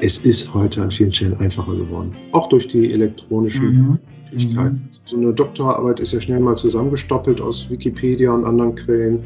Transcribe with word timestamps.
es 0.00 0.18
ist 0.18 0.52
heute 0.54 0.82
an 0.82 0.90
vielen 0.90 1.12
Stellen 1.12 1.38
einfacher 1.38 1.74
geworden. 1.74 2.12
Auch 2.32 2.48
durch 2.48 2.66
die 2.68 2.92
elektronischen 2.92 3.98
Möglichkeiten. 4.32 4.74
Mhm. 4.74 4.88
So 5.04 5.16
eine 5.16 5.32
Doktorarbeit 5.32 6.00
ist 6.00 6.12
ja 6.12 6.20
schnell 6.20 6.40
mal 6.40 6.56
zusammengestoppelt 6.56 7.40
aus 7.40 7.70
Wikipedia 7.70 8.32
und 8.32 8.44
anderen 8.44 8.74
Quellen. 8.74 9.22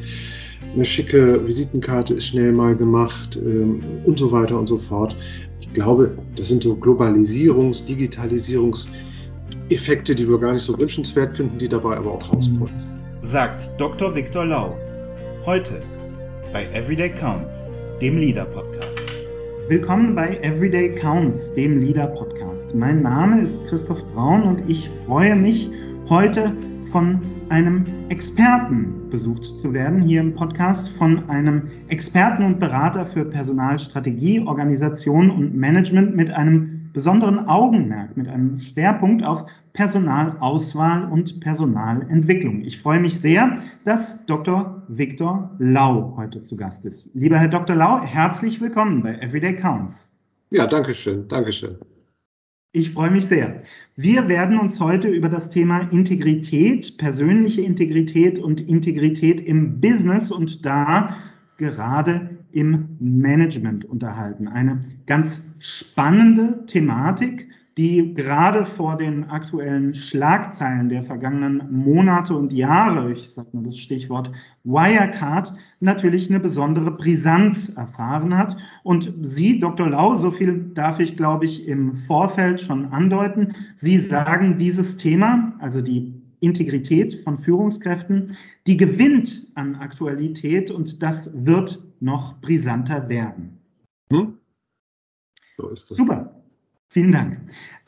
Eine 0.74 0.84
schicke 0.84 1.42
Visitenkarte 1.46 2.12
ist 2.14 2.26
schnell 2.26 2.52
mal 2.52 2.74
gemacht 2.74 3.36
ähm, 3.36 3.82
und 4.04 4.18
so 4.18 4.32
weiter 4.32 4.58
und 4.58 4.66
so 4.66 4.78
fort. 4.78 5.14
Ich 5.60 5.72
glaube, 5.72 6.10
das 6.36 6.48
sind 6.48 6.64
so 6.64 6.74
Globalisierungs-, 6.74 7.86
Digitalisierungseffekte, 7.86 10.14
die 10.14 10.28
wir 10.28 10.38
gar 10.38 10.52
nicht 10.54 10.64
so 10.64 10.78
wünschenswert 10.78 11.36
finden, 11.36 11.58
die 11.58 11.68
dabei 11.68 11.98
aber 11.98 12.12
auch 12.12 12.32
rauspolzen. 12.32 12.88
Sagt 13.22 13.70
Dr. 13.78 14.14
Viktor 14.14 14.46
Lau. 14.46 14.74
Heute 15.46 15.82
bei 16.52 16.64
Everyday 16.72 17.10
Counts, 17.10 17.78
dem 18.00 18.18
Leader 18.18 18.46
Podcast. 18.46 19.03
Willkommen 19.66 20.14
bei 20.14 20.36
Everyday 20.42 20.94
Counts, 20.94 21.54
dem 21.54 21.78
Leader 21.78 22.08
Podcast. 22.08 22.74
Mein 22.74 23.00
Name 23.00 23.40
ist 23.40 23.64
Christoph 23.64 24.04
Braun 24.12 24.42
und 24.42 24.68
ich 24.68 24.90
freue 25.06 25.34
mich, 25.34 25.70
heute 26.10 26.54
von 26.92 27.22
einem 27.48 27.86
Experten 28.10 29.08
besucht 29.08 29.42
zu 29.42 29.72
werden, 29.72 30.02
hier 30.02 30.20
im 30.20 30.34
Podcast, 30.34 30.90
von 30.90 31.30
einem 31.30 31.62
Experten 31.88 32.44
und 32.44 32.60
Berater 32.60 33.06
für 33.06 33.24
Personalstrategie, 33.24 34.40
Organisation 34.40 35.30
und 35.30 35.54
Management 35.54 36.14
mit 36.14 36.30
einem 36.30 36.73
besonderen 36.94 37.48
Augenmerk, 37.48 38.16
mit 38.16 38.28
einem 38.28 38.56
Schwerpunkt 38.56 39.24
auf 39.24 39.44
Personalauswahl 39.74 41.04
und 41.10 41.40
Personalentwicklung. 41.40 42.62
Ich 42.62 42.80
freue 42.80 43.00
mich 43.00 43.20
sehr, 43.20 43.58
dass 43.84 44.24
Dr. 44.26 44.82
Viktor 44.88 45.50
Lau 45.58 46.14
heute 46.16 46.40
zu 46.40 46.56
Gast 46.56 46.86
ist. 46.86 47.10
Lieber 47.14 47.36
Herr 47.36 47.48
Dr. 47.48 47.74
Lau, 47.74 48.00
herzlich 48.00 48.60
willkommen 48.60 49.02
bei 49.02 49.16
Everyday 49.16 49.56
Counts. 49.56 50.08
Ja, 50.50 50.66
danke 50.68 50.94
schön, 50.94 51.26
danke 51.26 51.52
schön. 51.52 51.76
Ich 52.70 52.92
freue 52.92 53.10
mich 53.10 53.26
sehr. 53.26 53.62
Wir 53.96 54.28
werden 54.28 54.58
uns 54.58 54.80
heute 54.80 55.08
über 55.08 55.28
das 55.28 55.50
Thema 55.50 55.80
Integrität, 55.90 56.96
persönliche 56.96 57.60
Integrität 57.60 58.38
und 58.38 58.60
Integrität 58.60 59.40
im 59.40 59.80
Business 59.80 60.30
und 60.30 60.64
da 60.64 61.16
gerade 61.56 62.30
im 62.52 62.96
Management 63.00 63.84
unterhalten. 63.84 64.46
Eine 64.46 64.80
ganz 65.06 65.42
spannende 65.64 66.66
Thematik, 66.66 67.48
die 67.78 68.12
gerade 68.12 68.66
vor 68.66 68.98
den 68.98 69.24
aktuellen 69.30 69.94
Schlagzeilen 69.94 70.90
der 70.90 71.02
vergangenen 71.02 71.62
Monate 71.72 72.36
und 72.36 72.52
Jahre, 72.52 73.10
ich 73.10 73.30
sage 73.30 73.48
nur 73.52 73.64
das 73.64 73.78
Stichwort 73.78 74.30
Wirecard, 74.64 75.54
natürlich 75.80 76.28
eine 76.28 76.38
besondere 76.38 76.90
Brisanz 76.90 77.70
erfahren 77.70 78.36
hat. 78.36 78.58
Und 78.82 79.14
Sie, 79.22 79.58
Dr. 79.58 79.88
Lau, 79.88 80.14
so 80.16 80.30
viel 80.30 80.70
darf 80.74 81.00
ich, 81.00 81.16
glaube 81.16 81.46
ich, 81.46 81.66
im 81.66 81.94
Vorfeld 81.94 82.60
schon 82.60 82.92
andeuten. 82.92 83.54
Sie 83.76 83.98
sagen, 83.98 84.58
dieses 84.58 84.98
Thema, 84.98 85.54
also 85.60 85.80
die 85.80 86.12
Integrität 86.40 87.14
von 87.24 87.38
Führungskräften, 87.38 88.36
die 88.66 88.76
gewinnt 88.76 89.46
an 89.54 89.76
Aktualität 89.76 90.70
und 90.70 91.02
das 91.02 91.30
wird 91.34 91.82
noch 92.00 92.38
brisanter 92.42 93.08
werden. 93.08 93.58
Hm? 94.12 94.34
So 95.56 95.68
ist 95.68 95.90
es. 95.90 95.96
Super. 95.96 96.34
Vielen 96.94 97.10
Dank. 97.10 97.38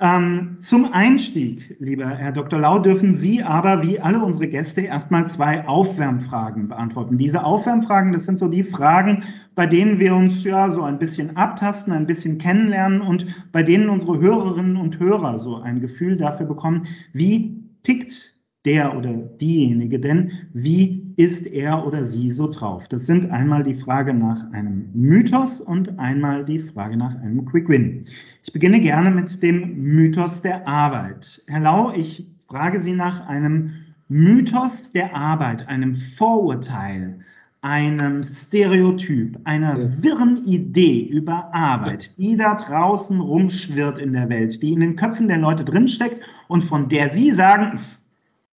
Ähm, 0.00 0.56
zum 0.58 0.92
Einstieg, 0.92 1.76
lieber 1.78 2.08
Herr 2.08 2.32
Dr. 2.32 2.58
Lau, 2.58 2.80
dürfen 2.80 3.14
Sie 3.14 3.40
aber 3.40 3.80
wie 3.84 4.00
alle 4.00 4.18
unsere 4.18 4.48
Gäste 4.48 4.80
erstmal 4.80 5.28
zwei 5.28 5.64
Aufwärmfragen 5.68 6.66
beantworten. 6.66 7.16
Diese 7.16 7.44
Aufwärmfragen, 7.44 8.12
das 8.12 8.24
sind 8.24 8.40
so 8.40 8.48
die 8.48 8.64
Fragen, 8.64 9.22
bei 9.54 9.64
denen 9.64 10.00
wir 10.00 10.12
uns 10.16 10.42
ja 10.42 10.72
so 10.72 10.82
ein 10.82 10.98
bisschen 10.98 11.36
abtasten, 11.36 11.92
ein 11.92 12.08
bisschen 12.08 12.38
kennenlernen 12.38 13.00
und 13.00 13.26
bei 13.52 13.62
denen 13.62 13.90
unsere 13.90 14.18
Hörerinnen 14.18 14.76
und 14.76 14.98
Hörer 14.98 15.38
so 15.38 15.54
ein 15.54 15.80
Gefühl 15.80 16.16
dafür 16.16 16.46
bekommen, 16.46 16.88
wie 17.12 17.62
tickt 17.84 18.34
der 18.64 18.96
oder 18.96 19.12
diejenige 19.12 20.00
denn, 20.00 20.32
wie 20.52 21.05
ist 21.16 21.46
er 21.46 21.86
oder 21.86 22.04
sie 22.04 22.30
so 22.30 22.48
drauf? 22.48 22.88
Das 22.88 23.06
sind 23.06 23.30
einmal 23.30 23.64
die 23.64 23.74
Frage 23.74 24.12
nach 24.12 24.50
einem 24.52 24.90
Mythos 24.92 25.60
und 25.60 25.98
einmal 25.98 26.44
die 26.44 26.58
Frage 26.58 26.96
nach 26.96 27.14
einem 27.16 27.46
Quick 27.46 27.68
Win. 27.68 28.04
Ich 28.44 28.52
beginne 28.52 28.80
gerne 28.80 29.10
mit 29.10 29.42
dem 29.42 29.78
Mythos 29.78 30.42
der 30.42 30.68
Arbeit. 30.68 31.42
Herr 31.46 31.60
Lau, 31.60 31.92
ich 31.92 32.26
frage 32.48 32.78
Sie 32.80 32.92
nach 32.92 33.26
einem 33.26 33.72
Mythos 34.08 34.90
der 34.90 35.16
Arbeit, 35.16 35.66
einem 35.68 35.94
Vorurteil, 35.94 37.18
einem 37.62 38.22
Stereotyp, 38.22 39.40
einer 39.44 40.02
wirren 40.02 40.44
Idee 40.44 41.08
über 41.10 41.52
Arbeit, 41.52 42.16
die 42.18 42.36
da 42.36 42.54
draußen 42.54 43.20
rumschwirrt 43.20 43.98
in 43.98 44.12
der 44.12 44.28
Welt, 44.28 44.62
die 44.62 44.72
in 44.72 44.80
den 44.80 44.96
Köpfen 44.96 45.28
der 45.28 45.38
Leute 45.38 45.64
drinsteckt 45.64 46.20
und 46.46 46.62
von 46.62 46.88
der 46.88 47.08
Sie 47.08 47.32
sagen, 47.32 47.80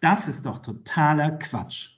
das 0.01 0.29
ist 0.29 0.45
doch 0.45 0.59
totaler 0.59 1.31
Quatsch. 1.31 1.98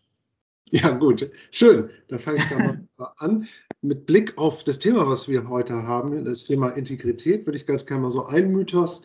Ja, 0.70 0.90
gut, 0.90 1.30
schön. 1.50 1.90
Da 2.08 2.18
fange 2.18 2.38
ich 2.38 2.44
da 2.48 2.58
mal 2.58 3.12
an. 3.16 3.48
Mit 3.82 4.06
Blick 4.06 4.36
auf 4.38 4.62
das 4.62 4.78
Thema, 4.78 5.06
was 5.08 5.28
wir 5.28 5.48
heute 5.48 5.82
haben, 5.86 6.24
das 6.24 6.44
Thema 6.44 6.68
Integrität, 6.70 7.46
würde 7.46 7.58
ich 7.58 7.66
ganz 7.66 7.86
gerne 7.86 8.02
mal 8.02 8.10
so 8.10 8.24
einen 8.26 8.52
Mythos 8.52 9.02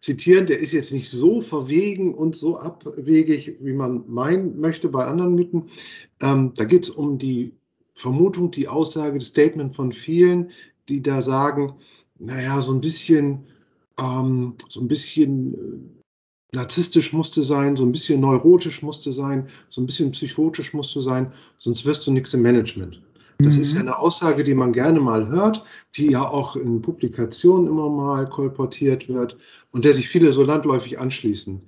zitieren. 0.00 0.46
Der 0.46 0.58
ist 0.58 0.72
jetzt 0.72 0.92
nicht 0.92 1.10
so 1.10 1.40
verwegen 1.40 2.14
und 2.14 2.36
so 2.36 2.58
abwegig, 2.58 3.56
wie 3.60 3.72
man 3.72 4.04
meinen 4.08 4.60
möchte 4.60 4.88
bei 4.88 5.04
anderen 5.06 5.34
Mythen. 5.34 5.70
Ähm, 6.20 6.52
da 6.54 6.64
geht 6.64 6.84
es 6.84 6.90
um 6.90 7.18
die 7.18 7.54
Vermutung, 7.94 8.50
die 8.50 8.68
Aussage, 8.68 9.18
das 9.18 9.28
Statement 9.28 9.74
von 9.74 9.92
vielen, 9.92 10.50
die 10.88 11.02
da 11.02 11.22
sagen, 11.22 11.74
naja, 12.18 12.60
so 12.60 12.72
ein 12.72 12.80
bisschen, 12.80 13.46
ähm, 13.98 14.56
so 14.68 14.80
ein 14.80 14.88
bisschen 14.88 15.54
äh, 15.54 15.95
narzisstisch 16.56 17.12
musste 17.12 17.42
sein, 17.42 17.76
so 17.76 17.84
ein 17.84 17.92
bisschen 17.92 18.20
neurotisch 18.20 18.82
musste 18.82 19.12
sein, 19.12 19.48
so 19.68 19.80
ein 19.80 19.86
bisschen 19.86 20.10
psychotisch 20.10 20.74
musste 20.74 21.00
sein, 21.02 21.32
sonst 21.56 21.84
wirst 21.84 22.06
du 22.06 22.10
nichts 22.10 22.34
im 22.34 22.42
Management. 22.42 23.00
Das 23.38 23.56
mhm. 23.56 23.62
ist 23.62 23.74
ja 23.74 23.80
eine 23.80 23.98
Aussage, 23.98 24.42
die 24.42 24.54
man 24.54 24.72
gerne 24.72 24.98
mal 24.98 25.28
hört, 25.28 25.62
die 25.94 26.10
ja 26.10 26.26
auch 26.26 26.56
in 26.56 26.80
Publikationen 26.80 27.68
immer 27.68 27.90
mal 27.90 28.26
kolportiert 28.28 29.08
wird 29.08 29.36
und 29.70 29.84
der 29.84 29.92
sich 29.92 30.08
viele 30.08 30.32
so 30.32 30.42
landläufig 30.42 30.98
anschließen. 30.98 31.60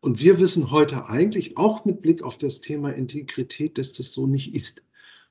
Und 0.00 0.18
wir 0.18 0.40
wissen 0.40 0.70
heute 0.70 1.06
eigentlich 1.10 1.58
auch 1.58 1.84
mit 1.84 2.00
Blick 2.00 2.22
auf 2.22 2.38
das 2.38 2.62
Thema 2.62 2.90
Integrität, 2.90 3.76
dass 3.76 3.92
das 3.92 4.14
so 4.14 4.26
nicht 4.26 4.54
ist, 4.54 4.82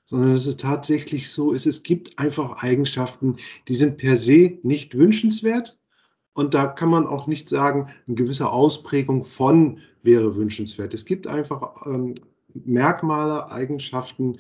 sondern 0.06 0.34
dass 0.34 0.46
es 0.46 0.58
tatsächlich 0.58 1.32
so 1.32 1.54
ist, 1.54 1.66
es 1.66 1.82
gibt 1.82 2.20
einfach 2.20 2.62
Eigenschaften, 2.62 3.38
die 3.68 3.74
sind 3.74 3.98
per 3.98 4.18
se 4.18 4.60
nicht 4.62 4.96
wünschenswert, 4.96 5.79
und 6.40 6.54
da 6.54 6.68
kann 6.68 6.90
man 6.90 7.06
auch 7.06 7.28
nicht 7.28 7.50
sagen, 7.50 7.90
eine 8.08 8.16
gewisse 8.16 8.50
Ausprägung 8.50 9.26
von 9.26 9.80
wäre 10.04 10.38
wünschenswert. 10.38 10.94
Es 10.94 11.04
gibt 11.04 11.28
einfach 11.28 11.86
ähm, 11.86 12.16
Merkmale, 12.54 13.52
Eigenschaften, 13.52 14.38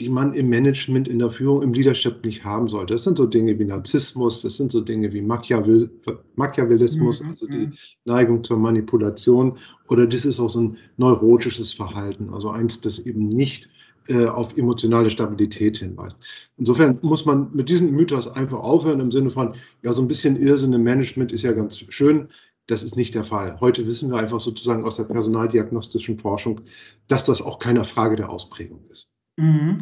die 0.00 0.08
man 0.08 0.32
im 0.32 0.48
Management, 0.48 1.06
in 1.06 1.20
der 1.20 1.30
Führung, 1.30 1.62
im 1.62 1.72
Leadership 1.72 2.24
nicht 2.24 2.44
haben 2.44 2.66
sollte. 2.66 2.94
Das 2.94 3.04
sind 3.04 3.16
so 3.16 3.26
Dinge 3.26 3.56
wie 3.60 3.64
Narzissmus, 3.64 4.42
das 4.42 4.56
sind 4.56 4.72
so 4.72 4.80
Dinge 4.80 5.12
wie 5.12 5.22
Machiavell, 5.22 5.88
Machiavellismus, 6.34 7.22
mhm. 7.22 7.28
also 7.30 7.46
die 7.46 7.66
mhm. 7.68 7.74
Neigung 8.06 8.42
zur 8.42 8.58
Manipulation, 8.58 9.58
oder 9.88 10.08
das 10.08 10.24
ist 10.24 10.40
auch 10.40 10.50
so 10.50 10.60
ein 10.60 10.78
neurotisches 10.96 11.72
Verhalten, 11.72 12.34
also 12.34 12.50
eins, 12.50 12.80
das 12.80 12.98
eben 12.98 13.28
nicht 13.28 13.68
äh, 14.08 14.26
auf 14.26 14.56
emotionale 14.56 15.10
Stabilität 15.10 15.78
hinweist. 15.78 16.16
Insofern 16.56 16.98
muss 17.02 17.26
man 17.26 17.48
mit 17.52 17.68
diesem 17.68 17.92
Mythos 17.92 18.28
einfach 18.28 18.58
aufhören 18.58 19.00
im 19.00 19.10
Sinne 19.10 19.30
von, 19.30 19.54
ja, 19.82 19.92
so 19.92 20.02
ein 20.02 20.08
bisschen 20.08 20.36
Irrsinn 20.36 20.72
im 20.72 20.82
Management 20.82 21.32
ist 21.32 21.42
ja 21.42 21.52
ganz 21.52 21.78
schön. 21.88 22.28
Das 22.66 22.82
ist 22.82 22.96
nicht 22.96 23.14
der 23.14 23.24
Fall. 23.24 23.58
Heute 23.60 23.86
wissen 23.86 24.10
wir 24.10 24.18
einfach 24.18 24.40
sozusagen 24.40 24.84
aus 24.84 24.96
der 24.96 25.04
personaldiagnostischen 25.04 26.18
Forschung, 26.18 26.60
dass 27.08 27.24
das 27.24 27.42
auch 27.42 27.58
keine 27.58 27.84
Frage 27.84 28.16
der 28.16 28.30
Ausprägung 28.30 28.80
ist. 28.90 29.12
Mhm. 29.36 29.78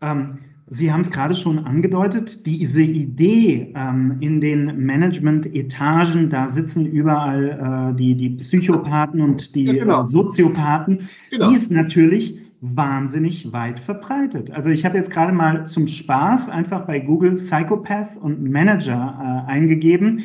Ähm, 0.00 0.38
Sie 0.74 0.90
haben 0.90 1.02
es 1.02 1.10
gerade 1.10 1.34
schon 1.34 1.58
angedeutet, 1.58 2.46
diese 2.46 2.82
Idee 2.82 3.74
ähm, 3.76 4.16
in 4.20 4.40
den 4.40 4.86
Management-Etagen, 4.86 6.30
da 6.30 6.48
sitzen 6.48 6.86
überall 6.86 7.92
äh, 7.92 7.96
die, 7.96 8.14
die 8.14 8.30
Psychopathen 8.30 9.20
und 9.20 9.54
die 9.54 9.64
ja, 9.64 9.72
genau. 9.74 10.02
äh, 10.02 10.06
Soziopathen, 10.06 11.00
genau. 11.30 11.50
die 11.50 11.56
ist 11.56 11.70
natürlich 11.70 12.38
wahnsinnig 12.62 13.52
weit 13.52 13.80
verbreitet. 13.80 14.52
Also 14.52 14.70
ich 14.70 14.84
habe 14.84 14.96
jetzt 14.96 15.10
gerade 15.10 15.32
mal 15.32 15.66
zum 15.66 15.88
Spaß 15.88 16.48
einfach 16.48 16.86
bei 16.86 17.00
Google 17.00 17.34
Psychopath 17.34 18.16
und 18.16 18.48
Manager 18.48 19.44
äh, 19.48 19.50
eingegeben. 19.50 20.22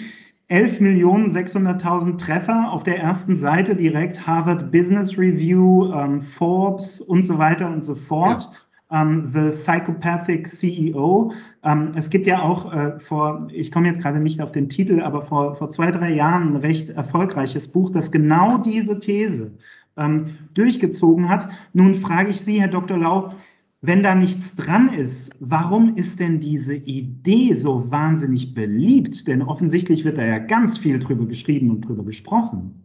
11.600.000 0.49 2.17
Treffer 2.19 2.71
auf 2.71 2.83
der 2.83 2.99
ersten 2.99 3.37
Seite 3.37 3.75
direkt 3.75 4.27
Harvard 4.27 4.71
Business 4.71 5.17
Review, 5.17 5.91
ähm, 5.91 6.21
Forbes 6.21 7.01
und 7.01 7.25
so 7.25 7.39
weiter 7.39 7.73
und 7.73 7.83
so 7.83 7.95
fort. 7.95 8.47
Ja. 8.91 9.01
Ähm, 9.01 9.25
The 9.25 9.49
Psychopathic 9.49 10.47
CEO. 10.47 11.33
Ähm, 11.63 11.91
es 11.95 12.11
gibt 12.11 12.27
ja 12.27 12.43
auch 12.43 12.71
äh, 12.71 12.99
vor, 12.99 13.47
ich 13.51 13.71
komme 13.71 13.87
jetzt 13.87 13.99
gerade 13.99 14.19
nicht 14.19 14.41
auf 14.41 14.51
den 14.51 14.69
Titel, 14.69 15.01
aber 15.01 15.23
vor, 15.23 15.55
vor 15.55 15.71
zwei, 15.71 15.89
drei 15.89 16.13
Jahren 16.13 16.53
ein 16.53 16.57
recht 16.57 16.91
erfolgreiches 16.91 17.67
Buch, 17.67 17.89
das 17.89 18.11
genau 18.11 18.59
diese 18.59 18.99
These 18.99 19.57
ähm, 19.97 20.37
durchgezogen 20.53 21.29
hat. 21.29 21.49
Nun 21.73 21.95
frage 21.95 22.29
ich 22.29 22.41
Sie, 22.41 22.61
Herr 22.61 22.67
Dr. 22.69 22.97
Lau, 22.97 23.33
wenn 23.81 24.01
da 24.01 24.15
nichts 24.15 24.55
dran 24.55 24.91
ist, 24.91 25.31
warum 25.39 25.95
ist 25.95 26.19
denn 26.19 26.39
diese 26.39 26.75
Idee 26.75 27.53
so 27.53 27.91
wahnsinnig 27.91 28.53
beliebt? 28.53 29.27
Denn 29.27 29.41
offensichtlich 29.41 30.03
wird 30.03 30.17
da 30.17 30.25
ja 30.25 30.39
ganz 30.39 30.77
viel 30.77 30.99
drüber 30.99 31.25
geschrieben 31.25 31.69
und 31.69 31.81
drüber 31.81 32.03
gesprochen. 32.03 32.83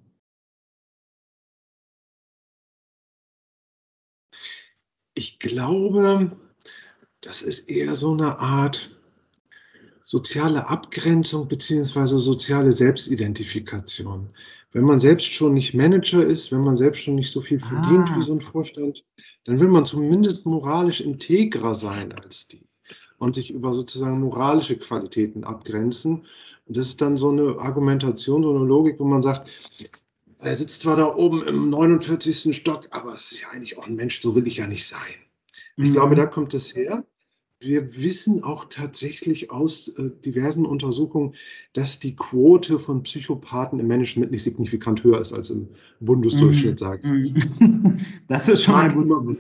Ich 5.15 5.38
glaube, 5.38 6.37
das 7.20 7.43
ist 7.43 7.69
eher 7.69 7.97
so 7.97 8.12
eine 8.12 8.38
Art 8.38 8.99
soziale 10.05 10.69
Abgrenzung 10.69 11.49
beziehungsweise 11.49 12.19
soziale 12.19 12.73
Selbstidentifikation. 12.73 14.31
Wenn 14.72 14.84
man 14.84 15.00
selbst 15.00 15.26
schon 15.26 15.54
nicht 15.54 15.74
Manager 15.74 16.24
ist, 16.24 16.50
wenn 16.50 16.62
man 16.62 16.76
selbst 16.76 17.02
schon 17.02 17.16
nicht 17.16 17.32
so 17.32 17.40
viel 17.40 17.60
verdient 17.60 18.08
ah. 18.10 18.16
wie 18.16 18.22
so 18.22 18.32
ein 18.32 18.40
Vorstand, 18.40 19.04
dann 19.44 19.60
will 19.60 19.69
man 19.69 19.86
zumindest 19.86 20.46
moralisch 20.46 21.00
integrer 21.00 21.74
sein 21.74 22.12
als 22.12 22.48
die 22.48 22.62
und 23.19 23.34
sich 23.34 23.50
über 23.50 23.72
sozusagen 23.72 24.20
moralische 24.20 24.76
Qualitäten 24.76 25.44
abgrenzen. 25.44 26.26
Und 26.66 26.76
das 26.76 26.88
ist 26.88 27.00
dann 27.00 27.19
so 27.19 27.30
eine 27.30 27.58
Argumentation, 27.58 28.42
so 28.42 28.50
eine 28.50 28.64
Logik, 28.64 28.98
wo 28.98 29.04
man 29.04 29.22
sagt, 29.22 29.48
er 30.38 30.56
sitzt 30.56 30.80
zwar 30.80 30.96
da 30.96 31.14
oben 31.14 31.46
im 31.46 31.70
49. 31.70 32.56
Stock, 32.56 32.88
aber 32.90 33.14
es 33.14 33.30
ist 33.30 33.42
ja 33.42 33.50
eigentlich 33.50 33.78
auch 33.78 33.86
ein 33.86 33.94
Mensch, 33.94 34.20
so 34.20 34.34
will 34.34 34.46
ich 34.48 34.56
ja 34.56 34.66
nicht 34.66 34.86
sein. 34.86 34.98
Ich 35.76 35.90
mhm. 35.90 35.92
glaube, 35.92 36.14
da 36.16 36.26
kommt 36.26 36.52
es 36.54 36.74
her. 36.74 37.04
Wir 37.62 37.97
wissen 37.97 38.44
auch 38.44 38.67
tatsächlich 38.69 39.50
aus 39.50 39.88
äh, 39.88 40.11
diversen 40.25 40.67
Untersuchungen, 40.67 41.35
dass 41.73 41.99
die 41.99 42.17
Quote 42.17 42.79
von 42.79 43.03
Psychopathen 43.03 43.79
im 43.79 43.87
Management 43.87 44.31
nicht 44.31 44.43
signifikant 44.43 45.05
höher 45.05 45.20
ist 45.20 45.32
als 45.32 45.50
im 45.50 45.69
Bundesdurchschnitt, 46.00 46.75
mhm. 46.75 46.79
sagen 46.79 47.23
mhm. 47.59 47.97
Das 48.29 48.49
ist 48.49 48.64
schon 48.64 48.75
mal 48.75 48.93
gut. 48.93 49.38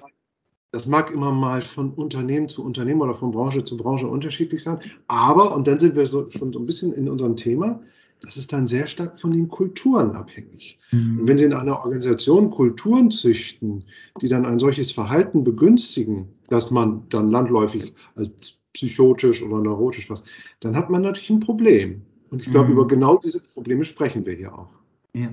Das 0.70 0.86
mag 0.86 1.10
immer 1.10 1.32
mal 1.32 1.60
von 1.60 1.92
Unternehmen 1.92 2.48
zu 2.48 2.64
Unternehmen 2.64 3.02
oder 3.02 3.14
von 3.14 3.30
Branche 3.30 3.62
zu 3.62 3.76
Branche 3.76 4.06
unterschiedlich 4.06 4.62
sein. 4.62 4.78
Aber, 5.06 5.54
und 5.54 5.66
dann 5.66 5.78
sind 5.78 5.96
wir 5.96 6.06
so, 6.06 6.30
schon 6.30 6.52
so 6.52 6.58
ein 6.58 6.64
bisschen 6.66 6.92
in 6.92 7.10
unserem 7.10 7.36
Thema, 7.36 7.82
das 8.22 8.36
ist 8.36 8.52
dann 8.52 8.66
sehr 8.66 8.86
stark 8.86 9.18
von 9.18 9.32
den 9.32 9.48
Kulturen 9.48 10.12
abhängig. 10.12 10.78
Mhm. 10.90 11.20
Und 11.20 11.28
wenn 11.28 11.38
Sie 11.38 11.44
in 11.44 11.52
einer 11.52 11.80
Organisation 11.80 12.50
Kulturen 12.50 13.10
züchten, 13.10 13.84
die 14.20 14.28
dann 14.28 14.46
ein 14.46 14.58
solches 14.58 14.92
Verhalten 14.92 15.44
begünstigen, 15.44 16.28
dass 16.48 16.70
man 16.70 17.02
dann 17.08 17.30
landläufig 17.30 17.92
als 18.14 18.30
psychotisch 18.72 19.42
oder 19.42 19.60
neurotisch 19.60 20.08
was, 20.08 20.24
dann 20.60 20.76
hat 20.76 20.88
man 20.88 21.02
natürlich 21.02 21.30
ein 21.30 21.40
Problem. 21.40 22.02
Und 22.30 22.42
ich 22.42 22.50
glaube, 22.50 22.68
mhm. 22.68 22.72
über 22.72 22.86
genau 22.86 23.18
diese 23.18 23.40
Probleme 23.40 23.84
sprechen 23.84 24.24
wir 24.24 24.34
hier 24.34 24.56
auch. 24.56 24.70
Ja. 25.14 25.28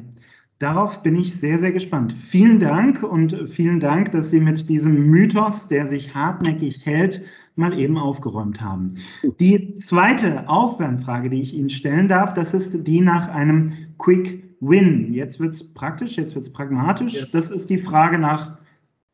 Darauf 0.59 1.01
bin 1.03 1.15
ich 1.15 1.33
sehr, 1.33 1.57
sehr 1.57 1.71
gespannt. 1.71 2.11
Vielen 2.11 2.59
Dank 2.59 3.01
und 3.01 3.47
vielen 3.49 3.79
Dank, 3.79 4.11
dass 4.11 4.29
Sie 4.29 4.41
mit 4.41 4.67
diesem 4.67 5.07
Mythos, 5.07 5.69
der 5.69 5.87
sich 5.87 6.13
hartnäckig 6.13 6.85
hält, 6.85 7.21
mal 7.59 7.77
eben 7.77 7.97
aufgeräumt 7.97 8.61
haben. 8.61 8.87
Die 9.39 9.75
zweite 9.75 10.49
Aufwärmfrage, 10.49 11.29
die 11.29 11.41
ich 11.41 11.53
Ihnen 11.53 11.69
stellen 11.69 12.07
darf, 12.07 12.33
das 12.33 12.53
ist 12.53 12.87
die 12.87 13.01
nach 13.01 13.27
einem 13.27 13.73
Quick 13.99 14.43
Win. 14.61 15.13
Jetzt 15.13 15.39
wird 15.39 15.53
es 15.53 15.73
praktisch, 15.73 16.17
jetzt 16.17 16.33
wird 16.35 16.45
es 16.45 16.51
pragmatisch. 16.51 17.21
Ja. 17.21 17.25
Das 17.31 17.51
ist 17.51 17.69
die 17.69 17.77
Frage 17.77 18.17
nach 18.17 18.57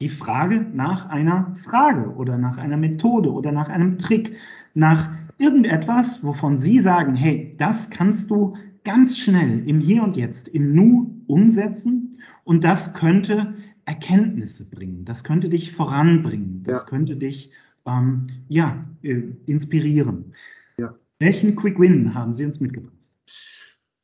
die 0.02 0.10
Frage 0.10 0.66
nach 0.74 1.08
einer 1.10 1.54
Frage 1.56 2.14
oder 2.16 2.38
nach 2.38 2.58
einer 2.58 2.78
Methode 2.78 3.32
oder 3.32 3.52
nach 3.52 3.70
einem 3.70 3.98
Trick, 3.98 4.36
nach 4.74 5.10
irgendetwas, 5.38 6.24
wovon 6.24 6.58
Sie 6.58 6.80
sagen, 6.80 7.16
hey, 7.16 7.56
das 7.58 7.90
kannst 7.90 8.30
du 8.30 8.56
ganz 8.84 9.18
schnell 9.18 9.68
im 9.68 9.80
Hier 9.80 10.04
und 10.04 10.18
Jetzt, 10.18 10.50
im 10.50 10.74
Nu 10.74 11.16
umsetzen 11.28 12.12
und 12.44 12.64
das 12.64 12.94
könnte 12.94 13.54
Erkenntnisse 13.86 14.66
bringen, 14.66 15.06
das 15.06 15.24
könnte 15.24 15.48
dich 15.48 15.72
voranbringen, 15.72 16.62
das 16.64 16.84
ja. 16.84 16.90
könnte 16.90 17.16
dich 17.16 17.52
ähm, 17.86 18.24
ja, 18.50 18.82
äh, 19.04 19.22
inspirieren. 19.46 20.32
Ja. 20.78 20.96
Welchen 21.20 21.56
Quick 21.56 21.80
Win 21.80 22.14
haben 22.14 22.34
Sie 22.34 22.46
uns 22.46 22.60
mitgebracht? 22.60 22.94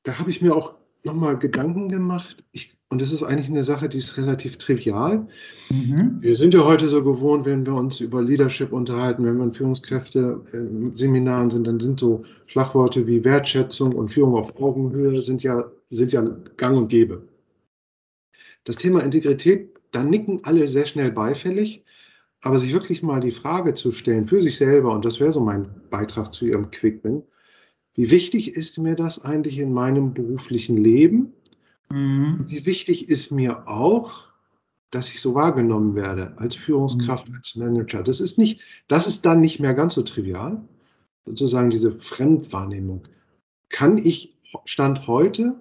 Da 0.04 0.18
habe 0.18 0.30
ich 0.30 0.42
mir 0.42 0.56
auch 0.56 0.76
nochmal 1.04 1.38
Gedanken 1.38 1.90
gemacht. 1.90 2.44
Ich, 2.52 2.78
und 2.90 3.02
das 3.02 3.12
ist 3.12 3.24
eigentlich 3.24 3.50
eine 3.50 3.64
Sache, 3.64 3.90
die 3.90 3.98
ist 3.98 4.18
relativ 4.18 4.58
trivial. 4.58 5.28
Mhm. 5.70 6.18
Wir 6.22 6.36
sind 6.36 6.54
ja 6.54 6.64
heute 6.66 6.90
so 6.90 7.04
gewohnt, 7.04 7.46
wenn 7.46 7.66
wir 7.66 7.74
uns 7.74 8.00
über 8.00 8.22
Leadership 8.22 8.72
unterhalten, 8.72 9.26
wenn 9.26 9.38
wir 9.38 9.46
in 9.46 9.54
Führungskräfte 9.54 10.42
in 10.54 10.94
Seminaren 10.94 11.50
sind, 11.50 11.68
dann 11.68 11.80
sind 11.80 12.00
so 12.00 12.24
Schlagworte 12.48 13.08
wie 13.08 13.24
Wertschätzung 13.24 13.94
und 13.94 14.10
Führung 14.10 14.36
auf 14.36 14.56
Augenhöhe 14.60 15.22
sind 15.22 15.44
ja, 15.44 15.72
sind 15.90 16.12
ja 16.12 16.22
gang 16.58 16.78
und 16.78 16.90
gäbe. 16.90 17.24
Das 18.64 18.76
Thema 18.76 19.02
Integrität, 19.02 19.70
da 19.92 20.04
nicken 20.04 20.42
alle 20.44 20.68
sehr 20.68 20.86
schnell 20.86 21.12
beifällig. 21.12 21.84
Aber 22.42 22.58
sich 22.58 22.74
wirklich 22.74 23.04
mal 23.04 23.20
die 23.20 23.32
Frage 23.32 23.74
zu 23.76 23.92
stellen 23.92 24.28
für 24.28 24.42
sich 24.42 24.58
selber, 24.58 24.94
und 24.94 25.06
das 25.06 25.20
wäre 25.20 25.32
so 25.32 25.40
mein 25.40 25.70
Beitrag 25.90 26.34
zu 26.34 26.46
Ihrem 26.46 26.72
Quickbin, 26.72 27.24
wie 27.94 28.10
wichtig 28.10 28.56
ist 28.56 28.78
mir 28.78 28.96
das 28.96 29.24
eigentlich 29.24 29.60
in 29.60 29.74
meinem 29.74 30.14
beruflichen 30.14 30.78
Leben? 30.78 31.34
Mhm. 31.90 32.46
Wie 32.48 32.66
wichtig 32.66 33.10
ist 33.10 33.32
mir 33.32 33.68
auch, 33.68 34.28
dass 34.92 35.10
ich 35.10 35.22
so 35.22 35.36
wahrgenommen 35.36 35.96
werde 35.96 36.38
als 36.38 36.56
Führungskraft, 36.56 37.30
mhm. 37.30 37.36
als 37.36 37.56
Manager? 37.56 38.02
Das 38.02 38.22
ist 38.22 38.38
nicht, 38.38 38.62
das 38.88 39.08
ist 39.08 39.26
dann 39.26 39.42
nicht 39.42 39.60
mehr 39.60 39.74
ganz 39.74 39.94
so 39.96 40.02
trivial, 40.02 40.64
sozusagen 41.26 41.70
diese 41.70 41.92
Fremdwahrnehmung. 41.92 43.04
Kann 43.70 43.98
ich 43.98 44.38
Stand 44.66 45.08
heute 45.08 45.60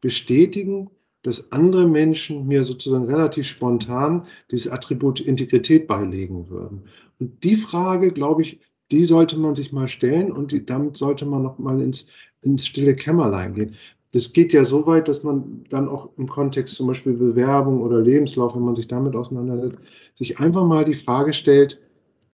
bestätigen, 0.00 0.90
dass 1.22 1.52
andere 1.52 1.86
Menschen 1.86 2.46
mir 2.46 2.62
sozusagen 2.62 3.04
relativ 3.04 3.46
spontan 3.46 4.26
dieses 4.50 4.70
Attribut 4.70 5.20
Integrität 5.20 5.86
beilegen 5.86 6.48
würden. 6.48 6.84
Und 7.18 7.44
die 7.44 7.56
Frage, 7.56 8.12
glaube 8.12 8.42
ich, 8.42 8.60
die 8.90 9.04
sollte 9.04 9.38
man 9.38 9.54
sich 9.54 9.72
mal 9.72 9.88
stellen 9.88 10.32
und 10.32 10.52
die, 10.52 10.64
damit 10.64 10.96
sollte 10.96 11.26
man 11.26 11.42
noch 11.42 11.58
mal 11.58 11.80
ins, 11.80 12.08
ins 12.40 12.66
stille 12.66 12.94
Kämmerlein 12.94 13.54
gehen. 13.54 13.74
Das 14.12 14.32
geht 14.32 14.52
ja 14.52 14.64
so 14.64 14.86
weit, 14.86 15.06
dass 15.06 15.22
man 15.22 15.64
dann 15.68 15.88
auch 15.88 16.10
im 16.16 16.26
Kontext 16.26 16.74
zum 16.74 16.88
Beispiel 16.88 17.12
Bewerbung 17.12 17.80
oder 17.80 18.00
Lebenslauf, 18.00 18.56
wenn 18.56 18.62
man 18.64 18.74
sich 18.74 18.88
damit 18.88 19.14
auseinandersetzt, 19.14 19.78
sich 20.14 20.40
einfach 20.40 20.64
mal 20.64 20.84
die 20.84 20.94
Frage 20.94 21.32
stellt, 21.32 21.80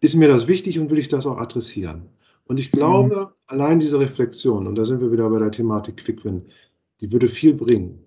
ist 0.00 0.14
mir 0.14 0.28
das 0.28 0.48
wichtig 0.48 0.78
und 0.78 0.90
will 0.90 0.98
ich 0.98 1.08
das 1.08 1.24
auch 1.24 1.38
adressieren? 1.38 2.02
Und 2.44 2.60
ich 2.60 2.72
glaube, 2.72 3.16
mhm. 3.16 3.26
allein 3.46 3.78
diese 3.78 3.98
Reflexion, 4.00 4.66
und 4.66 4.74
da 4.74 4.84
sind 4.84 5.00
wir 5.00 5.12
wieder 5.12 5.30
bei 5.30 5.38
der 5.38 5.52
Thematik 5.52 5.98
Quickwin, 5.98 6.42
die 7.00 7.10
würde 7.10 7.28
viel 7.28 7.54
bringen. 7.54 8.01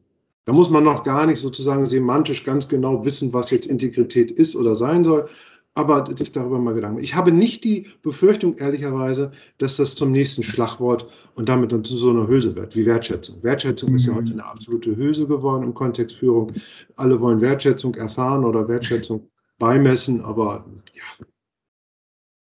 Da 0.45 0.53
muss 0.53 0.69
man 0.69 0.83
noch 0.83 1.03
gar 1.03 1.25
nicht 1.25 1.41
sozusagen 1.41 1.85
semantisch 1.85 2.43
ganz 2.43 2.69
genau 2.69 3.03
wissen, 3.03 3.33
was 3.33 3.49
jetzt 3.49 3.65
Integrität 3.65 4.31
ist 4.31 4.55
oder 4.55 4.75
sein 4.75 5.03
soll, 5.03 5.27
aber 5.73 6.05
sich 6.15 6.31
darüber 6.31 6.59
mal 6.59 6.73
Gedanken. 6.73 7.03
Ich 7.03 7.15
habe 7.15 7.31
nicht 7.31 7.63
die 7.63 7.87
Befürchtung, 8.01 8.57
ehrlicherweise, 8.57 9.31
dass 9.57 9.75
das 9.75 9.95
zum 9.95 10.11
nächsten 10.11 10.43
Schlagwort 10.43 11.09
und 11.33 11.49
damit 11.49 11.71
dann 11.71 11.83
zu 11.83 11.97
so 11.97 12.11
einer 12.11 12.27
Hülse 12.27 12.55
wird, 12.55 12.75
wie 12.75 12.85
Wertschätzung. 12.85 13.43
Wertschätzung 13.43 13.89
mhm. 13.89 13.95
ist 13.95 14.05
ja 14.05 14.13
mhm. 14.13 14.17
heute 14.17 14.31
eine 14.31 14.45
absolute 14.45 14.95
Hülse 14.95 15.27
geworden 15.27 15.63
im 15.63 15.73
Kontext 15.73 16.15
Führung. 16.15 16.53
Alle 16.95 17.19
wollen 17.19 17.41
Wertschätzung 17.41 17.95
erfahren 17.95 18.45
oder 18.45 18.67
Wertschätzung 18.67 19.27
beimessen, 19.57 20.21
aber 20.21 20.65
ja. 20.93 21.25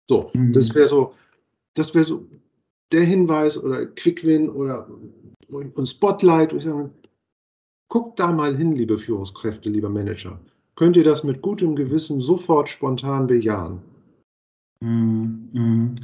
So, 0.09 0.31
mhm. 0.33 0.51
das 0.51 0.75
wäre 0.75 0.87
so, 0.87 1.13
das 1.75 1.95
wäre 1.95 2.03
so 2.03 2.27
der 2.91 3.03
Hinweis 3.03 3.61
oder 3.61 3.85
Quickwin 3.85 4.49
oder 4.49 4.89
und 5.47 5.85
Spotlight, 5.85 6.51
wo 6.51 6.57
ich 6.57 6.63
sage, 6.63 6.89
Guckt 7.87 8.19
da 8.19 8.31
mal 8.31 8.55
hin, 8.57 8.73
liebe 8.73 8.97
Führungskräfte, 8.97 9.69
lieber 9.69 9.89
Manager. 9.89 10.39
Könnt 10.75 10.97
ihr 10.97 11.03
das 11.03 11.23
mit 11.23 11.41
gutem 11.41 11.75
Gewissen 11.75 12.19
sofort 12.19 12.69
spontan 12.69 13.27
bejahen? 13.27 13.79
Mm, 14.79 15.25
mm. 15.53 15.95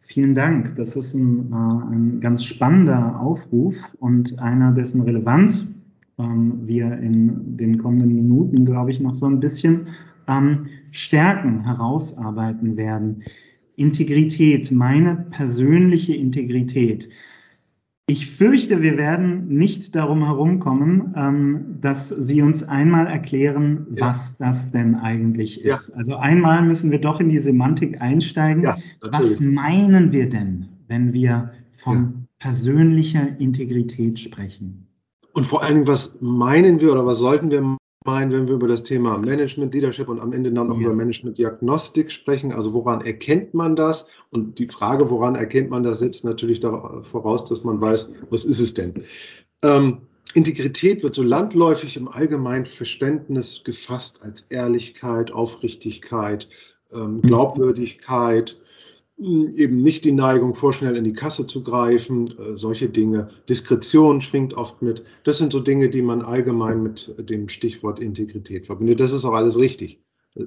Vielen 0.00 0.34
Dank. 0.34 0.76
Das 0.76 0.94
ist 0.96 1.14
ein, 1.14 1.52
äh, 1.52 1.94
ein, 1.94 2.20
ganz 2.20 2.44
spannender 2.44 3.20
Aufruf 3.20 3.94
und 3.98 4.38
einer, 4.38 4.72
dessen 4.72 5.02
Relevanz 5.02 5.68
ähm, 6.18 6.60
wir 6.64 6.92
in 6.98 7.56
den 7.56 7.78
kommenden 7.78 8.14
Minuten, 8.14 8.64
glaube 8.64 8.90
ich, 8.90 9.00
noch 9.00 9.14
so 9.14 9.26
ein 9.26 9.40
bisschen 9.40 9.88
ähm, 10.28 10.66
stärken, 10.90 11.64
herausarbeiten 11.64 12.76
werden. 12.76 13.22
Integrität, 13.76 14.70
meine 14.70 15.26
persönliche 15.30 16.14
Integrität. 16.14 17.08
Ich 18.08 18.30
fürchte, 18.30 18.82
wir 18.82 18.96
werden 18.96 19.48
nicht 19.48 19.96
darum 19.96 20.24
herumkommen, 20.24 21.12
ähm, 21.16 21.78
dass 21.80 22.08
Sie 22.08 22.40
uns 22.40 22.62
einmal 22.62 23.08
erklären, 23.08 23.88
ja. 23.94 24.06
was 24.06 24.36
das 24.36 24.70
denn 24.70 24.94
eigentlich 24.94 25.64
ist. 25.64 25.88
Ja. 25.88 25.96
Also 25.96 26.14
einmal 26.14 26.62
müssen 26.62 26.92
wir 26.92 27.00
doch 27.00 27.18
in 27.18 27.28
die 27.28 27.40
Semantik 27.40 28.00
einsteigen. 28.00 28.62
Ja, 28.62 28.76
was 29.00 29.40
meinen 29.40 30.12
wir 30.12 30.28
denn, 30.28 30.68
wenn 30.86 31.12
wir 31.12 31.50
von 31.72 32.28
persönlicher 32.38 33.40
Integrität 33.40 34.20
sprechen? 34.20 34.86
Und 35.32 35.44
vor 35.44 35.64
allen 35.64 35.74
Dingen, 35.74 35.88
was 35.88 36.20
meinen 36.20 36.80
wir 36.80 36.92
oder 36.92 37.04
was 37.04 37.18
sollten 37.18 37.50
wir 37.50 37.76
meinen, 38.06 38.32
wenn 38.32 38.46
wir 38.46 38.54
über 38.54 38.68
das 38.68 38.82
Thema 38.82 39.18
Management, 39.18 39.74
Leadership 39.74 40.08
und 40.08 40.20
am 40.20 40.32
Ende 40.32 40.52
dann 40.52 40.70
auch 40.70 40.76
ja. 40.76 40.86
über 40.86 40.94
Management-Diagnostik 40.94 42.10
sprechen. 42.10 42.52
Also 42.52 42.72
woran 42.72 43.04
erkennt 43.04 43.52
man 43.52 43.76
das? 43.76 44.06
Und 44.30 44.58
die 44.58 44.68
Frage, 44.68 45.10
woran 45.10 45.34
erkennt 45.34 45.70
man 45.70 45.82
das, 45.82 45.98
setzt 45.98 46.24
natürlich 46.24 46.60
voraus, 46.60 47.44
dass 47.44 47.64
man 47.64 47.80
weiß, 47.80 48.08
was 48.30 48.44
ist 48.44 48.60
es 48.60 48.74
denn? 48.74 49.04
Ähm, 49.62 49.98
Integrität 50.34 51.02
wird 51.02 51.14
so 51.14 51.22
landläufig 51.22 51.96
im 51.96 52.08
allgemeinen 52.08 52.66
Verständnis 52.66 53.62
gefasst 53.64 54.22
als 54.22 54.42
Ehrlichkeit, 54.42 55.32
Aufrichtigkeit, 55.32 56.44
äh, 56.92 56.96
ähm, 56.96 57.22
Glaubwürdigkeit, 57.22 58.56
eben 59.18 59.82
nicht 59.82 60.04
die 60.04 60.12
Neigung, 60.12 60.54
vorschnell 60.54 60.96
in 60.96 61.04
die 61.04 61.12
Kasse 61.12 61.46
zu 61.46 61.62
greifen, 61.62 62.34
äh, 62.38 62.56
solche 62.56 62.88
Dinge. 62.88 63.28
Diskretion 63.48 64.20
schwingt 64.20 64.54
oft 64.54 64.82
mit. 64.82 65.04
Das 65.24 65.38
sind 65.38 65.52
so 65.52 65.60
Dinge, 65.60 65.88
die 65.88 66.02
man 66.02 66.22
allgemein 66.22 66.82
mit 66.82 67.14
dem 67.18 67.48
Stichwort 67.48 67.98
Integrität 67.98 68.66
verbindet. 68.66 69.00
Das 69.00 69.12
ist 69.12 69.24
auch 69.24 69.34
alles 69.34 69.58
richtig. 69.58 70.00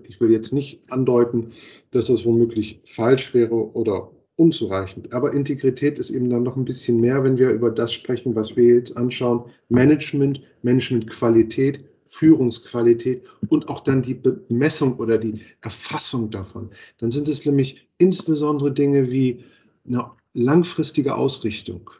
Ich 0.07 0.21
will 0.21 0.31
jetzt 0.31 0.53
nicht 0.53 0.91
andeuten, 0.91 1.47
dass 1.89 2.05
das 2.05 2.23
womöglich 2.23 2.79
falsch 2.85 3.33
wäre 3.33 3.73
oder 3.75 4.11
unzureichend. 4.35 5.13
Aber 5.13 5.33
Integrität 5.33 5.97
ist 5.97 6.11
eben 6.11 6.29
dann 6.29 6.43
noch 6.43 6.55
ein 6.55 6.65
bisschen 6.65 7.01
mehr, 7.01 7.23
wenn 7.23 7.37
wir 7.37 7.49
über 7.49 7.71
das 7.71 7.91
sprechen, 7.91 8.35
was 8.35 8.55
wir 8.55 8.75
jetzt 8.75 8.95
anschauen. 8.95 9.45
Management, 9.69 10.41
Managementqualität, 10.61 11.83
Führungsqualität 12.09 13.23
und 13.49 13.69
auch 13.69 13.81
dann 13.81 14.01
die 14.01 14.15
Bemessung 14.15 14.97
oder 14.97 15.17
die 15.17 15.41
Erfassung 15.61 16.31
davon. 16.31 16.71
Dann 16.97 17.11
sind 17.11 17.27
es 17.27 17.45
nämlich 17.45 17.87
insbesondere 17.99 18.71
Dinge 18.71 19.11
wie 19.11 19.43
eine 19.87 20.11
langfristige 20.33 21.15
Ausrichtung, 21.15 21.91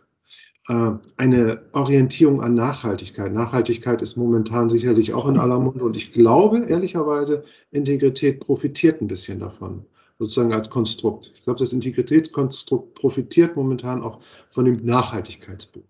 äh, 0.68 0.92
eine 1.18 1.62
Orientierung 1.74 2.42
an 2.42 2.56
Nachhaltigkeit. 2.56 3.32
Nachhaltigkeit 3.32 4.01
ist 4.01 4.18
momentan 4.18 4.70
sicherlich 4.70 5.13
auch 5.13 5.28
in 5.28 5.38
aller 5.38 5.60
Munde 5.60 5.86
und 5.86 5.96
ich 5.96 6.12
glaube 6.12 6.66
ehrlicherweise, 6.66 7.44
Integrität 7.72 8.39
profitiert 8.39 9.01
ein 9.01 9.08
bisschen 9.08 9.39
davon, 9.39 9.86
sozusagen 10.18 10.54
als 10.54 10.72
Konstrukt. 10.72 11.32
Ich 11.36 11.44
glaube, 11.44 11.60
das 11.60 11.72
Integritätskonstrukt 11.72 12.96
profitiert 12.96 13.56
momentan 13.56 14.01
auch 14.01 14.20
von 14.50 14.66
dem 14.66 14.84
Nachhaltigkeitsbuch. 14.84 15.84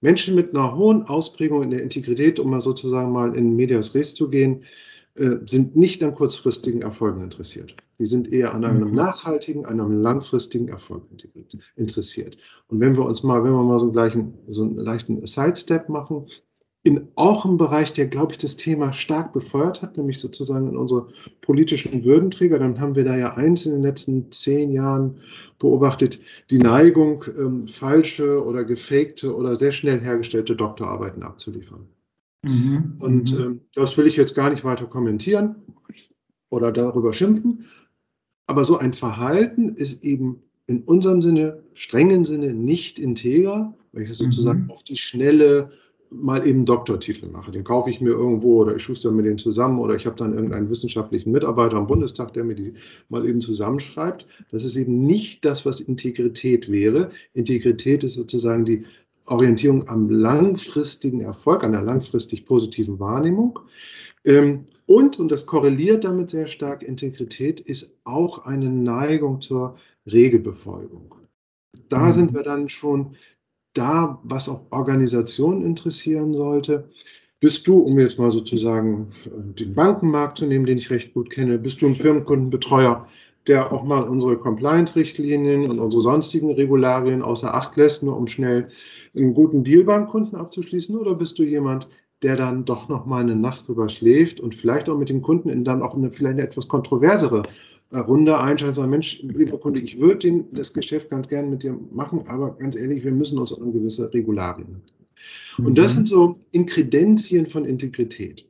Menschen 0.00 0.34
mit 0.34 0.54
einer 0.54 0.76
hohen 0.76 1.04
Ausprägung 1.04 1.62
in 1.62 1.70
der 1.70 1.82
Integrität, 1.82 2.38
um 2.38 2.50
mal 2.50 2.60
sozusagen 2.60 3.12
mal 3.12 3.36
in 3.36 3.56
Medias 3.56 3.94
Res 3.94 4.14
zu 4.14 4.28
gehen, 4.28 4.64
äh, 5.14 5.36
sind 5.46 5.76
nicht 5.76 6.02
an 6.02 6.14
kurzfristigen 6.14 6.82
Erfolgen 6.82 7.22
interessiert. 7.22 7.76
Die 8.00 8.06
sind 8.06 8.32
eher 8.32 8.52
an 8.52 8.64
einem 8.64 8.88
mhm. 8.88 8.94
nachhaltigen, 8.96 9.64
einem 9.64 10.02
langfristigen 10.02 10.68
Erfolg 10.68 11.04
interessiert. 11.76 12.36
Und 12.66 12.80
wenn 12.80 12.96
wir 12.96 13.04
uns 13.04 13.22
mal, 13.22 13.44
wenn 13.44 13.52
wir 13.52 13.62
mal 13.62 13.78
so 13.78 13.86
einen, 13.86 13.92
gleichen, 13.92 14.34
so 14.48 14.64
einen 14.64 14.76
leichten 14.76 15.24
Sidestep 15.24 15.88
machen, 15.88 16.26
in 16.84 17.08
auch 17.14 17.46
im 17.46 17.56
Bereich, 17.56 17.94
der, 17.94 18.06
glaube 18.06 18.32
ich, 18.32 18.38
das 18.38 18.56
Thema 18.56 18.92
stark 18.92 19.32
befeuert 19.32 19.80
hat, 19.80 19.96
nämlich 19.96 20.20
sozusagen 20.20 20.68
in 20.68 20.76
unsere 20.76 21.08
politischen 21.40 22.04
Würdenträger, 22.04 22.58
dann 22.58 22.78
haben 22.78 22.94
wir 22.94 23.04
da 23.04 23.16
ja 23.16 23.34
eins 23.34 23.64
in 23.64 23.72
den 23.72 23.82
letzten 23.82 24.30
zehn 24.30 24.70
Jahren 24.70 25.16
beobachtet, 25.58 26.20
die 26.50 26.58
Neigung, 26.58 27.24
ähm, 27.38 27.66
falsche 27.66 28.44
oder 28.44 28.64
gefakte 28.64 29.34
oder 29.34 29.56
sehr 29.56 29.72
schnell 29.72 29.98
hergestellte 29.98 30.54
Doktorarbeiten 30.54 31.22
abzuliefern. 31.22 31.86
Mhm. 32.42 32.96
Und 32.98 33.32
mhm. 33.32 33.40
ähm, 33.40 33.60
das 33.74 33.96
will 33.96 34.06
ich 34.06 34.16
jetzt 34.16 34.34
gar 34.34 34.50
nicht 34.50 34.62
weiter 34.62 34.84
kommentieren 34.84 35.56
oder 36.50 36.70
darüber 36.70 37.14
schimpfen. 37.14 37.64
Aber 38.46 38.64
so 38.64 38.76
ein 38.76 38.92
Verhalten 38.92 39.70
ist 39.70 40.04
eben 40.04 40.42
in 40.66 40.82
unserem 40.82 41.22
Sinne, 41.22 41.62
strengen 41.72 42.24
Sinne, 42.24 42.52
nicht 42.52 42.98
integer, 42.98 43.74
welches 43.92 44.18
sozusagen 44.18 44.64
mhm. 44.64 44.70
auf 44.70 44.84
die 44.84 44.96
schnelle 44.96 45.70
mal 46.14 46.46
eben 46.46 46.64
Doktortitel 46.64 47.28
mache. 47.28 47.50
Den 47.50 47.64
kaufe 47.64 47.90
ich 47.90 48.00
mir 48.00 48.10
irgendwo 48.10 48.62
oder 48.62 48.76
ich 48.76 48.82
schuster 48.82 49.10
mir 49.10 49.22
den 49.22 49.38
zusammen 49.38 49.78
oder 49.78 49.94
ich 49.94 50.06
habe 50.06 50.16
dann 50.16 50.34
irgendeinen 50.34 50.70
wissenschaftlichen 50.70 51.32
Mitarbeiter 51.32 51.76
am 51.76 51.86
Bundestag, 51.86 52.32
der 52.32 52.44
mir 52.44 52.54
die 52.54 52.74
mal 53.08 53.26
eben 53.28 53.40
zusammenschreibt. 53.40 54.26
Das 54.50 54.64
ist 54.64 54.76
eben 54.76 55.02
nicht 55.02 55.44
das, 55.44 55.66
was 55.66 55.80
Integrität 55.80 56.70
wäre. 56.70 57.10
Integrität 57.32 58.04
ist 58.04 58.14
sozusagen 58.14 58.64
die 58.64 58.84
Orientierung 59.26 59.88
am 59.88 60.10
langfristigen 60.10 61.20
Erfolg, 61.20 61.64
an 61.64 61.72
der 61.72 61.82
langfristig 61.82 62.44
positiven 62.46 63.00
Wahrnehmung. 63.00 63.58
Ähm, 64.24 64.66
und, 64.86 65.18
und 65.18 65.32
das 65.32 65.46
korreliert 65.46 66.04
damit 66.04 66.30
sehr 66.30 66.46
stark, 66.46 66.82
Integrität 66.82 67.60
ist 67.60 67.96
auch 68.04 68.44
eine 68.44 68.68
Neigung 68.68 69.40
zur 69.40 69.76
Regelbefolgung. 70.10 71.14
Da 71.88 72.06
mhm. 72.06 72.12
sind 72.12 72.34
wir 72.34 72.42
dann 72.42 72.68
schon 72.68 73.16
da, 73.74 74.18
was 74.22 74.48
auch 74.48 74.62
Organisationen 74.70 75.64
interessieren 75.64 76.34
sollte. 76.34 76.88
Bist 77.40 77.66
du, 77.66 77.80
um 77.80 77.98
jetzt 77.98 78.18
mal 78.18 78.30
sozusagen 78.30 79.12
den 79.26 79.74
Bankenmarkt 79.74 80.38
zu 80.38 80.46
nehmen, 80.46 80.64
den 80.64 80.78
ich 80.78 80.90
recht 80.90 81.12
gut 81.12 81.30
kenne, 81.30 81.58
bist 81.58 81.82
du 81.82 81.86
ein 81.86 81.94
Firmenkundenbetreuer, 81.94 83.06
der 83.46 83.70
auch 83.70 83.84
mal 83.84 84.04
unsere 84.04 84.38
Compliance-Richtlinien 84.38 85.70
und 85.70 85.78
unsere 85.78 86.00
sonstigen 86.00 86.52
Regularien 86.52 87.22
außer 87.22 87.52
Acht 87.52 87.76
lässt, 87.76 88.02
nur 88.02 88.16
um 88.16 88.28
schnell 88.28 88.68
einen 89.14 89.34
guten 89.34 89.62
Deal 89.62 89.84
beim 89.84 90.06
Kunden 90.06 90.36
abzuschließen? 90.36 90.96
Oder 90.96 91.14
bist 91.14 91.38
du 91.38 91.42
jemand, 91.42 91.88
der 92.22 92.36
dann 92.36 92.64
doch 92.64 92.88
noch 92.88 93.04
mal 93.04 93.20
eine 93.20 93.36
Nacht 93.36 93.68
drüber 93.68 93.88
schläft 93.90 94.40
und 94.40 94.54
vielleicht 94.54 94.88
auch 94.88 94.96
mit 94.96 95.10
dem 95.10 95.20
Kunden 95.20 95.50
in 95.50 95.64
dann 95.64 95.82
auch 95.82 95.94
eine 95.94 96.10
vielleicht 96.10 96.38
eine 96.38 96.46
etwas 96.46 96.68
kontroversere 96.68 97.42
Runde 97.92 98.38
einschalten 98.38 98.74
sagen, 98.74 98.90
Mensch, 98.90 99.20
lieber 99.22 99.58
Kunde, 99.58 99.80
ich 99.80 100.00
würde 100.00 100.44
das 100.52 100.72
Geschäft 100.72 101.10
ganz 101.10 101.28
gerne 101.28 101.48
mit 101.48 101.62
dir 101.62 101.78
machen, 101.92 102.24
aber 102.26 102.56
ganz 102.56 102.76
ehrlich, 102.76 103.04
wir 103.04 103.12
müssen 103.12 103.38
uns 103.38 103.52
an 103.52 103.72
gewisse 103.72 104.12
Regularien. 104.12 104.82
Mhm. 105.58 105.66
Und 105.66 105.78
das 105.78 105.92
mhm. 105.92 105.96
sind 105.96 106.08
so 106.08 106.38
Inkredenzien 106.50 107.46
von 107.46 107.64
Integrität. 107.64 108.46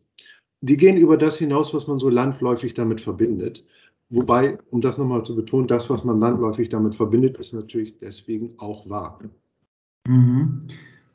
Die 0.62 0.76
gehen 0.76 0.96
über 0.96 1.18
das 1.18 1.38
hinaus, 1.38 1.74
was 1.74 1.88
man 1.88 1.98
so 1.98 2.08
landläufig 2.08 2.72
damit 2.74 3.00
verbindet. 3.00 3.64
Wobei, 4.10 4.58
um 4.70 4.80
das 4.80 4.96
nochmal 4.96 5.24
zu 5.24 5.34
betonen, 5.34 5.66
das, 5.66 5.90
was 5.90 6.04
man 6.04 6.20
landläufig 6.20 6.68
damit 6.68 6.94
verbindet, 6.94 7.36
ist 7.38 7.52
natürlich 7.52 7.98
deswegen 7.98 8.54
auch 8.58 8.88
wahr. 8.88 9.18
Mhm. 10.06 10.60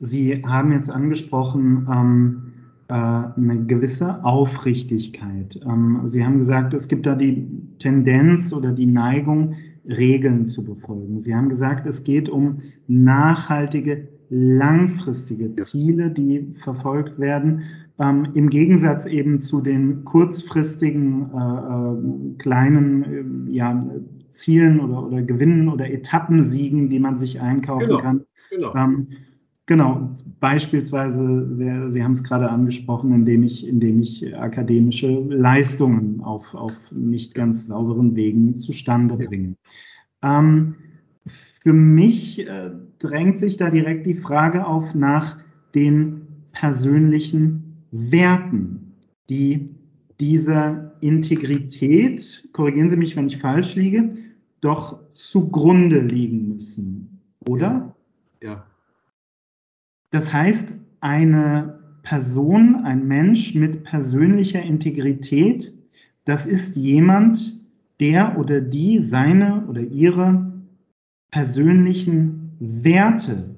Sie 0.00 0.42
haben 0.44 0.72
jetzt 0.72 0.88
angesprochen, 0.88 1.86
ähm, 1.90 2.46
äh, 2.46 2.49
eine 2.90 3.64
gewisse 3.66 4.24
Aufrichtigkeit. 4.24 5.60
Ähm, 5.64 6.02
Sie 6.04 6.24
haben 6.24 6.38
gesagt, 6.38 6.74
es 6.74 6.88
gibt 6.88 7.06
da 7.06 7.14
die 7.14 7.46
Tendenz 7.78 8.52
oder 8.52 8.72
die 8.72 8.86
Neigung, 8.86 9.54
Regeln 9.88 10.46
zu 10.46 10.64
befolgen. 10.64 11.20
Sie 11.20 11.34
haben 11.34 11.48
gesagt, 11.48 11.86
es 11.86 12.04
geht 12.04 12.28
um 12.28 12.58
nachhaltige, 12.86 14.08
langfristige 14.28 15.54
Ziele, 15.54 16.10
die 16.10 16.52
verfolgt 16.52 17.18
werden. 17.18 17.62
Ähm, 17.98 18.28
Im 18.34 18.50
Gegensatz 18.50 19.06
eben 19.06 19.40
zu 19.40 19.60
den 19.60 20.04
kurzfristigen, 20.04 21.30
äh, 21.34 21.36
äh, 21.36 22.36
kleinen 22.38 23.48
äh, 23.48 23.52
ja, 23.52 23.80
Zielen 24.30 24.80
oder, 24.80 25.06
oder 25.06 25.22
Gewinnen 25.22 25.68
oder 25.68 25.90
Etappensiegen, 25.90 26.88
die 26.88 27.00
man 27.00 27.16
sich 27.16 27.40
einkaufen 27.40 27.88
genau, 27.88 28.00
kann. 28.00 28.24
Genau. 28.50 28.72
Genau, 29.70 30.16
beispielsweise, 30.40 31.92
Sie 31.92 32.02
haben 32.02 32.14
es 32.14 32.24
gerade 32.24 32.50
angesprochen, 32.50 33.12
indem 33.12 33.44
ich, 33.44 33.64
indem 33.64 34.00
ich 34.00 34.36
akademische 34.36 35.20
Leistungen 35.28 36.20
auf, 36.22 36.56
auf 36.56 36.74
nicht 36.90 37.36
ganz 37.36 37.68
sauberen 37.68 38.16
Wegen 38.16 38.56
zustande 38.56 39.16
bringe. 39.16 39.54
Ähm, 40.24 40.74
für 41.24 41.72
mich 41.72 42.48
äh, 42.48 42.72
drängt 42.98 43.38
sich 43.38 43.58
da 43.58 43.70
direkt 43.70 44.06
die 44.06 44.16
Frage 44.16 44.66
auf 44.66 44.96
nach 44.96 45.38
den 45.76 46.22
persönlichen 46.50 47.84
Werten, 47.92 48.96
die 49.28 49.76
dieser 50.18 50.96
Integrität, 51.00 52.48
korrigieren 52.52 52.88
Sie 52.88 52.96
mich, 52.96 53.14
wenn 53.14 53.28
ich 53.28 53.38
falsch 53.38 53.76
liege, 53.76 54.08
doch 54.62 54.98
zugrunde 55.14 56.00
liegen 56.00 56.48
müssen, 56.48 57.20
oder? 57.48 57.94
Ja. 58.42 58.66
Das 60.10 60.32
heißt, 60.32 60.68
eine 61.00 61.80
Person, 62.02 62.76
ein 62.84 63.06
Mensch 63.06 63.54
mit 63.54 63.84
persönlicher 63.84 64.62
Integrität, 64.62 65.72
das 66.24 66.46
ist 66.46 66.76
jemand, 66.76 67.58
der 68.00 68.38
oder 68.38 68.60
die 68.60 68.98
seine 68.98 69.66
oder 69.66 69.82
ihre 69.82 70.52
persönlichen 71.30 72.56
Werte 72.58 73.54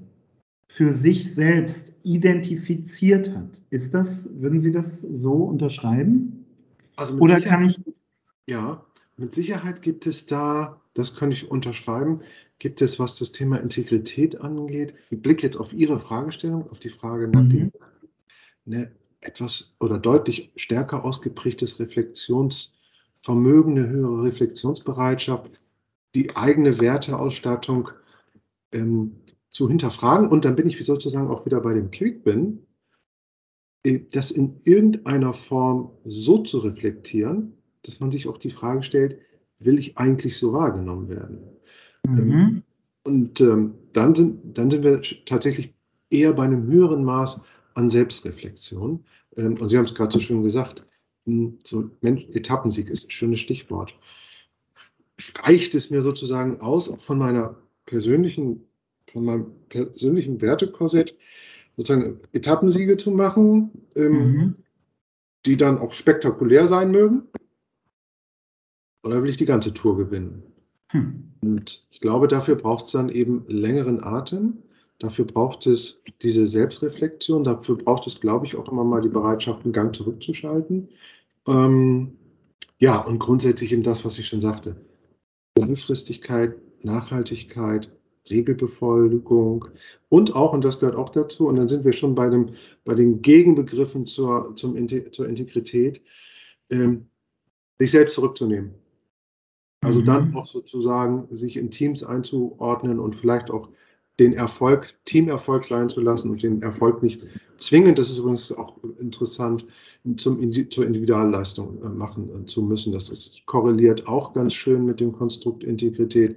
für 0.67 0.93
sich 0.93 1.35
selbst 1.35 1.93
identifiziert 2.03 3.35
hat. 3.35 3.63
Ist 3.71 3.95
das, 3.95 4.29
würden 4.41 4.59
Sie 4.59 4.73
das 4.73 5.01
so 5.01 5.35
unterschreiben? 5.35 6.45
Also 6.97 7.19
oder 7.19 7.41
kann 7.41 7.67
ich. 7.67 7.81
Ja, 8.47 8.85
mit 9.17 9.35
Sicherheit 9.35 9.83
gibt 9.83 10.07
es 10.07 10.27
da, 10.27 10.81
das 10.95 11.15
kann 11.17 11.31
ich 11.31 11.51
unterschreiben, 11.51 12.17
Gibt 12.63 12.81
es, 12.81 13.01
was 13.01 13.19
das 13.19 13.33
Thema 13.33 13.57
Integrität 13.57 14.41
angeht, 14.41 14.95
ich 15.11 15.21
blicke 15.21 15.43
jetzt 15.43 15.57
auf 15.57 15.73
Ihre 15.73 15.99
Fragestellung, 15.99 16.71
auf 16.71 16.79
die 16.79 16.91
Frage 16.91 17.27
nach 17.27 17.43
mhm. 17.43 17.49
dem 17.49 17.73
ne, 18.65 18.93
etwas 19.21 19.75
oder 19.81 19.99
deutlich 19.99 20.53
stärker 20.55 21.05
ausgeprägtes 21.05 21.81
Reflexionsvermögen, 21.81 23.77
eine 23.77 23.89
höhere 23.89 24.23
Reflexionsbereitschaft, 24.23 25.59
die 26.15 26.37
eigene 26.37 26.81
Werteausstattung 26.81 27.91
ähm, 28.71 29.17
zu 29.51 29.69
hinterfragen. 29.69 30.29
Und 30.29 30.45
dann 30.45 30.55
bin 30.55 30.69
ich 30.69 30.87
sozusagen 30.87 31.31
auch 31.31 31.45
wieder 31.45 31.61
bei 31.63 31.75
dem 31.75 31.91
Quick 31.91 32.23
bin, 32.23 32.65
äh, 33.83 34.03
das 34.13 34.31
in 34.31 34.61
irgendeiner 34.63 35.33
Form 35.33 35.91
so 36.05 36.39
zu 36.39 36.59
reflektieren, 36.59 37.55
dass 37.83 37.99
man 37.99 38.13
sich 38.13 38.29
auch 38.29 38.39
die 38.39 38.51
Frage 38.51 38.85
stellt, 38.85 39.19
will 39.59 39.81
ich 39.81 39.99
eigentlich 39.99 40.39
so 40.39 40.53
wahrgenommen 40.53 41.09
werden? 41.09 41.41
Ähm, 42.07 42.27
mhm. 42.27 42.63
Und 43.05 43.41
ähm, 43.41 43.75
dann, 43.93 44.15
sind, 44.15 44.57
dann 44.57 44.71
sind 44.71 44.85
wir 44.85 45.03
tatsächlich 45.27 45.75
eher 46.11 46.33
bei 46.33 46.45
einem 46.45 46.67
höheren 46.67 47.05
Maß 47.05 47.41
an 47.75 47.91
Selbstreflexion. 47.91 49.05
Ähm, 49.37 49.55
und 49.61 49.69
Sie 49.69 49.77
haben 49.77 49.85
es 49.85 49.95
gerade 49.95 50.13
so 50.13 50.21
schön 50.21 50.43
gesagt, 50.43 50.85
hm, 51.27 51.59
so 51.65 51.91
Mensch, 52.01 52.27
Etappensieg 52.33 52.91
ist 52.91 53.07
ein 53.07 53.11
schönes 53.11 53.41
Stichwort. 53.41 53.99
reicht 55.39 55.75
es 55.75 55.91
mir 55.91 56.03
sozusagen 56.03 56.61
aus, 56.61 56.89
auch 56.89 57.01
von 57.01 57.19
meiner 57.19 57.57
persönlichen, 57.87 58.65
von 59.07 59.25
meinem 59.25 59.47
persönlichen 59.69 60.41
Wertekorsett 60.41 61.17
sozusagen 61.77 62.21
Etappensiege 62.33 62.97
zu 62.97 63.11
machen, 63.11 63.71
ähm, 63.97 64.13
mhm. 64.13 64.57
die 65.47 65.57
dann 65.57 65.79
auch 65.79 65.93
spektakulär 65.93 66.67
sein 66.67 66.91
mögen? 66.91 67.29
Oder 69.05 69.23
will 69.23 69.31
ich 69.31 69.37
die 69.37 69.47
ganze 69.47 69.75
Tour 69.75 69.97
gewinnen? 69.97 70.43
Hm. 70.93 71.33
Und 71.41 71.89
ich 71.91 72.01
glaube, 72.01 72.29
dafür 72.29 72.55
braucht 72.55 72.87
es 72.87 72.93
dann 72.93 73.09
eben 73.09 73.45
längeren 73.49 74.03
Atem. 74.03 74.59
Dafür 74.99 75.25
braucht 75.25 75.67
es 75.67 76.01
diese 76.23 76.47
Selbstreflexion. 76.47 77.45
Dafür 77.45 77.77
braucht 77.77 78.07
es, 78.07 78.21
glaube 78.21 78.47
ich, 78.47 78.57
auch 78.57 78.71
immer 78.71 78.85
mal 78.85 79.01
die 79.01 79.09
Bereitschaft, 79.09 79.65
einen 79.65 79.73
Gang 79.73 79.95
zurückzuschalten. 79.95 80.89
Ähm, 81.49 82.13
ja, 82.79 83.01
und 83.01 83.19
grundsätzlich 83.19 83.73
eben 83.73 83.83
das, 83.83 84.05
was 84.05 84.19
ich 84.19 84.29
schon 84.29 84.41
sagte. 84.41 84.77
Langfristigkeit, 85.59 86.55
Nachhaltigkeit, 86.85 87.91
Regelbefolgung 88.31 89.67
und 90.09 90.35
auch, 90.37 90.53
und 90.53 90.65
das 90.65 90.79
gehört 90.79 90.97
auch 90.97 91.11
dazu, 91.11 91.49
und 91.49 91.57
dann 91.57 91.69
sind 91.69 91.85
wir 91.85 91.93
schon 91.93 92.15
bei, 92.15 92.29
dem, 92.29 92.47
bei 92.85 92.95
den 92.95 93.21
Gegenbegriffen 93.21 94.07
zur, 94.07 94.55
zum, 94.57 94.89
zur 95.13 95.29
Integrität, 95.29 96.01
ähm, 96.71 97.09
sich 97.79 97.91
selbst 97.91 98.15
zurückzunehmen. 98.15 98.75
Also 99.83 100.01
mhm. 100.01 100.05
dann 100.05 100.35
auch 100.35 100.47
sozusagen 100.47 101.27
sich 101.31 101.57
in 101.57 101.71
Teams 101.71 102.03
einzuordnen 102.03 102.99
und 102.99 103.17
vielleicht 103.17 103.51
auch 103.51 103.69
den 104.21 104.33
Erfolg, 104.33 104.95
Teamerfolg 105.05 105.65
sein 105.65 105.89
zu 105.89 106.01
lassen 106.01 106.31
und 106.31 106.43
den 106.43 106.63
Erfolg 106.63 107.03
nicht 107.03 107.23
zwingend, 107.57 107.99
das 107.99 108.11
ist 108.11 108.19
übrigens 108.19 108.53
auch 108.53 108.77
interessant, 109.01 109.67
zum, 110.17 110.71
zur 110.71 110.87
Individualleistung 110.87 111.83
äh, 111.83 111.89
machen 111.89 112.31
äh, 112.35 112.47
zu 112.47 112.63
müssen. 112.63 112.93
Das 112.93 113.09
ist, 113.09 113.45
korreliert 113.47 114.07
auch 114.07 114.33
ganz 114.33 114.55
schön 114.55 114.85
mit 114.85 115.01
dem 115.01 115.13
Konstrukt 115.13 115.65
Integrität. 115.65 116.37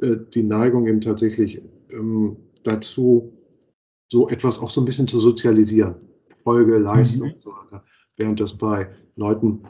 Äh, 0.00 0.16
die 0.32 0.42
Neigung 0.42 0.86
eben 0.86 1.00
tatsächlich 1.00 1.62
ähm, 1.90 2.36
dazu, 2.62 3.32
so 4.08 4.28
etwas 4.28 4.58
auch 4.58 4.70
so 4.70 4.80
ein 4.80 4.84
bisschen 4.84 5.08
zu 5.08 5.18
sozialisieren. 5.18 5.96
Folge, 6.42 6.78
Leistung 6.78 7.28
mhm. 7.28 7.34
und 7.34 7.42
so 7.42 7.50
weiter. 7.50 7.84
Während 8.16 8.40
das 8.40 8.56
bei 8.56 8.88
Leuten, 9.16 9.62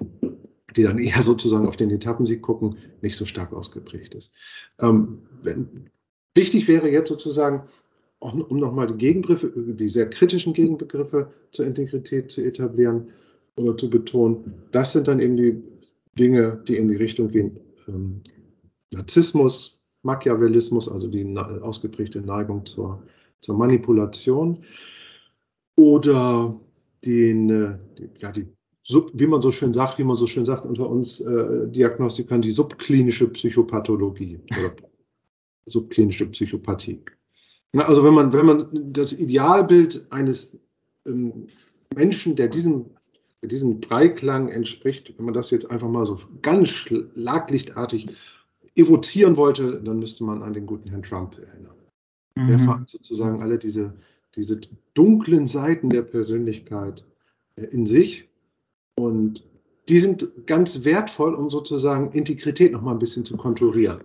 die 0.76 0.82
dann 0.82 0.98
eher 0.98 1.22
sozusagen 1.22 1.66
auf 1.66 1.76
den 1.76 1.90
Etappensieg 1.90 2.42
gucken, 2.42 2.76
nicht 3.02 3.16
so 3.16 3.24
stark 3.24 3.52
ausgeprägt 3.52 4.14
ist. 4.14 4.32
Ähm, 4.78 5.22
wenn, 5.42 5.90
wichtig 6.34 6.68
wäre 6.68 6.90
jetzt 6.90 7.08
sozusagen, 7.08 7.64
auch, 8.20 8.34
um 8.34 8.58
nochmal 8.58 8.86
die 8.86 8.98
Gegenbegriffe, 8.98 9.52
die 9.56 9.88
sehr 9.88 10.08
kritischen 10.08 10.52
Gegenbegriffe 10.52 11.30
zur 11.52 11.66
Integrität 11.66 12.30
zu 12.30 12.42
etablieren 12.42 13.08
oder 13.56 13.76
zu 13.76 13.88
betonen, 13.88 14.54
das 14.72 14.92
sind 14.92 15.08
dann 15.08 15.20
eben 15.20 15.36
die 15.36 15.62
Dinge, 16.18 16.62
die 16.68 16.76
in 16.76 16.88
die 16.88 16.96
Richtung 16.96 17.28
gehen. 17.28 17.60
Ähm, 17.88 18.22
Narzissmus, 18.92 19.80
Machiavellismus, 20.02 20.88
also 20.88 21.08
die 21.08 21.36
ausgeprägte 21.36 22.20
Neigung 22.20 22.64
zur, 22.66 23.02
zur 23.40 23.56
Manipulation 23.56 24.58
oder 25.76 26.58
den, 27.04 27.50
äh, 27.50 27.78
die, 27.98 28.10
ja, 28.18 28.32
die 28.32 28.46
Sub, 28.90 29.12
wie 29.14 29.28
man 29.28 29.40
so 29.40 29.52
schön 29.52 29.72
sagt, 29.72 29.98
wie 29.98 30.04
man 30.04 30.16
so 30.16 30.26
schön 30.26 30.44
sagt 30.44 30.66
unter 30.66 30.90
uns 30.90 31.20
äh, 31.20 31.68
Diagnostikern, 31.68 32.42
die 32.42 32.50
subklinische 32.50 33.28
Psychopathologie 33.28 34.40
oder 34.50 34.72
subklinische 35.66 36.26
Psychopathie. 36.26 37.00
Na, 37.72 37.84
also 37.84 38.02
wenn 38.02 38.14
man, 38.14 38.32
wenn 38.32 38.46
man 38.46 38.92
das 38.92 39.12
Idealbild 39.12 40.06
eines 40.10 40.58
ähm, 41.06 41.46
Menschen, 41.94 42.34
der 42.34 42.48
diesem, 42.48 42.86
diesem 43.42 43.80
Dreiklang 43.80 44.48
entspricht, 44.48 45.14
wenn 45.16 45.26
man 45.26 45.34
das 45.34 45.52
jetzt 45.52 45.70
einfach 45.70 45.88
mal 45.88 46.04
so 46.04 46.18
ganz 46.42 46.70
schlaglichtartig 46.70 48.08
evozieren 48.74 49.36
wollte, 49.36 49.80
dann 49.82 50.00
müsste 50.00 50.24
man 50.24 50.42
an 50.42 50.52
den 50.52 50.66
guten 50.66 50.88
Herrn 50.88 51.02
Trump 51.02 51.38
erinnern. 51.38 51.76
Mhm. 52.34 52.48
Der 52.48 52.58
vereint 52.58 52.90
sozusagen 52.90 53.40
alle 53.40 53.56
diese, 53.56 53.94
diese 54.34 54.60
dunklen 54.94 55.46
Seiten 55.46 55.90
der 55.90 56.02
Persönlichkeit 56.02 57.04
äh, 57.54 57.66
in 57.66 57.86
sich 57.86 58.29
und 59.06 59.44
die 59.88 59.98
sind 59.98 60.46
ganz 60.46 60.84
wertvoll, 60.84 61.34
um 61.34 61.50
sozusagen 61.50 62.12
Integrität 62.12 62.72
noch 62.72 62.82
mal 62.82 62.92
ein 62.92 62.98
bisschen 62.98 63.24
zu 63.24 63.36
konturieren. 63.36 64.00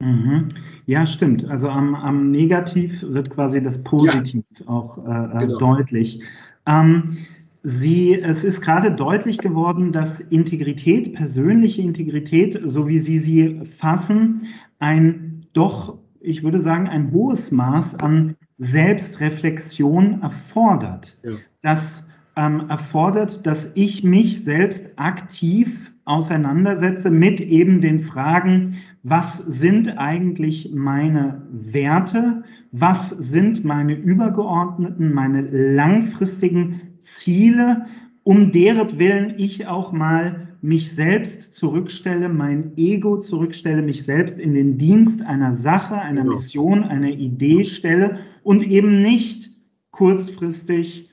Mhm. 0.00 0.48
Ja, 0.86 1.06
stimmt. 1.06 1.44
Also 1.44 1.68
am, 1.68 1.94
am, 1.94 2.30
Negativ 2.30 3.02
wird 3.02 3.30
quasi 3.30 3.62
das 3.62 3.82
Positiv 3.84 4.44
ja. 4.60 4.66
auch 4.66 4.98
äh, 4.98 5.10
äh, 5.10 5.46
genau. 5.46 5.58
deutlich. 5.58 6.22
Ähm, 6.66 7.18
Sie, 7.66 8.20
es 8.20 8.44
ist 8.44 8.60
gerade 8.60 8.92
deutlich 8.92 9.38
geworden, 9.38 9.90
dass 9.90 10.20
Integrität, 10.20 11.14
persönliche 11.14 11.80
Integrität, 11.80 12.60
so 12.62 12.88
wie 12.88 12.98
Sie 12.98 13.18
sie 13.18 13.62
fassen, 13.64 14.48
ein 14.78 15.46
doch, 15.54 15.96
ich 16.20 16.42
würde 16.42 16.58
sagen, 16.58 16.88
ein 16.88 17.10
hohes 17.10 17.52
Maß 17.52 17.94
an 17.94 18.36
Selbstreflexion 18.58 20.20
erfordert. 20.20 21.16
Ja. 21.22 21.32
Das 21.62 22.04
ähm, 22.36 22.64
erfordert, 22.68 23.46
dass 23.46 23.70
ich 23.74 24.04
mich 24.04 24.44
selbst 24.44 24.90
aktiv 24.96 25.92
auseinandersetze 26.04 27.10
mit 27.10 27.40
eben 27.40 27.80
den 27.80 28.00
Fragen, 28.00 28.76
was 29.02 29.38
sind 29.38 29.98
eigentlich 29.98 30.70
meine 30.74 31.42
Werte, 31.50 32.42
was 32.72 33.10
sind 33.10 33.64
meine 33.64 33.94
übergeordneten, 33.94 35.12
meine 35.12 35.42
langfristigen 35.42 36.80
Ziele, 36.98 37.86
um 38.22 38.52
deren 38.52 38.98
Willen 38.98 39.34
ich 39.36 39.66
auch 39.66 39.92
mal 39.92 40.48
mich 40.62 40.94
selbst 40.94 41.52
zurückstelle, 41.52 42.30
mein 42.30 42.72
Ego 42.76 43.18
zurückstelle, 43.18 43.82
mich 43.82 44.04
selbst 44.04 44.38
in 44.38 44.54
den 44.54 44.78
Dienst 44.78 45.20
einer 45.20 45.52
Sache, 45.52 45.96
einer. 45.96 46.24
Mission, 46.24 46.84
einer 46.84 47.10
Idee 47.10 47.64
stelle 47.64 48.16
und 48.42 48.62
eben 48.62 49.02
nicht 49.02 49.50
kurzfristig, 49.90 51.10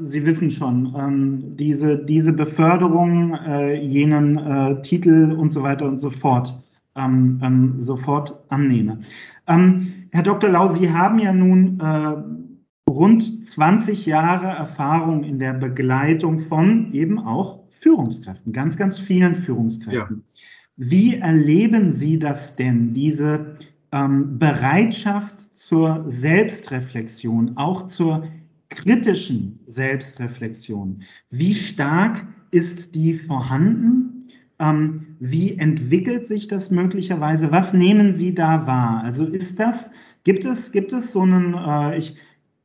Sie 0.00 0.26
wissen 0.26 0.50
schon, 0.50 0.92
ähm, 0.98 1.56
diese, 1.56 2.04
diese 2.04 2.32
Beförderung, 2.32 3.34
äh, 3.34 3.80
jenen 3.80 4.38
äh, 4.38 4.82
Titel 4.82 5.36
und 5.38 5.52
so 5.52 5.62
weiter 5.62 5.86
und 5.86 6.00
so 6.00 6.10
fort 6.10 6.52
ähm, 6.96 7.38
ähm, 7.42 7.74
sofort 7.78 8.42
annehme. 8.48 8.98
Herr 9.46 10.22
Dr. 10.24 10.50
Lau, 10.50 10.70
Sie 10.70 10.90
haben 10.90 11.20
ja 11.20 11.32
nun 11.32 11.78
äh, 11.78 12.90
rund 12.90 13.46
20 13.46 14.06
Jahre 14.06 14.46
Erfahrung 14.46 15.22
in 15.22 15.38
der 15.38 15.54
Begleitung 15.54 16.40
von 16.40 16.90
eben 16.92 17.20
auch 17.20 17.60
Führungskräften, 17.70 18.52
ganz, 18.52 18.76
ganz 18.76 18.98
vielen 18.98 19.36
Führungskräften. 19.36 20.24
Ja. 20.26 20.32
Wie 20.76 21.16
erleben 21.16 21.92
Sie 21.92 22.18
das 22.18 22.56
denn, 22.56 22.92
diese 22.92 23.56
Bereitschaft 23.90 25.56
zur 25.56 26.04
Selbstreflexion, 26.08 27.56
auch 27.56 27.86
zur 27.86 28.24
kritischen 28.68 29.60
Selbstreflexion? 29.66 31.02
Wie 31.30 31.54
stark 31.54 32.26
ist 32.50 32.94
die 32.94 33.14
vorhanden? 33.14 34.24
Ähm, 34.58 35.16
wie 35.18 35.58
entwickelt 35.58 36.26
sich 36.26 36.48
das 36.48 36.70
möglicherweise? 36.70 37.52
Was 37.52 37.72
nehmen 37.72 38.12
Sie 38.16 38.34
da 38.34 38.66
wahr? 38.66 39.02
Also 39.04 39.26
ist 39.26 39.60
das, 39.60 39.90
gibt 40.24 40.44
es, 40.44 40.72
gibt 40.72 40.92
es 40.92 41.12
so 41.12 41.22
einen, 41.22 41.54
äh, 41.54 41.98
ich, 41.98 42.16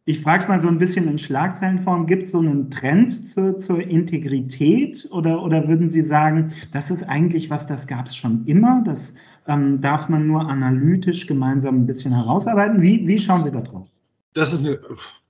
ich 0.05 0.21
frage 0.21 0.43
es 0.43 0.49
mal 0.49 0.61
so 0.61 0.67
ein 0.67 0.77
bisschen 0.77 1.07
in 1.07 1.19
Schlagzeilenform, 1.19 2.07
gibt 2.07 2.23
es 2.23 2.31
so 2.31 2.39
einen 2.39 2.71
Trend 2.71 3.27
zur, 3.27 3.59
zur 3.59 3.81
Integrität 3.81 5.07
oder, 5.11 5.43
oder 5.43 5.67
würden 5.67 5.89
Sie 5.89 6.01
sagen, 6.01 6.53
das 6.71 6.89
ist 6.89 7.03
eigentlich 7.03 7.49
was, 7.49 7.67
das 7.67 7.87
gab 7.87 8.07
es 8.07 8.15
schon 8.15 8.45
immer, 8.45 8.81
das 8.83 9.13
ähm, 9.47 9.81
darf 9.81 10.07
man 10.09 10.27
nur 10.27 10.47
analytisch 10.47 11.27
gemeinsam 11.27 11.81
ein 11.81 11.85
bisschen 11.85 12.13
herausarbeiten? 12.13 12.81
Wie, 12.81 13.07
wie 13.07 13.19
schauen 13.19 13.43
Sie 13.43 13.51
da 13.51 13.61
drauf? 13.61 13.87
Das 14.33 14.53
ist 14.53 14.65
eine 14.65 14.79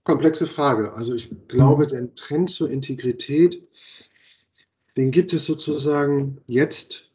komplexe 0.03 0.47
Frage. 0.47 0.93
Also 0.93 1.15
ich 1.15 1.29
glaube, 1.47 1.83
mhm. 1.85 1.87
der 1.89 2.15
Trend 2.15 2.49
zur 2.49 2.69
Integrität, 2.69 3.67
den 4.97 5.11
gibt 5.11 5.33
es 5.33 5.45
sozusagen 5.45 6.37
jetzt 6.47 7.11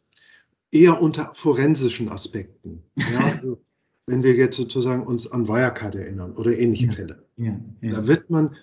eher 0.70 1.00
unter 1.00 1.32
forensischen 1.34 2.08
Aspekten. 2.08 2.82
Ja, 2.96 3.18
also 3.36 3.58
wenn 4.06 4.22
wir 4.22 4.34
jetzt 4.34 4.56
sozusagen 4.56 5.04
uns 5.04 5.30
an 5.30 5.48
Wirecard 5.48 5.96
erinnern 5.96 6.32
oder 6.36 6.56
ähnliche 6.56 6.86
ja, 6.86 6.92
Fälle. 6.92 7.22
Ja. 7.36 7.60
Da 7.82 8.06
wird 8.06 8.30
man 8.30 8.56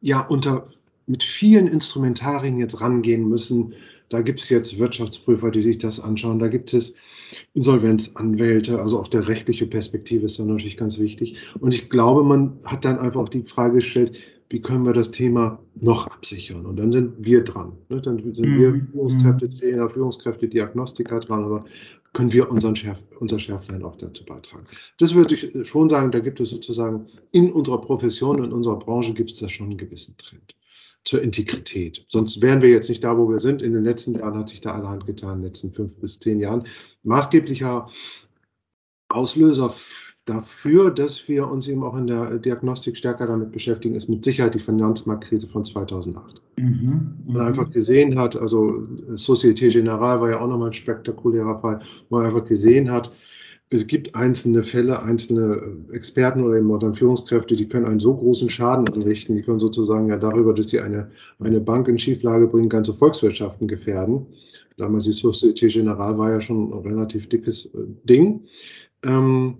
ja 0.00 0.20
unter 0.20 0.70
mit 1.06 1.24
vielen 1.24 1.66
Instrumentarien 1.66 2.58
jetzt 2.58 2.80
rangehen 2.80 3.28
müssen. 3.28 3.74
Da 4.10 4.22
gibt 4.22 4.40
es 4.40 4.48
jetzt 4.48 4.78
Wirtschaftsprüfer, 4.78 5.50
die 5.50 5.62
sich 5.62 5.78
das 5.78 6.00
anschauen. 6.00 6.40
Da 6.40 6.48
gibt 6.48 6.74
es 6.74 6.94
Insolvenzanwälte. 7.54 8.80
Also 8.80 8.98
auf 8.98 9.08
der 9.08 9.28
rechtlichen 9.28 9.70
Perspektive 9.70 10.26
ist 10.26 10.38
das 10.38 10.46
natürlich 10.46 10.76
ganz 10.76 10.98
wichtig. 10.98 11.38
Und 11.60 11.74
ich 11.74 11.88
glaube, 11.88 12.24
man 12.24 12.58
hat 12.64 12.84
dann 12.84 12.98
einfach 12.98 13.20
auch 13.20 13.28
die 13.28 13.44
Frage 13.44 13.76
gestellt, 13.76 14.18
wie 14.50 14.60
können 14.60 14.84
wir 14.84 14.92
das 14.92 15.12
Thema 15.12 15.60
noch 15.76 16.08
absichern? 16.08 16.66
Und 16.66 16.76
dann 16.76 16.90
sind 16.90 17.24
wir 17.24 17.44
dran. 17.44 17.72
Ne? 17.88 18.00
Dann 18.00 18.34
sind 18.34 18.48
mhm. 18.48 18.58
wir 18.58 18.86
Führungskräfte, 18.92 19.48
Trainer, 19.48 19.88
Führungskräfte, 19.88 20.48
Diagnostiker 20.48 21.20
dran, 21.20 21.44
aber 21.44 21.64
können 22.12 22.32
wir 22.32 22.50
unseren 22.50 22.74
Schärf, 22.74 23.00
unser 23.20 23.38
Schärflein 23.38 23.84
auch 23.84 23.94
dazu 23.94 24.24
beitragen. 24.24 24.66
Das 24.98 25.14
würde 25.14 25.36
ich 25.36 25.68
schon 25.68 25.88
sagen, 25.88 26.10
da 26.10 26.18
gibt 26.18 26.40
es 26.40 26.50
sozusagen 26.50 27.06
in 27.30 27.52
unserer 27.52 27.80
Profession, 27.80 28.42
in 28.42 28.52
unserer 28.52 28.80
Branche 28.80 29.14
gibt 29.14 29.30
es 29.30 29.38
da 29.38 29.48
schon 29.48 29.66
einen 29.66 29.78
gewissen 29.78 30.16
Trend. 30.16 30.56
Zur 31.04 31.22
Integrität. 31.22 32.04
Sonst 32.08 32.42
wären 32.42 32.62
wir 32.62 32.70
jetzt 32.70 32.88
nicht 32.88 33.02
da, 33.02 33.16
wo 33.16 33.28
wir 33.28 33.40
sind. 33.40 33.62
In 33.62 33.72
den 33.72 33.84
letzten 33.84 34.14
Jahren 34.14 34.38
hat 34.38 34.48
sich 34.48 34.60
da 34.60 34.74
allerhand 34.74 35.06
getan, 35.06 35.36
in 35.36 35.38
den 35.38 35.46
letzten 35.46 35.72
fünf 35.72 35.94
bis 35.96 36.18
zehn 36.18 36.40
Jahren. 36.40 36.66
Maßgeblicher 37.02 37.88
Auslöser 39.08 39.74
dafür, 40.26 40.90
dass 40.90 41.26
wir 41.26 41.48
uns 41.48 41.66
eben 41.66 41.82
auch 41.82 41.96
in 41.96 42.06
der 42.06 42.38
Diagnostik 42.38 42.96
stärker 42.96 43.26
damit 43.26 43.50
beschäftigen, 43.50 43.94
ist 43.94 44.08
mit 44.08 44.24
Sicherheit 44.24 44.54
die 44.54 44.60
Finanzmarktkrise 44.60 45.48
von 45.48 45.64
2008. 45.64 46.40
Mhm. 46.56 47.16
Man 47.26 47.46
einfach 47.46 47.70
gesehen 47.70 48.18
hat, 48.18 48.36
also 48.36 48.86
Société 49.14 49.70
Générale 49.70 50.20
war 50.20 50.30
ja 50.30 50.40
auch 50.40 50.48
nochmal 50.48 50.68
ein 50.68 50.74
spektakulärer 50.74 51.58
Fall, 51.58 51.80
man 52.10 52.26
einfach 52.26 52.44
gesehen 52.44 52.90
hat, 52.90 53.10
es 53.72 53.86
gibt 53.86 54.16
einzelne 54.16 54.64
Fälle, 54.64 55.00
einzelne 55.00 55.62
Experten 55.92 56.42
oder 56.42 56.56
eben 56.56 56.70
auch 56.72 56.80
dann 56.80 56.94
Führungskräfte, 56.94 57.54
die 57.54 57.68
können 57.68 57.86
einen 57.86 58.00
so 58.00 58.16
großen 58.16 58.50
Schaden 58.50 58.88
anrichten, 58.88 59.36
die 59.36 59.42
können 59.42 59.60
sozusagen 59.60 60.08
ja 60.08 60.16
darüber, 60.16 60.52
dass 60.52 60.70
sie 60.70 60.80
eine, 60.80 61.10
eine 61.38 61.60
Bank 61.60 61.86
in 61.86 61.98
Schieflage 61.98 62.48
bringen, 62.48 62.68
ganze 62.68 62.92
Volkswirtschaften 62.92 63.68
gefährden. 63.68 64.26
Damals 64.76 65.04
die 65.04 65.12
Société 65.12 65.68
Générale 65.68 66.18
war 66.18 66.32
ja 66.32 66.40
schon 66.40 66.72
ein 66.72 66.78
relativ 66.80 67.28
dickes 67.28 67.66
äh, 67.66 67.84
Ding. 68.04 68.42
Ähm, 69.04 69.58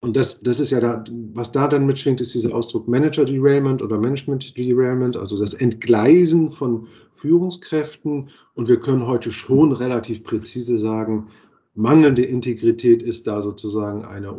und 0.00 0.16
das, 0.16 0.40
das 0.40 0.58
ist 0.58 0.70
ja 0.70 0.80
da, 0.80 1.04
was 1.32 1.52
da 1.52 1.68
dann 1.68 1.86
mitschwingt, 1.86 2.20
ist 2.20 2.34
dieser 2.34 2.54
Ausdruck 2.54 2.88
Manager 2.88 3.24
Derailment 3.24 3.82
oder 3.82 3.98
Management 3.98 4.56
Derailment, 4.56 5.16
also 5.16 5.38
das 5.38 5.54
Entgleisen 5.54 6.50
von 6.50 6.88
Führungskräften. 7.14 8.30
Und 8.54 8.68
wir 8.68 8.80
können 8.80 9.06
heute 9.06 9.30
schon 9.30 9.72
relativ 9.72 10.24
präzise 10.24 10.76
sagen, 10.76 11.28
mangelnde 11.76 12.22
Integrität 12.22 13.02
ist 13.02 13.26
da 13.26 13.42
sozusagen 13.42 14.04
eine, 14.04 14.34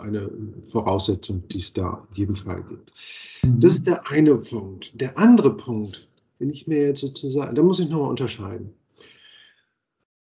eine 0.00 0.30
Voraussetzung, 0.70 1.42
die 1.48 1.58
es 1.58 1.72
da 1.72 2.06
in 2.10 2.16
jedem 2.16 2.36
Fall 2.36 2.62
gibt. 2.68 2.92
Mhm. 3.44 3.60
Das 3.60 3.74
ist 3.74 3.86
der 3.86 4.08
eine 4.08 4.36
Punkt. 4.36 4.98
Der 5.00 5.18
andere 5.18 5.56
Punkt, 5.56 6.08
wenn 6.38 6.50
ich 6.50 6.66
mir 6.66 6.86
jetzt 6.86 7.00
sozusagen, 7.00 7.54
da 7.54 7.62
muss 7.62 7.80
ich 7.80 7.88
nochmal 7.88 8.10
unterscheiden. 8.10 8.72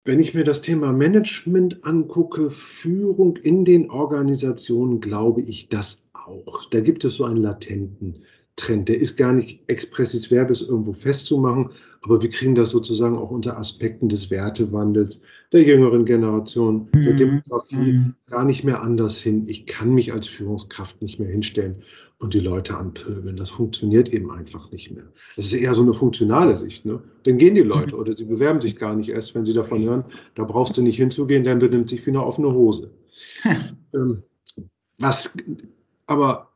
Wenn 0.05 0.19
ich 0.19 0.33
mir 0.33 0.45
das 0.45 0.61
Thema 0.61 0.93
Management 0.93 1.83
angucke, 1.83 2.49
Führung 2.49 3.35
in 3.35 3.65
den 3.65 3.91
Organisationen, 3.91 5.01
glaube 5.01 5.41
ich 5.41 5.67
das 5.67 6.03
auch. 6.13 6.65
Da 6.69 6.79
gibt 6.79 7.03
es 7.03 7.15
so 7.15 7.25
einen 7.25 7.43
latenten 7.43 8.23
Trend. 8.55 8.89
Der 8.89 8.99
ist 8.99 9.17
gar 9.17 9.33
nicht 9.33 9.59
expressis 9.67 10.27
verbis 10.31 10.61
irgendwo 10.61 10.93
festzumachen, 10.93 11.69
aber 12.01 12.21
wir 12.21 12.29
kriegen 12.29 12.55
das 12.55 12.71
sozusagen 12.71 13.17
auch 13.17 13.29
unter 13.29 13.57
Aspekten 13.57 14.09
des 14.09 14.31
Wertewandels 14.31 15.21
der 15.51 15.63
jüngeren 15.63 16.05
Generation, 16.05 16.89
der 16.93 17.13
mhm. 17.13 17.17
Demografie 17.17 17.75
mhm. 17.75 18.15
gar 18.27 18.45
nicht 18.45 18.63
mehr 18.63 18.81
anders 18.81 19.19
hin. 19.19 19.47
Ich 19.47 19.65
kann 19.65 19.93
mich 19.93 20.13
als 20.13 20.27
Führungskraft 20.27 21.01
nicht 21.01 21.19
mehr 21.19 21.29
hinstellen 21.29 21.83
und 22.19 22.33
die 22.33 22.39
Leute 22.39 22.77
anpöbeln. 22.77 23.37
Das 23.37 23.49
funktioniert 23.49 24.09
eben 24.09 24.29
einfach 24.29 24.71
nicht 24.71 24.91
mehr. 24.91 25.05
Das 25.35 25.45
ist 25.45 25.53
eher 25.53 25.73
so 25.73 25.81
eine 25.81 25.93
funktionale 25.93 26.55
Sicht. 26.57 26.85
Ne? 26.85 27.01
Dann 27.23 27.37
gehen 27.37 27.55
die 27.55 27.61
Leute 27.61 27.95
oder 27.95 28.15
sie 28.15 28.25
bewerben 28.25 28.61
sich 28.61 28.75
gar 28.75 28.95
nicht 28.95 29.09
erst, 29.09 29.33
wenn 29.33 29.45
sie 29.45 29.53
davon 29.53 29.83
hören, 29.83 30.05
da 30.35 30.43
brauchst 30.43 30.77
du 30.77 30.83
nicht 30.83 30.97
hinzugehen, 30.97 31.43
dann 31.43 31.59
benimmt 31.59 31.89
sich 31.89 32.05
wie 32.05 32.11
eine 32.11 32.23
offene 32.23 32.51
Hose. 32.51 32.91
ähm, 33.93 34.23
was 34.99 35.35
aber 36.05 36.49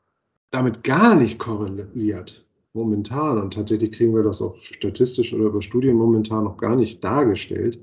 damit 0.51 0.83
gar 0.83 1.15
nicht 1.15 1.39
korreliert, 1.39 2.45
momentan, 2.73 3.37
und 3.39 3.53
tatsächlich 3.53 3.91
kriegen 3.91 4.13
wir 4.13 4.23
das 4.23 4.41
auch 4.41 4.57
statistisch 4.57 5.33
oder 5.33 5.45
über 5.45 5.61
Studien 5.61 5.95
momentan 5.95 6.43
noch 6.43 6.57
gar 6.57 6.75
nicht 6.75 7.03
dargestellt, 7.03 7.79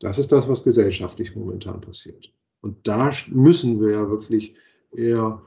das 0.00 0.18
ist 0.18 0.32
das, 0.32 0.48
was 0.48 0.62
gesellschaftlich 0.62 1.36
momentan 1.36 1.80
passiert. 1.80 2.32
Und 2.62 2.76
da 2.86 3.10
müssen 3.30 3.80
wir 3.80 3.90
ja 3.92 4.10
wirklich 4.10 4.54
eher 4.92 5.40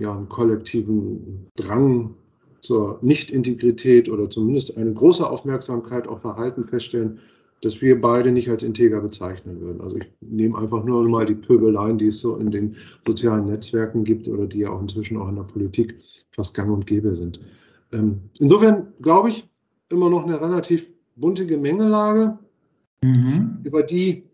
ja, 0.00 0.16
einen 0.16 0.28
kollektiven 0.28 1.48
Drang 1.56 2.14
zur 2.60 2.98
Nicht-Integrität 3.02 4.08
oder 4.08 4.28
zumindest 4.28 4.76
eine 4.76 4.92
große 4.92 5.28
Aufmerksamkeit 5.28 6.06
auf 6.06 6.20
Verhalten 6.20 6.64
feststellen, 6.64 7.18
das 7.62 7.80
wir 7.82 8.00
beide 8.00 8.32
nicht 8.32 8.48
als 8.48 8.62
integer 8.62 9.00
bezeichnen 9.00 9.60
würden. 9.60 9.80
Also 9.80 9.96
ich 9.96 10.06
nehme 10.20 10.56
einfach 10.58 10.84
nur 10.84 11.06
mal 11.08 11.26
die 11.26 11.34
Pöbeleien, 11.34 11.98
die 11.98 12.08
es 12.08 12.20
so 12.20 12.36
in 12.36 12.50
den 12.50 12.76
sozialen 13.06 13.46
Netzwerken 13.46 14.04
gibt 14.04 14.28
oder 14.28 14.46
die 14.46 14.60
ja 14.60 14.70
auch 14.70 14.80
inzwischen 14.80 15.18
auch 15.18 15.28
in 15.28 15.36
der 15.36 15.42
Politik 15.42 15.96
fast 16.30 16.54
gang 16.54 16.70
und 16.70 16.86
gäbe 16.86 17.14
sind. 17.14 17.40
Ähm, 17.92 18.20
insofern 18.38 18.92
glaube 19.02 19.30
ich 19.30 19.48
immer 19.90 20.08
noch 20.08 20.24
eine 20.24 20.40
relativ 20.40 20.86
bunte 21.16 21.46
Gemengelage, 21.46 22.38
mhm. 23.02 23.60
über 23.64 23.82
die 23.82 24.24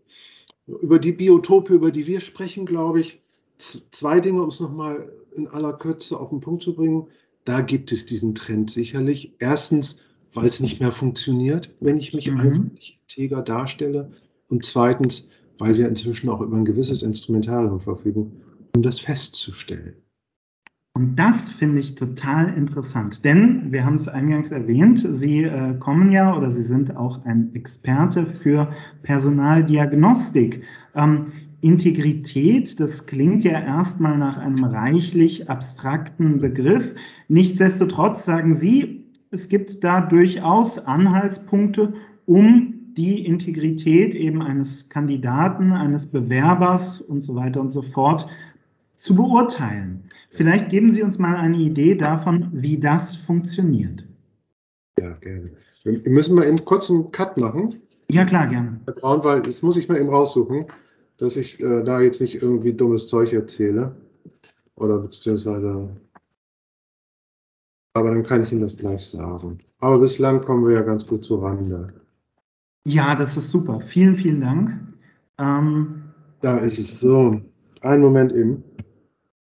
über 0.67 0.99
die 0.99 1.13
Biotope, 1.13 1.73
über 1.73 1.91
die 1.91 2.07
wir 2.07 2.19
sprechen, 2.19 2.65
glaube 2.65 2.99
ich, 2.99 3.21
zwei 3.57 4.19
Dinge, 4.19 4.41
um 4.41 4.49
es 4.49 4.59
nochmal 4.59 5.11
in 5.35 5.47
aller 5.47 5.73
Kürze 5.73 6.19
auf 6.19 6.29
den 6.29 6.41
Punkt 6.41 6.63
zu 6.63 6.75
bringen. 6.75 7.07
Da 7.45 7.61
gibt 7.61 7.91
es 7.91 8.05
diesen 8.05 8.35
Trend 8.35 8.69
sicherlich. 8.69 9.33
Erstens, 9.39 10.03
weil 10.33 10.47
es 10.47 10.59
nicht 10.59 10.79
mehr 10.79 10.91
funktioniert, 10.91 11.73
wenn 11.79 11.97
ich 11.97 12.13
mich 12.13 12.29
mhm. 12.29 12.39
einfach 12.39 12.63
nicht 12.73 12.99
integer 13.03 13.41
darstelle. 13.41 14.11
Und 14.49 14.65
zweitens, 14.65 15.29
weil 15.57 15.77
wir 15.77 15.87
inzwischen 15.87 16.29
auch 16.29 16.41
über 16.41 16.57
ein 16.57 16.65
gewisses 16.65 17.01
Instrumentarium 17.01 17.79
verfügen, 17.79 18.41
um 18.75 18.81
das 18.81 18.99
festzustellen. 18.99 19.95
Und 20.97 21.15
das 21.17 21.51
finde 21.51 21.79
ich 21.79 21.93
total 21.93 22.57
interessant, 22.57 23.23
denn 23.23 23.71
wir 23.71 23.85
haben 23.85 23.93
es 23.93 24.07
eingangs 24.07 24.49
erwähnt, 24.49 24.97
Sie 24.97 25.43
äh, 25.43 25.75
kommen 25.75 26.11
ja 26.11 26.35
oder 26.35 26.49
Sie 26.49 26.63
sind 26.63 26.97
auch 26.97 27.23
ein 27.23 27.53
Experte 27.53 28.25
für 28.25 28.71
Personaldiagnostik. 29.03 30.63
Ähm, 30.95 31.25
Integrität, 31.61 32.79
das 32.79 33.05
klingt 33.05 33.43
ja 33.43 33.59
erstmal 33.59 34.17
nach 34.17 34.37
einem 34.37 34.63
reichlich 34.63 35.51
abstrakten 35.51 36.39
Begriff. 36.39 36.95
Nichtsdestotrotz 37.27 38.25
sagen 38.25 38.55
Sie, 38.55 39.05
es 39.29 39.49
gibt 39.49 39.83
da 39.83 40.01
durchaus 40.01 40.79
Anhaltspunkte, 40.79 41.93
um 42.25 42.73
die 42.97 43.23
Integrität 43.23 44.15
eben 44.15 44.41
eines 44.41 44.89
Kandidaten, 44.89 45.73
eines 45.73 46.07
Bewerbers 46.07 46.99
und 46.99 47.23
so 47.23 47.35
weiter 47.35 47.61
und 47.61 47.69
so 47.69 47.83
fort 47.83 48.25
zu 48.97 49.15
beurteilen. 49.15 50.03
Vielleicht 50.31 50.69
geben 50.69 50.89
Sie 50.89 51.03
uns 51.03 51.17
mal 51.17 51.35
eine 51.35 51.57
Idee 51.57 51.95
davon, 51.95 52.49
wie 52.51 52.79
das 52.79 53.15
funktioniert. 53.15 54.05
Ja, 54.99 55.11
gerne. 55.13 55.51
Wir 55.83 56.11
müssen 56.11 56.35
mal 56.35 56.45
eben 56.45 56.65
kurz 56.65 56.89
einen 56.89 57.11
Cut 57.11 57.37
machen. 57.37 57.73
Ja, 58.11 58.25
klar, 58.25 58.47
gerne. 58.47 58.81
Weil 58.85 59.41
das 59.41 59.61
muss 59.61 59.77
ich 59.77 59.87
mal 59.87 59.97
eben 59.97 60.09
raussuchen, 60.09 60.65
dass 61.17 61.37
ich 61.37 61.59
äh, 61.61 61.83
da 61.83 62.01
jetzt 62.01 62.19
nicht 62.21 62.41
irgendwie 62.41 62.73
dummes 62.73 63.07
Zeug 63.07 63.31
erzähle. 63.33 63.95
Oder 64.75 64.99
beziehungsweise. 64.99 65.89
Aber 67.93 68.09
dann 68.09 68.23
kann 68.23 68.43
ich 68.43 68.51
Ihnen 68.51 68.61
das 68.61 68.77
gleich 68.77 69.05
sagen. 69.05 69.59
Aber 69.79 69.99
bislang 69.99 70.43
kommen 70.43 70.67
wir 70.67 70.75
ja 70.75 70.81
ganz 70.81 71.05
gut 71.05 71.23
zu 71.23 71.37
Rande. 71.37 71.93
Ja, 72.85 73.15
das 73.15 73.37
ist 73.37 73.51
super. 73.51 73.79
Vielen, 73.79 74.15
vielen 74.15 74.41
Dank. 74.41 74.79
Ähm, 75.39 76.03
da 76.41 76.57
ist 76.57 76.79
es 76.79 76.99
so. 76.99 77.41
Einen 77.81 78.01
Moment 78.01 78.31
eben 78.31 78.63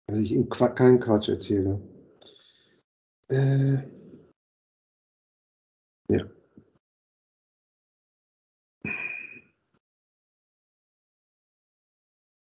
dass 0.07 0.19
ich 0.19 0.33
ihm 0.33 0.49
keinen 0.49 1.01
Quatsch 1.01 1.29
erzähle. 1.29 1.81
Äh, 3.29 3.79
ja. 6.09 6.27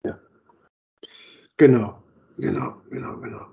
Ja. 0.04 0.18
Genau, 1.57 2.02
genau, 2.38 2.83
genau, 2.90 3.16
genau. 3.20 3.46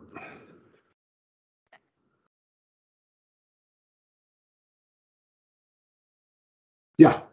Ja, 6.97 7.29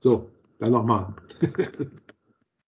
so, 0.00 0.30
dann 0.58 0.72
nochmal. 0.72 1.14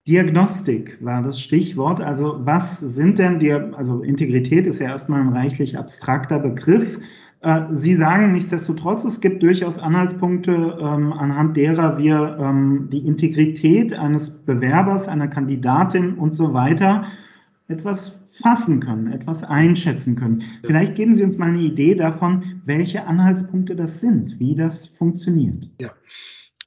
Diagnostik 0.07 0.97
war 1.01 1.21
das 1.21 1.39
Stichwort. 1.39 2.01
Also 2.01 2.39
was 2.43 2.79
sind 2.79 3.19
denn 3.19 3.39
die, 3.39 3.53
also 3.53 4.01
Integrität 4.01 4.67
ist 4.67 4.79
ja 4.79 4.87
erstmal 4.87 5.21
ein 5.21 5.29
reichlich 5.29 5.77
abstrakter 5.77 6.39
Begriff. 6.39 6.99
Äh, 7.39 7.67
Sie 7.71 7.95
sagen 7.95 8.33
nichtsdestotrotz, 8.33 9.05
es 9.05 9.21
gibt 9.21 9.43
durchaus 9.43 9.77
Anhaltspunkte, 9.77 10.77
ähm, 10.81 11.13
anhand 11.13 11.55
derer 11.55 11.97
wir 11.97 12.37
ähm, 12.37 12.89
die 12.91 13.07
Integrität 13.07 13.97
eines 13.97 14.29
Bewerbers, 14.29 15.07
einer 15.07 15.29
Kandidatin 15.29 16.15
und 16.15 16.35
so 16.35 16.53
weiter 16.53 17.05
etwas 17.69 18.19
fassen 18.25 18.81
können, 18.81 19.07
etwas 19.07 19.43
einschätzen 19.43 20.15
können. 20.15 20.43
Vielleicht 20.65 20.95
geben 20.95 21.13
Sie 21.13 21.23
uns 21.23 21.37
mal 21.37 21.49
eine 21.49 21.61
Idee 21.61 21.95
davon, 21.95 22.61
welche 22.65 23.05
Anhaltspunkte 23.07 23.75
das 23.75 24.01
sind, 24.01 24.37
wie 24.39 24.55
das 24.55 24.87
funktioniert. 24.87 25.69
Ja. 25.79 25.91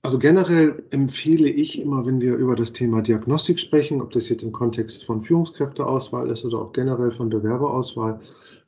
Also 0.07 0.21
generell 0.21 0.85
empfehle 0.91 1.49
ich 1.49 1.81
immer, 1.83 2.07
wenn 2.07 2.21
wir 2.21 2.37
über 2.37 2.55
das 2.55 2.73
Thema 2.73 3.03
Diagnostik 3.03 3.59
sprechen, 3.59 4.01
ob 4.01 4.13
das 4.13 4.29
jetzt 4.29 4.45
im 4.45 4.53
Kontext 4.53 5.05
von 5.05 5.21
Führungskräfteauswahl 5.21 6.31
ist 6.31 6.45
oder 6.45 6.59
auch 6.59 6.73
generell 6.73 7.11
von 7.11 7.29
Bewerberauswahl, 7.29 8.21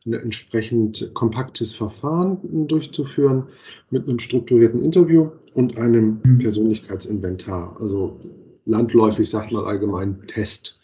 ein 0.04 0.14
entsprechend 0.14 1.14
kompaktes 1.14 1.72
Verfahren 1.72 2.38
durchzuführen 2.66 3.44
mit 3.90 4.08
einem 4.08 4.18
strukturierten 4.18 4.82
Interview 4.82 5.28
und 5.54 5.78
einem 5.78 6.18
mhm. 6.24 6.38
Persönlichkeitsinventar. 6.38 7.76
Also 7.78 8.18
landläufig 8.64 9.30
sagt 9.30 9.52
man 9.52 9.64
allgemein 9.64 10.18
Test. 10.26 10.80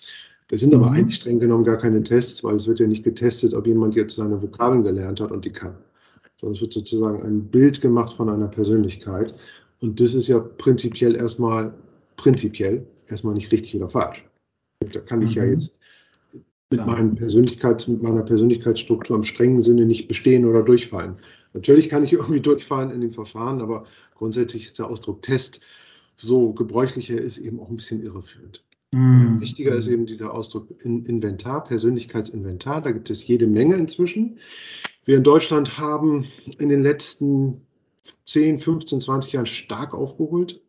Das 0.51 0.61
sind 0.61 0.73
aber 0.73 0.87
mhm. 0.87 0.93
eigentlich 0.93 1.17
streng 1.17 1.41
genommen 1.41 1.65
gar 1.65 1.79
keine 1.79 2.05
Tests, 2.05 2.45
weil 2.45 2.55
es 2.55 2.69
wird 2.69 2.79
ja 2.79 2.87
nicht 2.87 3.03
getestet, 3.03 3.55
ob 3.55 3.67
jemand 3.67 3.97
jetzt 3.97 4.15
seine 4.15 4.41
Vokabeln 4.41 4.85
gelernt 4.85 5.21
hat 5.21 5.33
und 5.33 5.45
die 5.45 5.53
kann 5.53 5.75
sondern 6.37 6.57
es 6.57 6.61
wird 6.61 6.73
sozusagen 6.73 7.23
ein 7.23 7.45
Bild 7.45 7.81
gemacht 7.81 8.13
von 8.13 8.29
einer 8.29 8.49
Persönlichkeit. 8.49 9.35
Und 9.81 10.01
das 10.01 10.15
ist 10.15 10.29
ja 10.29 10.39
prinzipiell 10.39 11.15
erstmal, 11.15 11.75
prinzipiell 12.17 12.87
erstmal 13.09 13.35
nicht 13.35 13.53
richtig 13.53 13.77
oder 13.77 13.89
falsch. 13.89 14.25
Da 14.81 15.01
kann 15.01 15.23
ich 15.23 15.37
mhm. 15.37 15.43
ja 15.43 15.45
jetzt 15.45 15.81
mit, 16.71 16.81
ja. 16.81 17.03
Persönlichkeits, 17.17 17.89
mit 17.89 18.03
meiner 18.03 18.23
Persönlichkeitsstruktur 18.23 19.17
im 19.17 19.25
strengen 19.25 19.61
Sinne 19.61 19.87
nicht 19.87 20.09
bestehen 20.09 20.45
oder 20.45 20.63
durchfallen. 20.63 21.17
Natürlich 21.53 21.89
kann 21.89 22.05
ich 22.05 22.13
irgendwie 22.15 22.41
durchfallen 22.41 22.91
in 22.91 23.01
dem 23.01 23.13
Verfahren, 23.13 23.61
aber 23.61 23.87
grundsätzlich 24.15 24.67
ist 24.67 24.79
der 24.79 24.89
Ausdruck 24.89 25.23
Test 25.23 25.61
so 26.17 26.53
gebräuchlicher 26.53 27.21
ist 27.21 27.39
eben 27.39 27.59
auch 27.61 27.69
ein 27.69 27.77
bisschen 27.77 28.03
irreführend. 28.03 28.63
Mhm. 28.93 29.41
Wichtiger 29.41 29.75
ist 29.75 29.89
eben 29.89 30.07
dieser 30.07 30.33
Ausdruck 30.33 30.69
Inventar, 30.85 31.65
Persönlichkeitsinventar. 31.65 32.81
Da 32.81 32.93
gibt 32.93 33.11
es 33.11 33.27
jede 33.27 33.49
Menge 33.49 33.75
inzwischen. 33.75 34.39
Wir 35.05 35.17
in 35.17 35.25
Deutschland 35.25 35.77
haben 35.79 36.25
in 36.59 36.69
den 36.69 36.83
letzten 36.83 37.63
10, 38.27 38.59
15, 38.59 39.01
20 39.01 39.33
Jahren 39.33 39.47
stark 39.47 39.95
aufgeholt. 39.95 40.61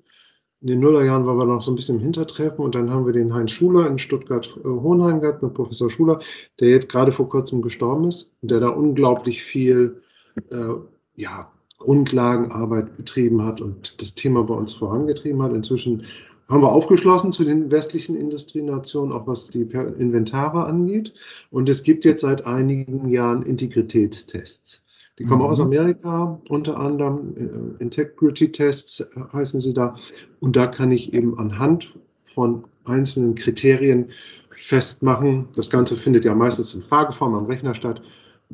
In 0.61 0.67
den 0.67 0.79
Nullerjahren 0.79 1.25
waren 1.25 1.37
wir 1.37 1.45
noch 1.45 1.61
so 1.61 1.71
ein 1.71 1.75
bisschen 1.75 1.97
im 1.97 2.01
Hintertreffen 2.01 2.63
und 2.63 2.75
dann 2.75 2.89
haben 2.89 3.05
wir 3.05 3.13
den 3.13 3.33
Heinz 3.33 3.51
Schuler 3.51 3.87
in 3.87 3.99
Stuttgart-Hohenheim 3.99 5.21
gehabt 5.21 5.43
mit 5.43 5.53
Professor 5.53 5.89
Schuler, 5.89 6.19
der 6.59 6.69
jetzt 6.69 6.89
gerade 6.89 7.11
vor 7.11 7.29
kurzem 7.29 7.61
gestorben 7.61 8.07
ist 8.07 8.31
und 8.41 8.51
der 8.51 8.61
da 8.61 8.69
unglaublich 8.69 9.43
viel 9.43 10.01
äh, 10.49 10.73
ja, 11.15 11.51
Grundlagenarbeit 11.77 12.97
betrieben 12.97 13.43
hat 13.43 13.61
und 13.61 14.01
das 14.01 14.15
Thema 14.15 14.43
bei 14.43 14.55
uns 14.55 14.73
vorangetrieben 14.73 15.41
hat. 15.43 15.53
Inzwischen 15.53 16.05
haben 16.47 16.61
wir 16.61 16.71
aufgeschlossen 16.71 17.33
zu 17.33 17.43
den 17.43 17.71
westlichen 17.71 18.15
Industrienationen, 18.15 19.11
auch 19.11 19.27
was 19.27 19.49
die 19.49 19.61
Inventare 19.61 20.65
angeht. 20.65 21.13
Und 21.49 21.69
es 21.69 21.83
gibt 21.83 22.05
jetzt 22.05 22.21
seit 22.21 22.45
einigen 22.45 23.09
Jahren 23.09 23.43
Integritätstests. 23.43 24.84
Die 25.17 25.23
kommen 25.23 25.41
mhm. 25.41 25.47
aus. 25.47 25.59
Amerika, 25.59 26.39
unter 26.49 26.79
anderem 26.79 27.35
äh, 27.37 27.83
Integrity-Tests 27.83 29.11
heißen 29.33 29.61
sie 29.61 29.73
da. 29.73 29.95
Und 30.39 30.55
da 30.55 30.67
kann 30.67 30.91
ich 30.91 31.13
eben 31.13 31.37
anhand 31.39 31.93
von 32.33 32.65
einzelnen 32.83 33.35
Kriterien 33.35 34.09
festmachen. 34.49 35.47
Das 35.55 35.69
Ganze 35.69 35.95
findet 35.95 36.25
ja 36.25 36.35
meistens 36.35 36.75
in 36.75 36.81
Frageform 36.81 37.35
am 37.35 37.45
Rechner 37.45 37.73
statt, 37.75 38.01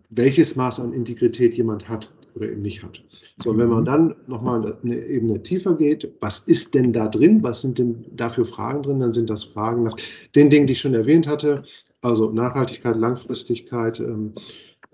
welches 0.09 0.55
Maß 0.55 0.79
an 0.79 0.93
Integrität 0.93 1.55
jemand 1.55 1.89
hat 1.89 2.11
oder 2.35 2.49
eben 2.49 2.61
nicht 2.61 2.83
hat. 2.83 3.01
So, 3.43 3.57
wenn 3.57 3.69
man 3.69 3.81
mhm. 3.81 3.85
dann 3.85 4.15
nochmal 4.27 4.77
eine 4.83 4.97
Ebene 5.05 5.41
tiefer 5.41 5.75
geht, 5.75 6.13
was 6.19 6.39
ist 6.39 6.75
denn 6.75 6.93
da 6.93 7.07
drin? 7.07 7.41
Was 7.41 7.61
sind 7.61 7.79
denn 7.79 8.05
dafür 8.15 8.45
Fragen 8.45 8.83
drin? 8.83 8.99
Dann 8.99 9.13
sind 9.13 9.29
das 9.29 9.43
Fragen 9.43 9.83
nach 9.83 9.95
den 10.35 10.49
Dingen, 10.49 10.67
die 10.67 10.73
ich 10.73 10.81
schon 10.81 10.93
erwähnt 10.93 11.27
hatte, 11.27 11.63
also 12.01 12.31
Nachhaltigkeit, 12.31 12.95
Langfristigkeit, 12.95 13.99
ähm, 13.99 14.33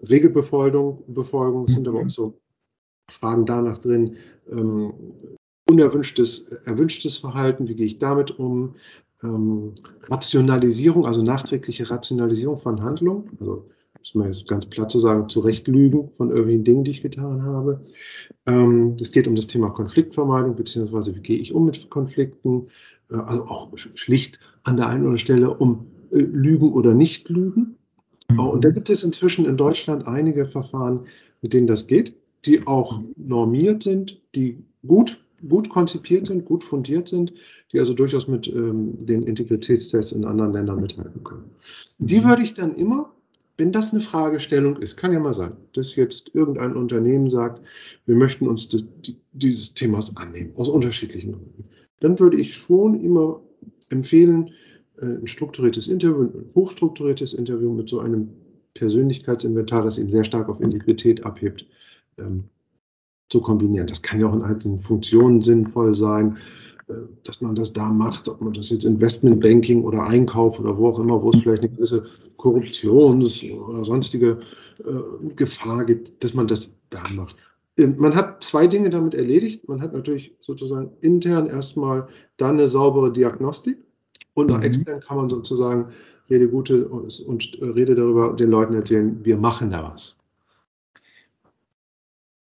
Regelbefolgung, 0.02 1.04
Befolgung 1.08 1.68
sind 1.68 1.88
aber 1.88 2.02
auch 2.02 2.10
so 2.10 2.40
Fragen 3.10 3.46
danach 3.46 3.78
drin, 3.78 4.18
ähm, 4.52 4.94
unerwünschtes, 5.70 6.48
erwünschtes 6.66 7.18
Verhalten, 7.18 7.68
wie 7.68 7.76
gehe 7.76 7.86
ich 7.86 7.98
damit 7.98 8.38
um, 8.40 8.76
ähm, 9.24 9.74
Rationalisierung, 10.04 11.06
also 11.06 11.24
nachträgliche 11.24 11.90
Rationalisierung 11.90 12.58
von 12.58 12.82
Handlung, 12.82 13.30
also 13.40 13.68
muss 14.00 14.16
man 14.16 14.28
jetzt 14.28 14.48
ganz 14.48 14.66
platt 14.66 14.92
zu 14.92 15.00
sagen, 15.00 15.28
zurechtlügen 15.28 16.10
von 16.18 16.30
irgendwelchen 16.30 16.64
Dingen, 16.64 16.84
die 16.84 16.92
ich 16.92 17.02
getan 17.02 17.44
habe. 17.44 17.84
Ähm, 18.46 18.96
es 19.00 19.12
geht 19.12 19.28
um 19.28 19.36
das 19.36 19.48
Thema 19.48 19.70
Konfliktvermeidung, 19.70 20.56
beziehungsweise 20.56 21.16
wie 21.16 21.22
gehe 21.22 21.40
ich 21.40 21.54
um 21.54 21.66
mit 21.66 21.90
Konflikten, 21.90 22.68
äh, 23.10 23.16
also 23.16 23.44
auch 23.46 23.70
schlicht 23.96 24.40
an 24.64 24.78
der 24.78 24.88
einen 24.88 25.02
oder 25.02 25.10
anderen 25.10 25.18
Stelle 25.18 25.54
um 25.54 25.88
äh, 26.12 26.20
Lügen 26.20 26.72
oder 26.72 26.94
Nicht-Lügen. 26.94 27.78
Mhm. 28.32 28.40
Und 28.40 28.66
da 28.66 28.70
gibt 28.70 28.90
es 28.90 29.04
inzwischen 29.04 29.46
in 29.46 29.58
Deutschland 29.58 30.08
einige 30.08 30.46
Verfahren, 30.46 31.06
mit 31.42 31.54
denen 31.54 31.68
das 31.68 31.88
geht, 31.88 32.16
die 32.46 32.66
auch 32.66 33.02
normiert 33.16 33.84
sind, 33.84 34.22
die 34.36 34.64
gut, 34.86 35.20
gut 35.48 35.70
konzipiert 35.70 36.28
sind, 36.28 36.46
gut 36.46 36.64
fundiert 36.64 37.08
sind, 37.08 37.34
die 37.72 37.80
also 37.80 37.94
durchaus 37.94 38.28
mit 38.28 38.48
ähm, 38.48 39.06
den 39.06 39.24
Integritätstests 39.24 40.12
in 40.12 40.26
anderen 40.26 40.54
Ländern 40.54 40.82
mithalten 40.82 41.24
können. 41.24 41.52
Die 41.98 42.20
mhm. 42.20 42.26
würde 42.26 42.44
ich 42.44 42.54
dann 42.54 42.76
immer 42.76 43.12
wenn 43.58 43.72
das 43.72 43.92
eine 43.92 44.02
Fragestellung 44.02 44.78
ist, 44.78 44.98
kann 44.98 45.14
ja 45.14 45.20
mal 45.20 45.34
sein, 45.34 45.54
dass 45.74 45.96
jetzt 45.96 46.34
irgendein 46.36 46.76
Unternehmen 46.76 47.30
sagt, 47.30 47.62
wir 48.06 48.16
möchten 48.16 48.48
uns 48.48 48.70
des, 48.70 48.88
dieses 49.34 49.74
Themas 49.74 50.16
annehmen, 50.16 50.52
aus 50.56 50.70
unterschiedlichen 50.70 51.32
Gründen, 51.32 51.66
dann 52.00 52.20
würde 52.20 52.38
ich 52.38 52.56
schon 52.56 53.02
immer 53.02 53.42
empfehlen, 53.90 54.52
ein 55.02 55.28
strukturiertes 55.28 55.88
Interview, 55.88 56.24
ein 56.24 56.50
hochstrukturiertes 56.56 57.34
Interview 57.34 57.72
mit 57.74 57.90
so 57.90 58.00
einem 58.00 58.30
Persönlichkeitsinventar, 58.74 59.84
das 59.84 59.98
eben 59.98 60.10
sehr 60.10 60.24
stark 60.24 60.50
auf 60.50 60.62
Integrität 60.62 61.26
abhebt, 61.26 61.66
ähm, 62.18 62.46
zu 63.30 63.42
kombinieren. 63.42 63.88
Das 63.88 64.02
kann 64.02 64.20
ja 64.20 64.28
auch 64.28 64.36
in 64.36 64.44
einzelnen 64.44 64.80
Funktionen 64.80 65.42
sinnvoll 65.42 65.96
sein, 65.96 66.38
äh, 66.88 66.94
dass 67.24 67.42
man 67.42 67.56
das 67.56 67.74
da 67.74 67.90
macht, 67.90 68.30
ob 68.30 68.42
man 68.42 68.54
das 68.54 68.70
jetzt 68.70 68.86
Investmentbanking 68.86 69.84
oder 69.84 70.06
Einkauf 70.06 70.60
oder 70.60 70.78
wo 70.78 70.88
auch 70.88 71.00
immer, 71.00 71.22
wo 71.22 71.30
es 71.30 71.40
vielleicht 71.40 71.64
eine 71.64 71.72
gewisse 71.72 72.06
Korruptions- 72.38 73.52
oder 73.52 73.84
sonstige 73.84 74.40
äh, 74.80 75.34
Gefahr 75.36 75.86
gibt, 75.86 76.24
dass 76.24 76.34
man 76.34 76.48
das 76.48 76.72
da 76.90 77.04
macht. 77.10 77.36
Ähm, 77.78 77.96
man 77.98 78.16
hat 78.16 78.44
zwei 78.44 78.68
Dinge 78.68 78.90
damit 78.90 79.16
erledigt. 79.16 79.68
Man 79.68 79.82
hat 79.82 79.94
natürlich 79.94 80.36
sozusagen 80.42 80.92
intern 81.02 81.48
erstmal 81.48 82.08
dann 82.38 82.56
eine 82.56 82.68
saubere 82.68 83.12
Diagnostik 83.12 83.78
und 84.38 84.52
nach 84.52 84.58
mhm. 84.58 84.64
extern 84.64 85.00
kann 85.00 85.18
man 85.18 85.30
sozusagen 85.30 85.88
Rede 86.30 86.48
Gute 86.48 86.88
und, 86.88 87.20
und 87.28 87.58
Rede 87.60 87.96
darüber 87.96 88.34
den 88.34 88.52
Leuten 88.52 88.76
erzählen, 88.76 89.20
wir 89.24 89.38
machen 89.38 89.72
da 89.72 89.92
was. 89.92 90.16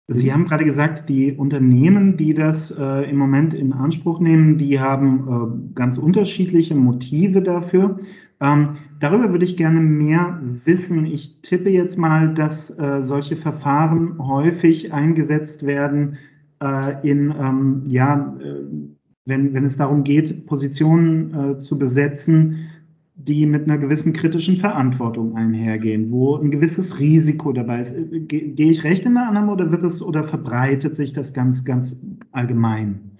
Sie 0.09 0.33
haben 0.33 0.45
gerade 0.45 0.65
gesagt, 0.65 1.09
die 1.09 1.33
Unternehmen, 1.33 2.17
die 2.17 2.35
das 2.35 2.71
äh, 2.73 3.09
im 3.09 3.17
Moment 3.17 3.55
in 3.55 3.73
Anspruch 3.73 4.21
nehmen, 4.21 4.59
die 4.59 4.81
haben 4.81 5.29
äh, 5.29 5.75
ganz 5.75 5.97
unterschiedliche 5.97 6.75
Motive 6.75 7.41
dafür. 7.43 7.97
Ähm, 8.41 8.71
darüber 8.99 9.31
würde 9.31 9.45
ich 9.45 9.57
gerne 9.57 9.81
mehr 9.81 10.41
wissen. 10.43 11.07
Ich 11.07 11.41
tippe 11.43 11.71
jetzt 11.71 11.97
mal, 11.97 12.35
dass 12.35 12.71
äh, 12.71 13.01
solche 13.01 13.37
Verfahren 13.37 14.19
häufig 14.19 14.93
eingesetzt 14.93 15.65
werden 15.65 16.19
äh, 16.61 17.09
in, 17.09 17.33
ähm, 17.39 17.85
ja, 17.87 18.37
äh, 18.41 18.94
wenn, 19.25 19.55
wenn 19.55 19.65
es 19.65 19.77
darum 19.77 20.05
geht, 20.05 20.47
Positionen 20.47 21.35
äh, 21.35 21.59
zu 21.61 21.79
besetzen, 21.79 22.69
die 23.17 23.47
mit 23.47 23.65
einer 23.65 23.79
gewissen 23.79 24.13
kritischen 24.13 24.57
Verantwortung 24.57 25.37
einhergehen, 25.37 26.11
wo 26.11 26.37
ein 26.37 26.51
gewisses 26.51 26.99
Risiko 26.99 27.53
dabei 27.53 27.81
ist. 27.81 27.95
Gehe 28.29 28.71
ich 28.71 28.85
recht 28.85 29.07
in 29.07 29.15
der 29.15 29.29
Annahme 29.29 29.53
oder 29.53 29.71
wird 29.71 29.83
es 29.83 30.03
oder 30.03 30.25
verbreitet 30.25 30.97
sich 30.97 31.13
das 31.13 31.33
ganz, 31.33 31.65
ganz 31.65 31.97
allgemein? 32.33 33.13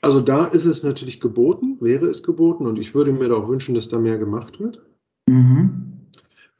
Also 0.00 0.20
da 0.20 0.46
ist 0.46 0.64
es 0.64 0.82
natürlich 0.82 1.20
geboten, 1.20 1.76
wäre 1.80 2.06
es 2.06 2.22
geboten 2.22 2.66
und 2.66 2.78
ich 2.78 2.94
würde 2.94 3.12
mir 3.12 3.32
auch 3.36 3.48
wünschen, 3.48 3.74
dass 3.74 3.88
da 3.88 3.98
mehr 3.98 4.16
gemacht 4.16 4.58
wird. 4.58 4.80
Mhm. 5.28 5.88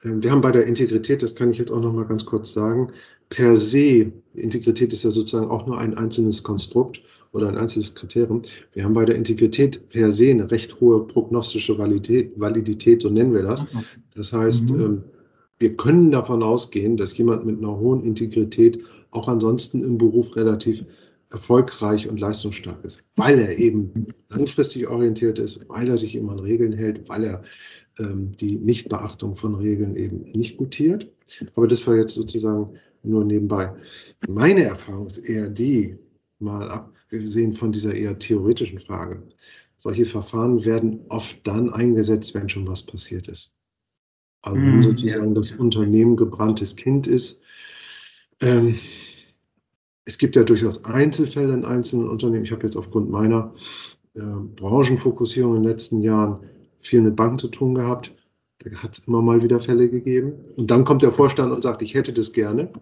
Ähm, 0.04 0.22
wir 0.22 0.30
haben 0.30 0.40
bei 0.40 0.52
der 0.52 0.66
Integrität, 0.66 1.22
das 1.22 1.34
kann 1.34 1.50
ich 1.50 1.58
jetzt 1.58 1.70
auch 1.70 1.80
noch 1.80 1.92
mal 1.92 2.06
ganz 2.06 2.24
kurz 2.24 2.52
sagen, 2.52 2.92
per 3.30 3.56
se, 3.56 4.12
Integrität 4.34 4.92
ist 4.92 5.04
ja 5.04 5.10
sozusagen 5.10 5.50
auch 5.50 5.66
nur 5.66 5.78
ein 5.78 5.96
einzelnes 5.96 6.42
Konstrukt 6.42 7.00
oder 7.32 7.48
ein 7.48 7.58
einzelnes 7.58 7.94
Kriterium. 7.94 8.42
Wir 8.72 8.84
haben 8.84 8.94
bei 8.94 9.04
der 9.04 9.16
Integrität 9.16 9.88
per 9.90 10.12
se 10.12 10.30
eine 10.30 10.50
recht 10.50 10.80
hohe 10.80 11.06
prognostische 11.06 11.78
Validität, 11.78 12.32
Validität 12.38 13.02
so 13.02 13.10
nennen 13.10 13.34
wir 13.34 13.42
das. 13.42 13.66
Das 14.14 14.32
heißt, 14.32 14.70
mhm. 14.70 14.80
Ähm, 14.80 15.02
wir 15.58 15.76
können 15.76 16.10
davon 16.10 16.42
ausgehen, 16.42 16.96
dass 16.96 17.16
jemand 17.16 17.44
mit 17.44 17.58
einer 17.58 17.76
hohen 17.76 18.04
Integrität 18.04 18.80
auch 19.10 19.26
ansonsten 19.26 19.82
im 19.82 19.98
Beruf 19.98 20.36
relativ 20.36 20.84
erfolgreich 21.30 22.08
und 22.08 22.20
leistungsstark 22.20 22.84
ist, 22.84 23.02
weil 23.16 23.40
er 23.40 23.58
eben 23.58 24.06
langfristig 24.30 24.88
orientiert 24.88 25.38
ist, 25.38 25.60
weil 25.68 25.88
er 25.88 25.98
sich 25.98 26.14
immer 26.14 26.32
an 26.32 26.38
Regeln 26.38 26.72
hält, 26.72 27.08
weil 27.08 27.24
er 27.24 27.42
ähm, 27.98 28.32
die 28.36 28.56
Nichtbeachtung 28.56 29.36
von 29.36 29.56
Regeln 29.56 29.96
eben 29.96 30.30
nicht 30.32 30.56
gutiert. 30.56 31.10
Aber 31.54 31.66
das 31.66 31.86
war 31.86 31.96
jetzt 31.96 32.14
sozusagen 32.14 32.70
nur 33.02 33.24
nebenbei. 33.24 33.74
Meine 34.28 34.64
Erfahrung 34.64 35.06
ist 35.06 35.18
eher 35.18 35.48
die, 35.48 35.96
mal 36.38 36.88
abgesehen 37.10 37.54
von 37.54 37.72
dieser 37.72 37.94
eher 37.94 38.18
theoretischen 38.18 38.80
Frage, 38.80 39.22
solche 39.76 40.04
Verfahren 40.04 40.64
werden 40.64 41.00
oft 41.08 41.46
dann 41.46 41.72
eingesetzt, 41.72 42.34
wenn 42.34 42.48
schon 42.48 42.66
was 42.66 42.82
passiert 42.84 43.28
ist. 43.28 43.54
Also 44.42 44.60
wenn 44.60 44.76
mhm. 44.76 44.82
sozusagen 44.82 45.34
das 45.34 45.52
Unternehmen 45.52 46.16
gebranntes 46.16 46.76
Kind 46.76 47.06
ist. 47.06 47.40
Ähm, 48.40 48.78
es 50.04 50.18
gibt 50.18 50.36
ja 50.36 50.44
durchaus 50.44 50.84
Einzelfälle 50.84 51.54
in 51.54 51.64
einzelnen 51.64 52.08
Unternehmen. 52.08 52.44
Ich 52.44 52.52
habe 52.52 52.62
jetzt 52.64 52.76
aufgrund 52.76 53.10
meiner 53.10 53.54
äh, 54.14 54.20
Branchenfokussierung 54.20 55.56
in 55.56 55.62
den 55.62 55.70
letzten 55.70 56.00
Jahren 56.02 56.40
viel 56.80 57.00
mit 57.00 57.16
Banken 57.16 57.38
zu 57.38 57.48
tun 57.48 57.74
gehabt. 57.74 58.12
Da 58.58 58.70
hat 58.70 58.98
es 58.98 59.06
immer 59.06 59.22
mal 59.22 59.42
wieder 59.42 59.60
Fälle 59.60 59.88
gegeben. 59.88 60.32
Und 60.56 60.70
dann 60.70 60.84
kommt 60.84 61.02
der 61.02 61.12
Vorstand 61.12 61.52
und 61.52 61.62
sagt, 61.62 61.82
ich 61.82 61.94
hätte 61.94 62.12
das 62.12 62.32
gerne. 62.32 62.72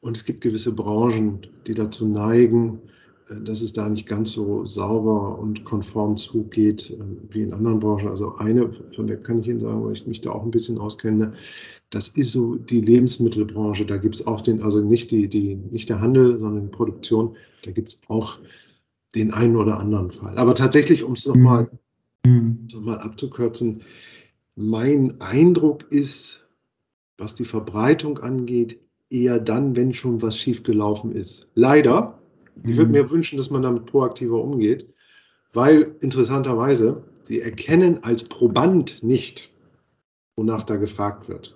Und 0.00 0.16
es 0.16 0.24
gibt 0.24 0.40
gewisse 0.40 0.74
Branchen, 0.74 1.46
die 1.66 1.74
dazu 1.74 2.06
neigen, 2.06 2.80
dass 3.44 3.62
es 3.62 3.72
da 3.72 3.88
nicht 3.88 4.06
ganz 4.06 4.32
so 4.32 4.64
sauber 4.64 5.38
und 5.38 5.64
konform 5.64 6.16
zugeht 6.16 6.90
äh, 6.90 6.96
wie 7.30 7.42
in 7.42 7.52
anderen 7.52 7.80
Branchen. 7.80 8.08
Also 8.08 8.36
eine, 8.36 8.72
von 8.94 9.06
der 9.06 9.18
kann 9.18 9.40
ich 9.40 9.48
Ihnen 9.48 9.60
sagen, 9.60 9.84
weil 9.84 9.92
ich 9.92 10.06
mich 10.06 10.20
da 10.20 10.30
auch 10.30 10.44
ein 10.44 10.50
bisschen 10.50 10.78
auskenne, 10.78 11.34
das 11.90 12.08
ist 12.08 12.32
so 12.32 12.56
die 12.56 12.80
Lebensmittelbranche. 12.80 13.86
Da 13.86 13.96
gibt 13.96 14.16
es 14.16 14.26
auch 14.26 14.40
den, 14.40 14.62
also 14.62 14.80
nicht, 14.80 15.10
die, 15.10 15.28
die, 15.28 15.56
nicht 15.56 15.88
der 15.88 16.00
Handel, 16.00 16.38
sondern 16.38 16.64
die 16.64 16.76
Produktion. 16.76 17.36
Da 17.64 17.70
gibt 17.70 17.90
es 17.90 18.00
auch 18.08 18.38
den 19.14 19.32
einen 19.32 19.56
oder 19.56 19.78
anderen 19.78 20.10
Fall. 20.10 20.36
Aber 20.36 20.54
tatsächlich, 20.54 21.02
um 21.02 21.12
es 21.12 21.26
nochmal 21.26 21.70
noch 22.26 22.80
mal 22.82 22.98
abzukürzen, 22.98 23.82
mein 24.54 25.20
Eindruck 25.20 25.90
ist, 25.90 26.48
was 27.16 27.34
die 27.34 27.44
Verbreitung 27.44 28.18
angeht, 28.18 28.80
eher 29.10 29.38
dann, 29.38 29.76
wenn 29.76 29.94
schon 29.94 30.20
was 30.20 30.36
schiefgelaufen 30.36 31.12
ist. 31.12 31.48
Leider, 31.54 32.17
ich 32.64 32.76
würde 32.76 32.86
mhm. 32.86 32.92
mir 32.92 33.10
wünschen, 33.10 33.36
dass 33.36 33.50
man 33.50 33.62
damit 33.62 33.86
proaktiver 33.86 34.42
umgeht, 34.42 34.92
weil 35.52 35.94
interessanterweise 36.00 37.02
sie 37.24 37.40
erkennen 37.40 38.02
als 38.02 38.24
Proband 38.24 39.02
nicht, 39.02 39.50
wonach 40.36 40.64
da 40.64 40.76
gefragt 40.76 41.28
wird. 41.28 41.54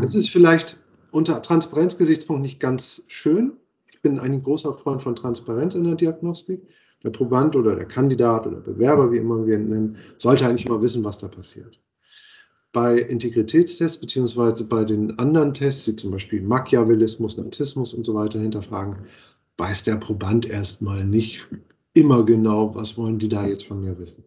Das 0.00 0.14
ist 0.14 0.30
vielleicht 0.30 0.78
unter 1.10 1.42
Transparenzgesichtspunkt 1.42 2.42
nicht 2.42 2.60
ganz 2.60 3.04
schön. 3.08 3.54
Ich 3.90 4.02
bin 4.02 4.18
ein 4.18 4.42
großer 4.42 4.72
Freund 4.72 5.02
von 5.02 5.16
Transparenz 5.16 5.74
in 5.74 5.84
der 5.84 5.94
Diagnostik. 5.94 6.62
Der 7.02 7.10
Proband 7.10 7.54
oder 7.54 7.76
der 7.76 7.84
Kandidat 7.84 8.46
oder 8.46 8.60
Bewerber, 8.60 9.12
wie 9.12 9.18
immer 9.18 9.46
wir 9.46 9.56
ihn 9.56 9.68
nennen, 9.68 9.96
sollte 10.16 10.46
eigentlich 10.46 10.66
immer 10.66 10.80
wissen, 10.80 11.04
was 11.04 11.18
da 11.18 11.28
passiert. 11.28 11.80
Bei 12.72 12.98
Integritätstests 12.98 14.00
beziehungsweise 14.00 14.64
bei 14.64 14.84
den 14.84 15.18
anderen 15.18 15.54
Tests, 15.54 15.86
wie 15.86 15.96
zum 15.96 16.10
Beispiel 16.10 16.42
Machiavellismus, 16.42 17.36
Narzissmus 17.36 17.94
und 17.94 18.04
so 18.04 18.14
weiter 18.14 18.40
hinterfragen, 18.40 18.96
weiß 19.58 19.84
der 19.84 19.96
Proband 19.96 20.46
erstmal 20.46 21.04
nicht 21.04 21.46
immer 21.94 22.24
genau, 22.24 22.74
was 22.74 22.96
wollen 22.96 23.18
die 23.18 23.28
da 23.28 23.46
jetzt 23.46 23.66
von 23.66 23.80
mir 23.80 23.98
wissen. 23.98 24.24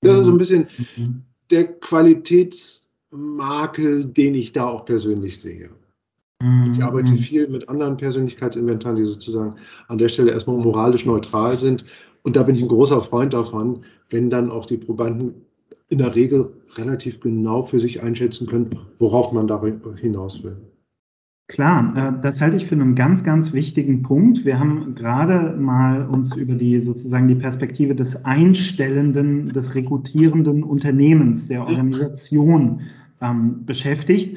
Das 0.00 0.18
ist 0.18 0.26
so 0.26 0.32
ein 0.32 0.38
bisschen 0.38 0.68
mhm. 0.96 1.22
der 1.50 1.72
Qualitätsmakel, 1.80 4.06
den 4.06 4.34
ich 4.34 4.52
da 4.52 4.68
auch 4.68 4.84
persönlich 4.84 5.40
sehe. 5.40 5.70
Mhm. 6.40 6.72
Ich 6.72 6.82
arbeite 6.82 7.16
viel 7.16 7.48
mit 7.48 7.68
anderen 7.68 7.96
Persönlichkeitsinventaren, 7.96 8.96
die 8.96 9.04
sozusagen 9.04 9.56
an 9.88 9.98
der 9.98 10.08
Stelle 10.08 10.32
erstmal 10.32 10.56
moralisch 10.56 11.06
neutral 11.06 11.58
sind. 11.58 11.84
Und 12.22 12.36
da 12.36 12.42
bin 12.42 12.54
ich 12.54 12.62
ein 12.62 12.68
großer 12.68 13.00
Freund 13.00 13.32
davon, 13.32 13.84
wenn 14.10 14.30
dann 14.30 14.50
auch 14.50 14.66
die 14.66 14.78
Probanden 14.78 15.34
in 15.88 15.98
der 15.98 16.14
Regel 16.14 16.52
relativ 16.76 17.20
genau 17.20 17.62
für 17.62 17.78
sich 17.78 18.02
einschätzen 18.02 18.46
können, 18.46 18.78
worauf 18.98 19.32
man 19.32 19.46
da 19.46 19.62
hinaus 19.96 20.42
will. 20.42 20.56
Klar, 21.48 21.96
äh, 21.96 22.20
das 22.20 22.40
halte 22.40 22.56
ich 22.56 22.66
für 22.66 22.74
einen 22.74 22.94
ganz, 22.96 23.22
ganz 23.22 23.52
wichtigen 23.52 24.02
Punkt. 24.02 24.44
Wir 24.44 24.58
haben 24.58 24.94
gerade 24.94 25.56
mal 25.56 26.04
uns 26.06 26.34
über 26.34 26.54
die 26.54 26.80
sozusagen 26.80 27.28
die 27.28 27.36
Perspektive 27.36 27.94
des 27.94 28.24
einstellenden, 28.24 29.50
des 29.50 29.74
rekrutierenden 29.74 30.64
Unternehmens, 30.64 31.46
der 31.46 31.62
Organisation 31.62 32.80
ähm, 33.20 33.64
beschäftigt. 33.64 34.36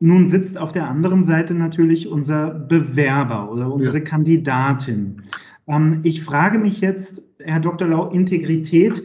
Nun 0.00 0.28
sitzt 0.28 0.58
auf 0.58 0.72
der 0.72 0.88
anderen 0.88 1.22
Seite 1.22 1.54
natürlich 1.54 2.08
unser 2.08 2.50
Bewerber 2.50 3.52
oder 3.52 3.72
unsere 3.72 3.98
ja. 3.98 4.04
Kandidatin. 4.04 5.22
Ähm, 5.68 6.00
ich 6.02 6.24
frage 6.24 6.58
mich 6.58 6.80
jetzt, 6.80 7.22
Herr 7.38 7.60
Dr. 7.60 7.86
Lau, 7.86 8.08
Integrität, 8.08 9.00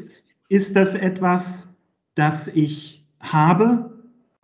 ist 0.49 0.75
das 0.75 0.95
etwas, 0.95 1.67
das 2.15 2.47
ich 2.47 3.05
habe 3.19 3.86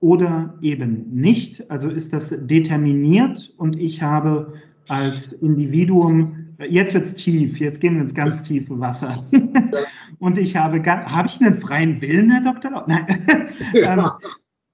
oder 0.03 0.55
eben 0.61 1.07
nicht? 1.13 1.71
Also 1.71 1.89
ist 1.89 2.11
das 2.11 2.35
determiniert 2.37 3.53
und 3.57 3.79
ich 3.79 4.01
habe 4.01 4.53
als 4.89 5.31
Individuum, 5.31 6.55
jetzt 6.67 6.93
wird 6.93 7.05
es 7.05 7.15
tief, 7.15 7.57
jetzt 7.57 7.79
gehen 7.79 7.95
wir 7.95 8.01
ins 8.01 8.13
ganz 8.13 8.43
tiefe 8.43 8.77
Wasser. 8.81 9.23
und 10.19 10.37
ich 10.37 10.57
habe, 10.57 10.83
habe 10.85 11.27
ich 11.29 11.41
einen 11.41 11.55
freien 11.55 12.01
Willen, 12.01 12.29
Herr 12.31 12.53
Dr. 12.53 12.71
Lau? 12.71 12.83
Nein. 12.85 13.05
ähm, 13.73 14.01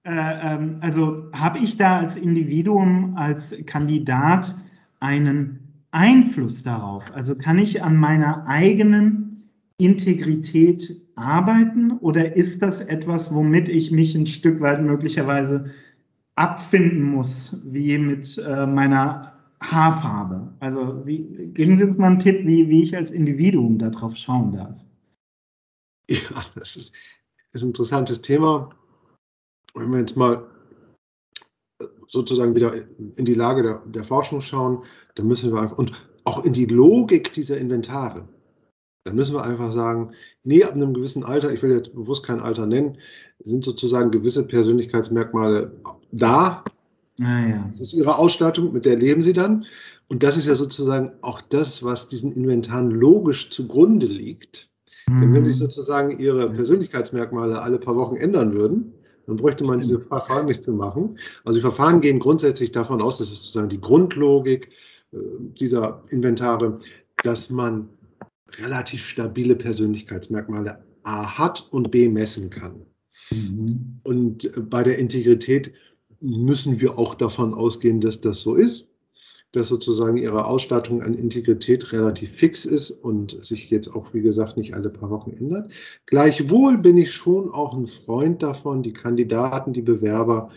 äh, 0.03 0.55
ähm, 0.55 0.77
also 0.81 1.25
habe 1.31 1.59
ich 1.59 1.77
da 1.77 1.99
als 1.99 2.17
Individuum, 2.17 3.13
als 3.15 3.55
Kandidat 3.67 4.55
einen 4.99 5.59
Einfluss 5.91 6.63
darauf? 6.63 7.13
Also 7.13 7.35
kann 7.35 7.59
ich 7.59 7.83
an 7.83 7.97
meiner 7.97 8.47
eigenen 8.47 9.47
Integrität 9.77 10.99
arbeiten 11.19 11.91
oder 11.99 12.35
ist 12.35 12.61
das 12.61 12.81
etwas, 12.81 13.33
womit 13.33 13.69
ich 13.69 13.91
mich 13.91 14.15
ein 14.15 14.25
Stück 14.25 14.61
weit 14.61 14.81
möglicherweise 14.81 15.71
abfinden 16.35 17.03
muss, 17.03 17.57
wie 17.63 17.97
mit 17.97 18.37
äh, 18.37 18.65
meiner 18.65 19.33
Haarfarbe? 19.59 20.53
Also 20.59 21.05
wie, 21.05 21.51
geben 21.53 21.75
Sie 21.75 21.83
uns 21.83 21.97
mal 21.97 22.07
einen 22.07 22.19
Tipp, 22.19 22.45
wie, 22.45 22.69
wie 22.69 22.83
ich 22.83 22.95
als 22.95 23.11
Individuum 23.11 23.77
darauf 23.77 24.15
schauen 24.15 24.53
darf. 24.53 24.85
Ja, 26.09 26.43
das 26.55 26.75
ist, 26.75 26.93
ist 27.51 27.63
ein 27.63 27.67
interessantes 27.67 28.21
Thema. 28.21 28.69
Wenn 29.75 29.91
wir 29.91 29.99
jetzt 29.99 30.17
mal 30.17 30.47
sozusagen 32.07 32.55
wieder 32.55 32.73
in 32.73 33.25
die 33.25 33.35
Lage 33.35 33.61
der, 33.61 33.81
der 33.85 34.03
Forschung 34.03 34.41
schauen, 34.41 34.83
dann 35.15 35.27
müssen 35.27 35.53
wir 35.53 35.61
einfach, 35.61 35.77
und 35.77 35.91
auch 36.23 36.43
in 36.43 36.53
die 36.53 36.65
Logik 36.65 37.33
dieser 37.33 37.57
Inventare. 37.57 38.27
Dann 39.09 39.15
müssen 39.15 39.33
wir 39.33 39.43
einfach 39.43 39.71
sagen, 39.71 40.11
nee, 40.43 40.63
ab 40.63 40.73
einem 40.73 40.93
gewissen 40.93 41.23
Alter, 41.23 41.51
ich 41.51 41.63
will 41.63 41.71
jetzt 41.71 41.95
bewusst 41.95 42.23
kein 42.23 42.41
Alter 42.41 42.67
nennen, 42.67 42.99
sind 43.43 43.65
sozusagen 43.65 44.11
gewisse 44.11 44.43
Persönlichkeitsmerkmale 44.43 45.71
da. 46.11 46.63
Ah, 47.19 47.47
ja. 47.47 47.65
Das 47.71 47.79
ist 47.79 47.93
ihre 47.93 48.19
Ausstattung, 48.19 48.71
mit 48.71 48.85
der 48.85 48.97
leben 48.97 49.23
sie 49.23 49.33
dann. 49.33 49.65
Und 50.09 50.21
das 50.21 50.37
ist 50.37 50.45
ja 50.45 50.53
sozusagen 50.53 51.13
auch 51.21 51.41
das, 51.41 51.81
was 51.81 52.07
diesen 52.07 52.33
Inventaren 52.33 52.91
logisch 52.91 53.49
zugrunde 53.49 54.05
liegt. 54.05 54.69
Mhm. 55.07 55.21
Denn 55.21 55.33
wenn 55.33 55.45
sich 55.45 55.57
sozusagen 55.57 56.19
ihre 56.19 56.45
Persönlichkeitsmerkmale 56.45 57.59
alle 57.59 57.79
paar 57.79 57.95
Wochen 57.95 58.15
ändern 58.15 58.53
würden, 58.53 58.93
dann 59.25 59.37
bräuchte 59.37 59.63
man 59.63 59.79
diese 59.79 60.01
Verfahren 60.01 60.45
nicht 60.45 60.63
zu 60.63 60.71
machen. 60.71 61.17
Also 61.45 61.57
die 61.57 61.61
Verfahren 61.61 61.99
gehen 62.01 62.19
grundsätzlich 62.19 62.71
davon 62.71 63.01
aus, 63.01 63.17
das 63.17 63.29
ist 63.31 63.37
sozusagen 63.37 63.69
die 63.69 63.81
Grundlogik 63.81 64.69
äh, 65.13 65.17
dieser 65.59 66.03
Inventare, 66.09 66.77
dass 67.23 67.49
man 67.49 67.89
relativ 68.57 69.05
stabile 69.05 69.55
Persönlichkeitsmerkmale 69.55 70.83
A 71.03 71.37
hat 71.37 71.67
und 71.71 71.91
B 71.91 72.07
messen 72.09 72.49
kann. 72.49 72.85
Mhm. 73.31 73.99
Und 74.03 74.51
bei 74.69 74.83
der 74.83 74.97
Integrität 74.97 75.71
müssen 76.19 76.81
wir 76.81 76.97
auch 76.97 77.15
davon 77.15 77.53
ausgehen, 77.53 78.01
dass 78.01 78.21
das 78.21 78.41
so 78.41 78.55
ist, 78.55 78.85
dass 79.51 79.67
sozusagen 79.67 80.17
ihre 80.17 80.45
Ausstattung 80.45 81.01
an 81.01 81.15
Integrität 81.15 81.91
relativ 81.91 82.31
fix 82.33 82.65
ist 82.65 82.91
und 82.91 83.43
sich 83.43 83.69
jetzt 83.69 83.87
auch, 83.87 84.13
wie 84.13 84.21
gesagt, 84.21 84.57
nicht 84.57 84.75
alle 84.75 84.89
paar 84.89 85.09
Wochen 85.09 85.31
ändert. 85.31 85.71
Gleichwohl 86.05 86.77
bin 86.77 86.97
ich 86.97 87.13
schon 87.13 87.51
auch 87.51 87.73
ein 87.73 87.87
Freund 87.87 88.43
davon, 88.43 88.83
die 88.83 88.93
Kandidaten, 88.93 89.73
die 89.73 89.81
Bewerber 89.81 90.51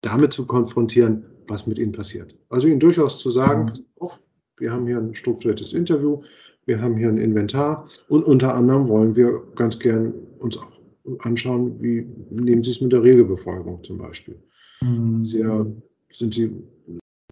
damit 0.00 0.32
zu 0.32 0.46
konfrontieren, 0.46 1.24
was 1.48 1.66
mit 1.66 1.78
ihnen 1.78 1.92
passiert. 1.92 2.34
Also 2.48 2.68
ihnen 2.68 2.80
durchaus 2.80 3.18
zu 3.18 3.30
sagen, 3.30 3.72
mhm. 4.00 4.08
wir 4.56 4.72
haben 4.72 4.86
hier 4.86 4.98
ein 4.98 5.14
strukturiertes 5.14 5.72
Interview, 5.72 6.22
wir 6.66 6.80
haben 6.80 6.96
hier 6.96 7.08
ein 7.08 7.18
Inventar 7.18 7.88
und 8.08 8.24
unter 8.24 8.54
anderem 8.54 8.88
wollen 8.88 9.16
wir 9.16 9.42
ganz 9.54 9.78
gern 9.78 10.12
uns 10.38 10.58
auch 10.58 10.72
anschauen, 11.20 11.80
wie 11.80 12.06
nehmen 12.30 12.62
Sie 12.62 12.72
es 12.72 12.80
mit 12.80 12.92
der 12.92 13.02
Regelbefolgung 13.02 13.82
zum 13.84 13.98
Beispiel. 13.98 14.36
Mhm. 14.82 15.24
Sehr, 15.24 15.66
sind 16.10 16.34
Sie, 16.34 16.50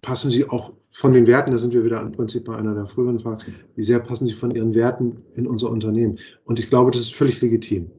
passen 0.01 0.31
Sie 0.31 0.47
auch 0.49 0.71
von 0.91 1.13
den 1.13 1.27
Werten, 1.27 1.51
da 1.51 1.57
sind 1.57 1.73
wir 1.73 1.83
wieder 1.83 2.01
im 2.01 2.13
Prinzip 2.13 2.45
bei 2.45 2.55
einer 2.55 2.73
der 2.73 2.87
früheren 2.87 3.19
Fragen, 3.19 3.43
wie 3.75 3.83
sehr 3.83 3.99
passen 3.99 4.27
Sie 4.27 4.33
von 4.33 4.51
Ihren 4.51 4.73
Werten 4.73 5.17
in 5.33 5.45
unser 5.45 5.69
Unternehmen? 5.69 6.17
Und 6.45 6.57
ich 6.57 6.69
glaube, 6.69 6.91
das 6.91 7.01
ist 7.01 7.15
völlig 7.15 7.41
legitim, 7.41 7.91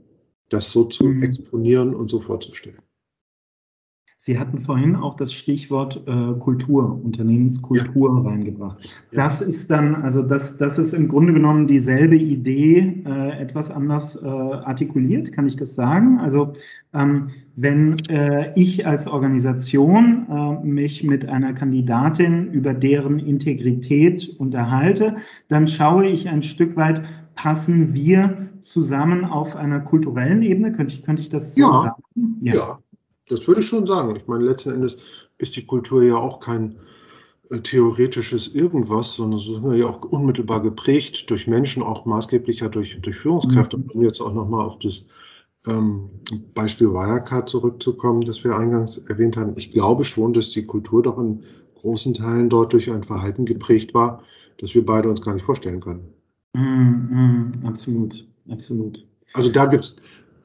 das 0.48 0.72
so 0.72 0.84
zu 0.84 1.04
mhm. 1.04 1.22
exponieren 1.22 1.94
und 1.94 2.08
so 2.08 2.20
vorzustellen. 2.20 2.78
Sie 4.18 4.38
hatten 4.38 4.58
vorhin 4.58 4.96
auch 4.96 5.14
das 5.14 5.32
Stichwort 5.32 6.02
äh, 6.06 6.38
Kultur, 6.38 7.00
Unternehmenskultur 7.04 8.22
ja. 8.24 8.30
reingebracht. 8.30 8.84
Ja. 9.10 9.24
Das 9.24 9.42
ist 9.42 9.70
dann, 9.70 9.94
also 9.96 10.22
das, 10.22 10.56
das 10.56 10.78
ist 10.78 10.94
im 10.94 11.06
Grunde 11.06 11.34
genommen 11.34 11.66
dieselbe 11.66 12.16
Idee, 12.16 13.04
äh, 13.06 13.38
etwas 13.38 13.70
anders 13.70 14.16
äh, 14.16 14.26
artikuliert, 14.26 15.32
kann 15.32 15.46
ich 15.46 15.56
das 15.56 15.74
sagen? 15.74 16.18
Also 16.18 16.52
ähm, 16.94 17.28
wenn 17.56 17.98
äh, 18.08 18.52
ich 18.58 18.86
als 18.86 19.06
Organisation 19.06 20.26
äh, 20.30 20.64
mich 20.66 21.04
mit 21.04 21.28
einer 21.28 21.52
Kandidatin 21.52 22.50
über 22.52 22.72
deren 22.74 23.18
Integrität 23.18 24.34
unterhalte, 24.38 25.16
dann 25.48 25.68
schaue 25.68 26.06
ich 26.06 26.28
ein 26.28 26.42
Stück 26.42 26.76
weit, 26.76 27.02
passen 27.34 27.92
wir 27.94 28.50
zusammen 28.62 29.24
auf 29.24 29.54
einer 29.54 29.80
kulturellen 29.80 30.42
Ebene? 30.42 30.72
Könnte 30.72 30.94
ich, 30.94 31.02
könnte 31.04 31.22
ich 31.22 31.28
das 31.28 31.54
so 31.54 31.60
ja. 31.60 31.82
sagen? 31.82 32.02
Ja. 32.40 32.54
ja. 32.54 32.76
Das 33.28 33.46
würde 33.46 33.60
ich 33.60 33.68
schon 33.68 33.86
sagen. 33.86 34.16
Ich 34.16 34.26
meine, 34.26 34.44
letzten 34.44 34.72
Endes 34.72 34.98
ist 35.38 35.56
die 35.56 35.66
Kultur 35.66 36.02
ja 36.02 36.16
auch 36.16 36.40
kein 36.40 36.76
äh, 37.50 37.58
theoretisches 37.58 38.54
Irgendwas, 38.54 39.14
sondern 39.14 39.40
sie 39.40 39.54
sind 39.54 39.74
ja 39.74 39.86
auch 39.86 40.02
unmittelbar 40.02 40.62
geprägt 40.62 41.28
durch 41.30 41.46
Menschen, 41.46 41.82
auch 41.82 42.04
maßgeblicher 42.06 42.68
durch, 42.68 42.98
durch 43.00 43.16
Führungskräfte. 43.16 43.78
Mhm. 43.78 43.90
Um 43.92 44.02
jetzt 44.02 44.20
auch 44.20 44.32
nochmal 44.32 44.64
auf 44.64 44.78
das 44.78 45.06
ähm, 45.66 46.10
Beispiel 46.54 46.88
Wirecard 46.88 47.48
zurückzukommen, 47.48 48.22
das 48.22 48.44
wir 48.44 48.56
eingangs 48.56 48.98
erwähnt 48.98 49.36
haben. 49.36 49.54
Ich 49.56 49.72
glaube 49.72 50.04
schon, 50.04 50.32
dass 50.32 50.50
die 50.50 50.64
Kultur 50.64 51.02
doch 51.02 51.18
in 51.18 51.42
großen 51.74 52.14
Teilen 52.14 52.48
dort 52.48 52.72
durch 52.72 52.90
ein 52.90 53.02
Verhalten 53.02 53.44
geprägt 53.44 53.94
war, 53.94 54.22
das 54.58 54.74
wir 54.74 54.84
beide 54.84 55.08
uns 55.08 55.20
gar 55.20 55.34
nicht 55.34 55.44
vorstellen 55.44 55.80
können. 55.80 56.08
Mm, 56.54 56.60
mm, 56.60 57.52
absolut, 57.64 58.26
absolut. 58.48 59.04
Also 59.34 59.50
da 59.50 59.66
gibt 59.66 59.84
es, 59.84 59.96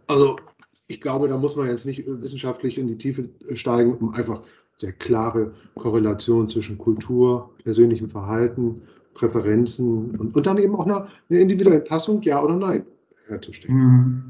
also 0.08 0.36
ich 0.92 1.00
glaube, 1.00 1.30
da 1.30 1.38
muss 1.38 1.56
man 1.56 1.68
jetzt 1.68 1.86
nicht 1.86 2.04
wissenschaftlich 2.06 2.78
in 2.78 2.88
die 2.88 2.98
Tiefe 2.98 3.30
steigen, 3.54 3.96
um 3.96 4.14
einfach 4.14 4.42
sehr 4.78 4.92
klare 4.92 5.54
Korrelation 5.76 6.50
zwischen 6.50 6.78
Kultur, 6.78 7.50
persönlichem 7.64 8.10
Verhalten, 8.10 8.82
Präferenzen 9.14 10.12
und, 10.18 10.36
und 10.36 10.46
dann 10.46 10.58
eben 10.58 10.76
auch 10.76 10.86
eine, 10.86 11.08
eine 11.30 11.40
individuelle 11.40 11.80
Passung, 11.80 12.22
ja 12.24 12.44
oder 12.44 12.56
nein, 12.56 12.84
herzustellen. 13.28 13.78
Mm. 13.78 14.24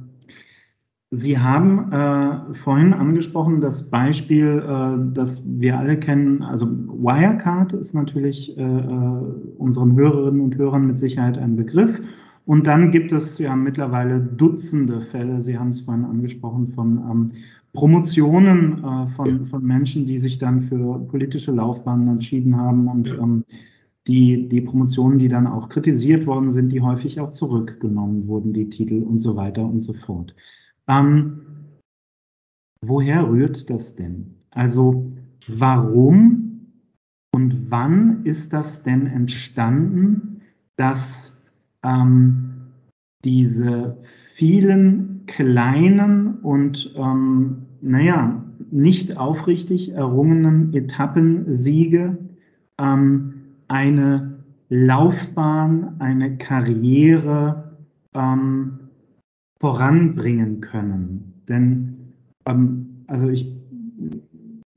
Sie 1.13 1.37
haben 1.37 1.91
äh, 1.91 2.53
vorhin 2.53 2.93
angesprochen 2.93 3.59
das 3.59 3.89
Beispiel, 3.89 4.63
äh, 4.65 5.13
das 5.13 5.43
wir 5.45 5.77
alle 5.77 5.99
kennen. 5.99 6.41
Also 6.41 6.67
Wirecard 6.67 7.73
ist 7.73 7.93
natürlich 7.93 8.57
äh, 8.57 8.61
äh, 8.61 9.21
unseren 9.57 9.95
Hörerinnen 9.95 10.39
und 10.39 10.57
Hörern 10.57 10.87
mit 10.87 10.99
Sicherheit 10.99 11.37
ein 11.37 11.57
Begriff. 11.57 11.99
Und 12.51 12.67
dann 12.67 12.91
gibt 12.91 13.13
es 13.13 13.37
ja 13.37 13.55
mittlerweile 13.55 14.19
Dutzende 14.19 14.99
Fälle, 14.99 15.39
Sie 15.39 15.57
haben 15.57 15.69
es 15.69 15.79
vorhin 15.79 16.03
angesprochen, 16.03 16.67
von 16.67 16.97
ähm, 16.97 17.27
Promotionen 17.71 18.83
äh, 18.83 19.07
von, 19.07 19.45
von 19.45 19.63
Menschen, 19.63 20.05
die 20.05 20.17
sich 20.17 20.37
dann 20.37 20.59
für 20.59 20.99
politische 20.99 21.53
Laufbahnen 21.53 22.09
entschieden 22.09 22.57
haben 22.57 22.89
und 22.89 23.07
ähm, 23.07 23.45
die, 24.05 24.49
die 24.49 24.59
Promotionen, 24.59 25.17
die 25.17 25.29
dann 25.29 25.47
auch 25.47 25.69
kritisiert 25.69 26.27
worden 26.27 26.51
sind, 26.51 26.73
die 26.73 26.81
häufig 26.81 27.21
auch 27.21 27.31
zurückgenommen 27.31 28.27
wurden, 28.27 28.51
die 28.51 28.67
Titel 28.67 29.01
und 29.01 29.21
so 29.21 29.37
weiter 29.37 29.63
und 29.63 29.79
so 29.79 29.93
fort. 29.93 30.35
Ähm, 30.89 31.43
woher 32.83 33.29
rührt 33.29 33.69
das 33.69 33.95
denn? 33.95 34.35
Also 34.49 35.03
warum 35.47 36.67
und 37.33 37.71
wann 37.71 38.25
ist 38.25 38.51
das 38.51 38.83
denn 38.83 39.07
entstanden, 39.07 40.41
dass 40.75 41.30
ähm, 41.83 42.51
diese 43.23 43.97
vielen 44.01 45.23
kleinen 45.27 46.35
und, 46.39 46.93
ähm, 46.97 47.63
naja, 47.81 48.43
nicht 48.71 49.17
aufrichtig 49.17 49.93
errungenen 49.93 50.73
Etappensiege 50.73 52.17
ähm, 52.79 53.33
eine 53.67 54.39
Laufbahn, 54.69 55.95
eine 55.99 56.37
Karriere 56.37 57.77
ähm, 58.13 58.79
voranbringen 59.59 60.61
können. 60.61 61.41
Denn, 61.47 62.13
ähm, 62.45 63.03
also 63.07 63.29
ich 63.29 63.60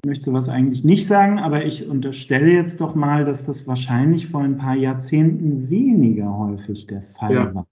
möchte 0.05 0.27
sowas 0.27 0.49
eigentlich 0.49 0.85
nicht 0.85 1.07
sagen, 1.07 1.39
aber 1.39 1.65
ich 1.65 1.87
unterstelle 1.87 2.53
jetzt 2.53 2.81
doch 2.81 2.95
mal, 2.95 3.25
dass 3.25 3.45
das 3.45 3.67
wahrscheinlich 3.67 4.29
vor 4.29 4.41
ein 4.41 4.57
paar 4.57 4.77
Jahrzehnten 4.77 5.69
weniger 5.71 6.37
häufig 6.37 6.87
der 6.87 7.03
Fall 7.03 7.35
Ja. 7.35 7.55
war. 7.55 7.67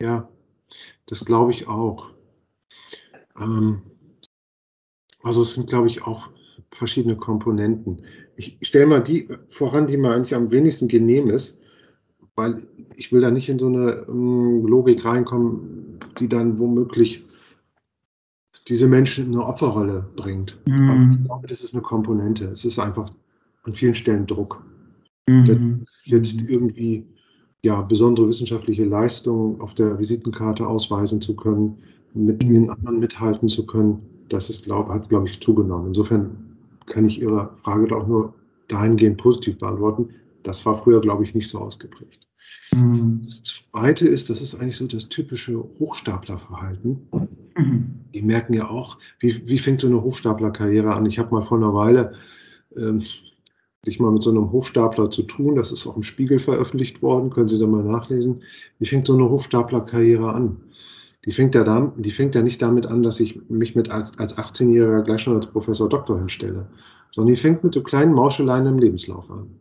Ja, 0.00 0.28
das 1.06 1.24
glaube 1.24 1.52
ich 1.52 1.66
auch. 1.66 2.10
Ähm, 3.38 3.82
also 5.22 5.42
es 5.42 5.54
sind, 5.54 5.68
glaube 5.68 5.88
ich, 5.88 6.02
auch 6.02 6.30
verschiedene 6.72 7.16
Komponenten. 7.16 8.02
Ich 8.36 8.58
stelle 8.62 8.86
mal 8.86 9.02
die 9.02 9.28
voran, 9.48 9.86
die 9.86 9.96
mir 9.96 10.12
eigentlich 10.12 10.34
am 10.34 10.50
wenigsten 10.50 10.88
genehm 10.88 11.28
ist, 11.28 11.58
weil 12.36 12.66
ich 12.94 13.12
will 13.12 13.20
da 13.20 13.30
nicht 13.30 13.48
in 13.48 13.58
so 13.58 13.66
eine 13.66 14.06
ähm, 14.08 14.64
Logik 14.66 15.04
reinkommen, 15.04 15.98
die 16.20 16.28
dann 16.28 16.58
womöglich 16.58 17.24
diese 18.68 18.88
Menschen 18.88 19.26
in 19.26 19.32
eine 19.32 19.46
Opferrolle 19.46 20.06
bringt. 20.16 20.58
Aber 20.66 21.10
ich 21.10 21.24
glaube, 21.24 21.46
das 21.46 21.64
ist 21.64 21.74
eine 21.74 21.82
Komponente. 21.82 22.46
Es 22.46 22.64
ist 22.64 22.78
einfach 22.78 23.10
an 23.64 23.74
vielen 23.74 23.94
Stellen 23.94 24.26
Druck. 24.26 24.62
Mhm. 25.28 25.84
jetzt 26.04 26.40
irgendwie 26.48 27.06
ja, 27.62 27.82
besondere 27.82 28.28
wissenschaftliche 28.28 28.84
Leistungen 28.84 29.60
auf 29.60 29.74
der 29.74 29.98
Visitenkarte 29.98 30.66
ausweisen 30.66 31.20
zu 31.20 31.36
können, 31.36 31.76
mit 32.14 32.42
vielen 32.42 32.70
anderen 32.70 32.98
mithalten 32.98 33.48
zu 33.48 33.66
können, 33.66 34.00
das 34.28 34.50
ist, 34.50 34.64
glaub, 34.64 34.88
hat, 34.88 35.08
glaube 35.08 35.28
ich, 35.28 35.40
zugenommen. 35.40 35.88
Insofern 35.88 36.30
kann 36.86 37.06
ich 37.06 37.20
Ihre 37.20 37.50
Frage 37.62 37.88
da 37.88 37.96
auch 37.96 38.06
nur 38.06 38.34
dahingehend 38.68 39.18
positiv 39.18 39.58
beantworten. 39.58 40.10
Das 40.42 40.64
war 40.64 40.76
früher, 40.82 41.00
glaube 41.00 41.24
ich, 41.24 41.34
nicht 41.34 41.48
so 41.48 41.58
ausgeprägt. 41.58 42.27
Mhm. 42.72 43.22
Das 43.24 43.42
Zweite 43.42 44.08
ist, 44.08 44.30
das 44.30 44.40
ist 44.40 44.54
eigentlich 44.54 44.76
so 44.76 44.86
das 44.86 45.08
typische 45.08 45.58
Hochstaplerverhalten. 45.78 47.08
Mhm. 47.56 47.94
Die 48.14 48.22
merken 48.22 48.54
ja 48.54 48.68
auch, 48.68 48.98
wie, 49.20 49.46
wie 49.48 49.58
fängt 49.58 49.80
so 49.80 49.86
eine 49.86 50.02
Hochstaplerkarriere 50.02 50.94
an? 50.94 51.06
Ich 51.06 51.18
habe 51.18 51.34
mal 51.34 51.44
vor 51.44 51.58
einer 51.58 51.74
Weile 51.74 52.14
ähm, 52.76 53.02
sich 53.84 54.00
mal 54.00 54.10
mit 54.10 54.22
so 54.22 54.30
einem 54.30 54.50
Hochstapler 54.50 55.10
zu 55.10 55.22
tun. 55.22 55.56
Das 55.56 55.72
ist 55.72 55.86
auch 55.86 55.96
im 55.96 56.02
Spiegel 56.02 56.38
veröffentlicht 56.38 57.02
worden, 57.02 57.30
können 57.30 57.48
Sie 57.48 57.58
da 57.58 57.66
mal 57.66 57.82
nachlesen. 57.82 58.42
Wie 58.78 58.86
fängt 58.86 59.06
so 59.06 59.14
eine 59.14 59.28
Hochstaplerkarriere 59.28 60.32
an? 60.32 60.58
Die 61.24 61.32
fängt 61.32 61.54
ja, 61.54 61.64
da, 61.64 61.92
die 61.96 62.10
fängt 62.10 62.34
ja 62.34 62.42
nicht 62.42 62.62
damit 62.62 62.86
an, 62.86 63.02
dass 63.02 63.20
ich 63.20 63.48
mich 63.48 63.74
mit 63.74 63.90
als, 63.90 64.18
als 64.18 64.38
18-Jähriger 64.38 65.02
gleich 65.02 65.22
schon 65.22 65.36
als 65.36 65.46
Professor 65.46 65.88
Doktor 65.88 66.18
hinstelle, 66.18 66.68
sondern 67.10 67.34
die 67.34 67.40
fängt 67.40 67.64
mit 67.64 67.74
so 67.74 67.82
kleinen 67.82 68.14
Mauscheleien 68.14 68.66
im 68.66 68.78
Lebenslauf 68.78 69.30
an. 69.30 69.60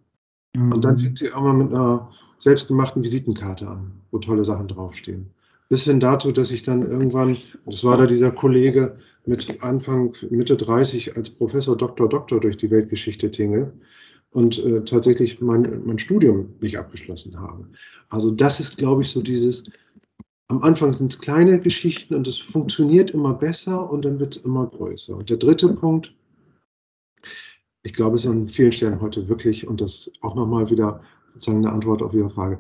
Und 0.56 0.86
dann 0.86 0.98
fängt 0.98 1.20
sie 1.20 1.32
auch 1.34 1.42
mal 1.42 1.54
mit 1.54 1.72
einer 1.72 2.10
selbstgemachten 2.40 3.04
Visitenkarte 3.04 3.68
an, 3.68 3.92
wo 4.12 4.20
tolle 4.20 4.46
Sachen 4.46 4.68
draufstehen. 4.68 5.28
Bis 5.70 5.84
hin 5.84 6.00
dazu, 6.00 6.32
dass 6.32 6.52
ich 6.52 6.64
dann 6.64 6.90
irgendwann, 6.90 7.38
das 7.66 7.84
war 7.84 7.98
da 7.98 8.06
dieser 8.06 8.32
Kollege 8.32 8.98
mit 9.26 9.62
Anfang, 9.62 10.16
Mitte 10.30 10.56
30 10.56 11.18
als 11.18 11.30
Professor 11.30 11.76
Doktor 11.76 12.08
Doktor 12.08 12.40
durch 12.40 12.56
die 12.56 12.72
Weltgeschichte 12.72 13.30
tinge 13.32 13.74
und 14.32 14.64
äh, 14.64 14.84
tatsächlich 14.86 15.42
mein, 15.42 15.82
mein 15.86 16.00
Studium 16.00 16.54
nicht 16.62 16.78
abgeschlossen 16.78 17.38
habe. 17.40 17.68
Also 18.10 18.32
das 18.32 18.60
ist, 18.60 18.78
glaube 18.78 19.02
ich, 19.02 19.10
so 19.10 19.22
dieses, 19.22 19.66
am 20.48 20.64
Anfang 20.64 20.94
sind 20.94 21.12
es 21.12 21.20
kleine 21.20 21.60
Geschichten 21.60 22.16
und 22.16 22.28
es 22.28 22.38
funktioniert 22.38 23.12
immer 23.12 23.34
besser 23.34 23.90
und 23.90 24.06
dann 24.06 24.20
wird 24.20 24.38
es 24.38 24.46
immer 24.46 24.68
größer. 24.68 25.18
Und 25.18 25.30
der 25.30 25.38
dritte 25.38 25.68
Punkt, 25.70 26.14
ich 27.84 27.94
glaube, 27.94 28.16
es 28.16 28.24
ist 28.24 28.32
an 28.32 28.48
vielen 28.48 28.72
Stellen 28.72 29.02
heute 29.02 29.28
wirklich, 29.28 29.68
und 29.68 29.82
das 29.82 30.12
auch 30.22 30.36
nochmal 30.36 30.70
wieder 30.70 31.02
sozusagen 31.38 31.66
eine 31.66 31.74
Antwort 31.74 32.02
auf 32.02 32.14
Ihre 32.14 32.30
Frage, 32.30 32.60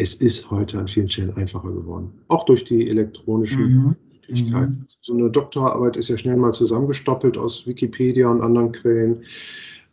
es 0.00 0.14
ist 0.14 0.50
heute 0.50 0.78
an 0.78 0.88
vielen 0.88 1.10
Stellen 1.10 1.36
einfacher 1.36 1.70
geworden. 1.70 2.10
Auch 2.28 2.44
durch 2.44 2.64
die 2.64 2.88
elektronischen 2.88 3.62
mhm. 3.62 3.96
Möglichkeiten. 4.28 4.72
Mhm. 4.72 4.86
So 5.02 5.12
eine 5.12 5.30
Doktorarbeit 5.30 5.96
ist 5.96 6.08
ja 6.08 6.16
schnell 6.16 6.36
mal 6.36 6.54
zusammengestoppelt 6.54 7.36
aus 7.36 7.66
Wikipedia 7.66 8.28
und 8.28 8.40
anderen 8.40 8.72
Quellen. 8.72 9.24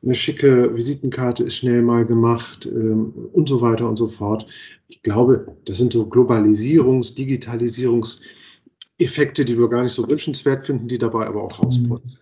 Eine 0.01 0.15
schicke 0.15 0.73
Visitenkarte 0.73 1.43
ist 1.43 1.57
schnell 1.57 1.81
mal 1.81 2.05
gemacht 2.05 2.65
ähm, 2.65 3.11
und 3.33 3.49
so 3.49 3.59
weiter 3.59 3.89
und 3.89 3.97
so 3.97 4.07
fort. 4.07 4.47
Ich 4.87 5.01
glaube, 5.01 5.57
das 5.65 5.77
sind 5.77 5.91
so 5.91 6.05
Globalisierungs-, 6.05 7.13
Digitalisierungseffekte, 7.15 9.43
die 9.43 9.57
wir 9.57 9.67
gar 9.67 9.83
nicht 9.83 9.93
so 9.93 10.07
wünschenswert 10.07 10.65
finden, 10.65 10.87
die 10.87 10.99
dabei 10.99 11.27
aber 11.27 11.43
auch 11.43 11.61
rausputzen. 11.61 12.19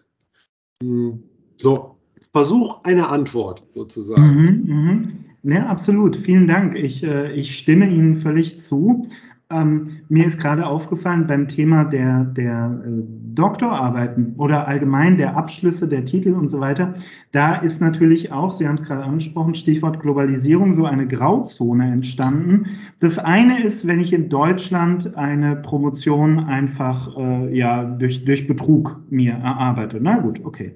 Mhm. 0.82 1.22
So, 1.58 1.92
Versuch 2.32 2.84
einer 2.84 3.12
Antwort 3.12 3.64
sozusagen. 3.72 4.26
Mhm, 4.26 4.64
mh. 4.68 5.04
Ja, 5.48 5.68
absolut. 5.68 6.16
Vielen 6.16 6.48
Dank. 6.48 6.76
Ich, 6.76 7.04
äh, 7.04 7.32
ich 7.34 7.56
stimme 7.56 7.88
Ihnen 7.88 8.16
völlig 8.16 8.60
zu. 8.60 9.04
Ähm, 9.52 10.00
mir 10.10 10.26
ist 10.26 10.40
gerade 10.40 10.66
aufgefallen 10.66 11.28
beim 11.28 11.48
Thema 11.48 11.84
der, 11.84 12.24
der 12.24 12.82
äh, 12.84 12.90
Doktorarbeiten 13.36 14.34
oder 14.38 14.68
allgemein 14.68 15.18
der 15.18 15.38
Abschlüsse, 15.38 15.88
der 15.88 16.04
Titel 16.04 16.34
und 16.34 16.50
so 16.50 16.62
weiter, 16.62 16.96
da 17.32 17.54
ist 17.54 17.80
natürlich 17.80 18.32
auch, 18.32 18.54
Sie 18.54 18.68
haben 18.68 18.74
es 18.74 18.86
gerade 18.86 19.04
angesprochen, 19.04 19.54
Stichwort 19.54 20.00
Globalisierung, 20.00 20.74
so 20.74 20.86
eine 20.86 21.08
Grauzone 21.08 21.92
entstanden. 21.92 22.66
Das 23.00 23.20
eine 23.20 23.62
ist, 23.62 23.86
wenn 23.86 24.00
ich 24.00 24.14
in 24.14 24.30
Deutschland 24.30 25.16
eine 25.16 25.58
Promotion 25.58 26.40
einfach 26.40 27.16
äh, 27.16 27.56
ja, 27.56 27.84
durch, 27.84 28.26
durch 28.26 28.48
Betrug 28.48 29.00
mir 29.12 29.34
erarbeite. 29.34 30.00
Na 30.02 30.18
gut, 30.18 30.44
okay 30.44 30.74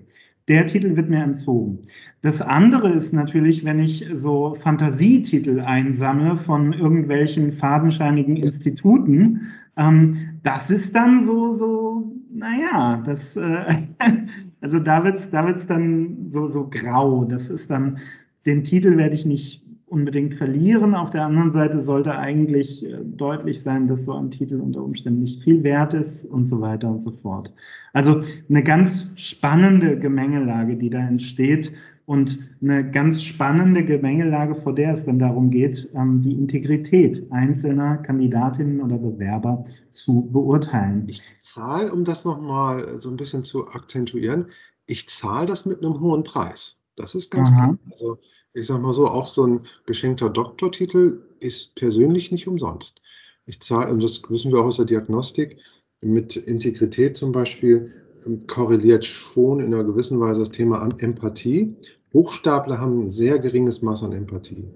der 0.49 0.65
Titel 0.65 0.95
wird 0.95 1.09
mir 1.09 1.23
entzogen. 1.23 1.79
Das 2.21 2.41
andere 2.41 2.89
ist 2.89 3.13
natürlich, 3.13 3.63
wenn 3.63 3.79
ich 3.79 4.05
so 4.13 4.55
Fantasietitel 4.55 5.61
einsammle 5.61 6.35
von 6.35 6.73
irgendwelchen 6.73 7.51
fadenscheinigen 7.51 8.35
Instituten, 8.35 9.51
ähm, 9.77 10.39
das 10.43 10.69
ist 10.71 10.95
dann 10.95 11.25
so, 11.25 11.53
so, 11.53 12.11
naja, 12.33 13.01
das, 13.05 13.37
äh, 13.37 13.75
also 14.61 14.79
da 14.79 15.03
wird 15.03 15.17
es 15.17 15.29
da 15.29 15.45
wird's 15.45 15.67
dann 15.67 16.29
so, 16.29 16.47
so 16.47 16.67
grau. 16.67 17.25
Das 17.25 17.49
ist 17.49 17.69
dann, 17.69 17.99
den 18.45 18.63
Titel 18.63 18.97
werde 18.97 19.15
ich 19.15 19.25
nicht 19.25 19.63
unbedingt 19.89 20.35
verlieren. 20.35 20.95
Auf 20.95 21.09
der 21.09 21.25
anderen 21.25 21.51
Seite 21.51 21.79
sollte 21.81 22.17
eigentlich 22.17 22.85
äh, 22.85 22.99
deutlich 23.03 23.61
sein, 23.61 23.87
dass 23.87 24.05
so 24.05 24.13
ein 24.13 24.29
Titel 24.29 24.59
unter 24.61 24.83
Umständen 24.83 25.21
nicht 25.21 25.43
viel 25.43 25.63
wert 25.63 25.93
ist 25.93 26.25
und 26.25 26.45
so 26.45 26.61
weiter 26.61 26.89
und 26.89 27.01
so 27.01 27.11
fort. 27.11 27.53
Also 27.93 28.21
eine 28.49 28.63
ganz 28.63 29.07
spannende 29.15 29.99
Gemengelage, 29.99 30.77
die 30.77 30.89
da 30.89 30.99
entsteht 31.07 31.71
und 32.05 32.39
eine 32.61 32.89
ganz 32.89 33.21
spannende 33.21 33.85
Gemengelage, 33.85 34.55
vor 34.55 34.73
der 34.73 34.93
es 34.93 35.05
dann 35.05 35.19
darum 35.19 35.51
geht, 35.51 35.89
ähm, 35.93 36.19
die 36.21 36.33
Integrität 36.33 37.31
einzelner 37.31 37.97
Kandidatinnen 37.97 38.81
oder 38.81 38.97
Bewerber 38.97 39.63
zu 39.91 40.27
beurteilen. 40.31 41.03
Ich 41.07 41.21
zahle, 41.41 41.93
um 41.93 42.05
das 42.05 42.25
nochmal 42.25 42.99
so 42.99 43.11
ein 43.11 43.17
bisschen 43.17 43.43
zu 43.43 43.67
akzentuieren, 43.67 44.47
ich 44.87 45.07
zahle 45.07 45.45
das 45.45 45.67
mit 45.67 45.83
einem 45.83 45.99
hohen 45.99 46.23
Preis. 46.23 46.77
Das 46.95 47.13
ist 47.13 47.29
ganz 47.29 47.49
Aha. 47.49 47.55
klar. 47.55 47.77
Also 47.91 48.17
ich 48.53 48.67
sage 48.67 48.81
mal 48.81 48.93
so, 48.93 49.07
auch 49.07 49.25
so 49.25 49.45
ein 49.45 49.61
geschenkter 49.85 50.29
Doktortitel 50.29 51.21
ist 51.39 51.75
persönlich 51.75 52.31
nicht 52.31 52.47
umsonst. 52.47 53.01
Ich 53.45 53.61
zahle, 53.61 53.91
und 53.91 54.03
das 54.03 54.21
wissen 54.29 54.51
wir 54.51 54.59
auch 54.59 54.65
aus 54.65 54.77
der 54.77 54.85
Diagnostik, 54.85 55.57
mit 56.01 56.35
Integrität 56.35 57.17
zum 57.17 57.31
Beispiel 57.31 57.91
ähm, 58.25 58.45
korreliert 58.47 59.05
schon 59.05 59.59
in 59.59 59.73
einer 59.73 59.83
gewissen 59.83 60.19
Weise 60.19 60.41
das 60.41 60.51
Thema 60.51 60.81
an 60.81 60.99
Empathie. 60.99 61.75
Hochstapler 62.13 62.79
haben 62.79 63.05
ein 63.05 63.09
sehr 63.09 63.39
geringes 63.39 63.81
Maß 63.81 64.03
an 64.03 64.13
Empathie. 64.13 64.67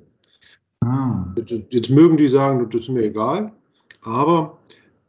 Ah. 0.81 1.33
Jetzt 1.69 1.89
mögen 1.89 2.17
die 2.17 2.27
sagen, 2.27 2.69
das 2.69 2.81
ist 2.81 2.89
mir 2.89 3.03
egal, 3.03 3.53
aber 4.01 4.57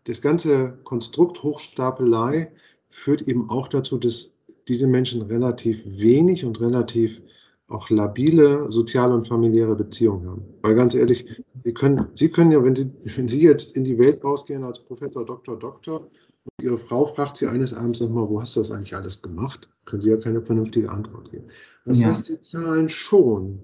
das 0.05 0.23
ganze 0.23 0.79
Konstrukt 0.85 1.43
Hochstapelei 1.43 2.53
führt 2.91 3.23
eben 3.23 3.51
auch 3.51 3.69
dazu, 3.69 3.99
dass 3.99 4.33
diese 4.69 4.87
Menschen 4.87 5.23
relativ 5.23 5.83
wenig 5.85 6.45
und 6.45 6.61
relativ 6.61 7.21
auch 7.69 7.89
labile 7.91 8.71
soziale 8.71 9.15
und 9.15 9.29
familiäre 9.29 9.75
Beziehungen 9.75 10.29
haben. 10.29 10.45
Weil 10.63 10.75
ganz 10.75 10.95
ehrlich, 10.95 11.25
Sie 11.65 11.73
können, 11.73 12.07
Sie 12.15 12.29
können 12.29 12.53
ja, 12.53 12.63
wenn 12.63 12.77
Sie, 12.77 12.91
wenn 13.17 13.29
Sie 13.29 13.43
jetzt 13.43 13.77
in 13.77 13.85
die 13.85 13.99
Welt 13.99 14.23
rausgehen 14.23 14.65
als 14.65 14.81
Professor, 14.81 15.25
Doktor, 15.25 15.59
Doktor, 15.59 16.01
und 16.45 16.65
Ihre 16.65 16.77
Frau 16.77 17.07
fragt 17.07 17.39
Sie 17.39 17.47
eines 17.47 17.73
Abends 17.73 18.01
nochmal, 18.01 18.29
wo 18.29 18.41
hast 18.41 18.55
du 18.57 18.61
das 18.61 18.71
eigentlich 18.71 18.95
alles 18.95 19.23
gemacht? 19.23 19.71
Können 19.87 20.03
Sie 20.03 20.11
ja 20.11 20.17
keine 20.19 20.43
vernünftige 20.43 20.91
Antwort 20.91 21.31
geben. 21.31 21.47
Das 21.87 21.99
ja. 21.99 22.09
heißt, 22.09 22.27
Sie 22.27 22.41
zahlen 22.41 22.91
schon 22.91 23.61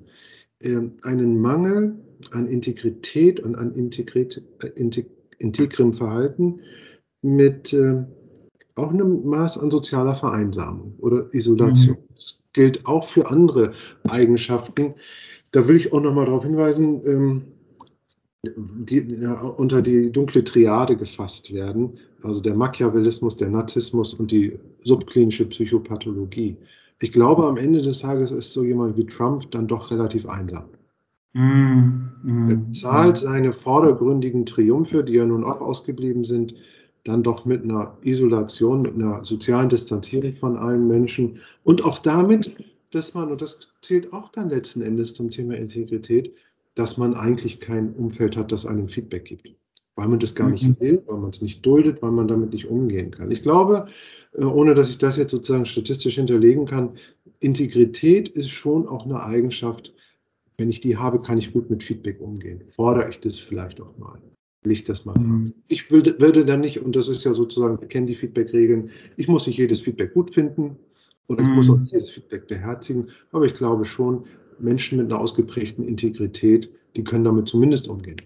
äh, 0.61 0.81
einen 1.03 1.41
Mangel 1.41 1.99
an 2.31 2.47
Integrität 2.47 3.41
und 3.41 3.55
an 3.55 3.75
Integrit, 3.75 4.43
äh, 4.63 4.69
integrem 5.39 5.93
Verhalten 5.93 6.61
mit 7.23 7.73
äh, 7.75 8.05
auch 8.77 8.91
einem 8.91 9.27
Maß 9.27 9.59
an 9.59 9.71
sozialer 9.71 10.15
Vereinsamung 10.15 10.95
oder 10.99 11.33
Isolation. 11.35 11.97
Mhm. 11.97 12.15
Das 12.15 12.45
gilt 12.53 12.87
auch 12.87 13.05
für 13.05 13.31
andere 13.31 13.73
Eigenschaften. 14.09 14.95
Da 15.53 15.67
will 15.67 15.77
ich 15.77 15.93
auch 15.93 16.01
noch 16.01 16.15
mal 16.15 16.27
darauf 16.27 16.45
hinweisen, 16.45 17.03
ähm, 17.05 17.43
die 18.57 19.17
ja, 19.21 19.41
unter 19.41 19.83
die 19.83 20.11
dunkle 20.11 20.43
Triade 20.45 20.97
gefasst 20.97 21.53
werden, 21.53 21.99
also 22.23 22.41
der 22.41 22.57
Machiavellismus, 22.57 23.37
der 23.37 23.51
Narzissmus 23.51 24.15
und 24.15 24.31
die 24.31 24.59
subklinische 24.85 25.47
Psychopathologie. 25.47 26.57
Ich 27.01 27.13
glaube, 27.13 27.47
am 27.47 27.57
Ende 27.57 27.83
des 27.83 28.01
Tages 28.01 28.31
ist 28.31 28.53
so 28.53 28.65
jemand 28.65 28.97
wie 28.97 29.07
Trump 29.07 29.51
dann 29.51 29.67
doch 29.67 29.91
relativ 29.91 30.27
einsam. 30.27 30.65
Mm, 31.33 32.09
mm, 32.23 32.51
er 32.51 32.73
zahlt 32.73 33.17
mm. 33.17 33.25
seine 33.25 33.53
vordergründigen 33.53 34.47
Triumphe, 34.47 35.05
die 35.05 35.15
ja 35.15 35.27
nun 35.27 35.45
auch 35.45 35.61
ausgeblieben 35.61 36.25
sind, 36.25 36.55
dann 37.05 37.23
doch 37.23 37.45
mit 37.45 37.65
einer 37.65 37.97
Isolation, 38.03 38.83
mit 38.83 38.95
einer 38.95 39.25
sozialen 39.25 39.69
Distanzierung 39.69 40.35
von 40.37 40.57
allen 40.57 40.87
Menschen 40.87 41.39
und 41.65 41.85
auch 41.85 41.99
damit, 41.99 42.55
dass 42.91 43.15
man, 43.15 43.31
und 43.31 43.41
das 43.41 43.73
zählt 43.83 44.13
auch 44.13 44.31
dann 44.31 44.51
letzten 44.51 44.83
Endes 44.83 45.15
zum 45.15 45.31
Thema 45.31 45.57
Integrität, 45.57 46.35
dass 46.75 46.97
man 46.97 47.15
eigentlich 47.15 47.61
kein 47.61 47.95
Umfeld 47.95 48.37
hat, 48.37 48.53
das 48.53 48.67
einem 48.67 48.89
Feedback 48.89 49.25
gibt. 49.25 49.55
Weil 49.97 50.09
man 50.09 50.19
das 50.19 50.35
gar 50.35 50.47
mhm. 50.47 50.53
nicht 50.55 50.81
will, 50.81 51.03
weil 51.07 51.19
man 51.19 51.31
es 51.31 51.43
nicht 51.43 51.65
duldet, 51.65 52.01
weil 52.03 52.13
man 52.13 52.29
damit 52.29 52.53
nicht 52.53 52.67
umgehen 52.67 53.11
kann. 53.11 53.31
Ich 53.31 53.43
glaube, 53.43 53.87
äh, 54.33 54.45
ohne 54.45 54.75
dass 54.75 54.91
ich 54.91 54.99
das 54.99 55.17
jetzt 55.17 55.31
sozusagen 55.31 55.67
statistisch 55.67 56.15
hinterlegen 56.15 56.67
kann, 56.67 56.91
Integrität 57.41 58.29
ist 58.29 58.51
schon 58.51 58.87
auch 58.87 59.05
eine 59.05 59.23
Eigenschaft, 59.23 59.93
wenn 60.59 60.71
ich 60.71 60.81
die 60.81 60.97
habe, 60.97 61.21
kann 61.21 61.39
ich 61.39 61.53
gut 61.53 61.71
mit 61.71 61.83
Feedback 61.83 62.21
umgehen. 62.21 62.63
Fordere 62.77 63.09
ich 63.09 63.21
das 63.21 63.39
vielleicht 63.39 63.81
auch 63.81 63.97
mal 63.99 64.21
ich 64.69 64.85
das 64.85 65.05
machen. 65.05 65.27
Mhm. 65.27 65.55
Ich 65.69 65.91
würde, 65.91 66.21
würde 66.21 66.45
dann 66.45 66.61
nicht, 66.61 66.81
und 66.81 66.95
das 66.95 67.09
ist 67.09 67.25
ja 67.25 67.33
sozusagen, 67.33 67.81
wir 67.81 67.89
kennen 67.89 68.07
die 68.07 68.15
Feedback-Regeln, 68.15 68.91
ich 69.17 69.29
muss 69.29 69.47
nicht 69.47 69.59
jedes 69.59 69.81
Feedback 69.81 70.13
gut 70.13 70.33
finden 70.35 70.77
oder 71.29 71.43
ich 71.43 71.49
mhm. 71.49 71.55
muss 71.55 71.71
auch 71.71 71.79
nicht 71.79 71.93
jedes 71.93 72.11
Feedback 72.11 72.47
beherzigen, 72.47 73.09
aber 73.33 73.47
ich 73.47 73.55
glaube 73.55 73.85
schon, 73.85 74.25
Menschen 74.59 74.99
mit 74.99 75.11
einer 75.11 75.21
ausgeprägten 75.21 75.87
Integrität, 75.87 76.71
die 76.97 77.05
können 77.05 77.25
damit 77.25 77.49
zumindest 77.49 77.89
umgehen. 77.89 78.21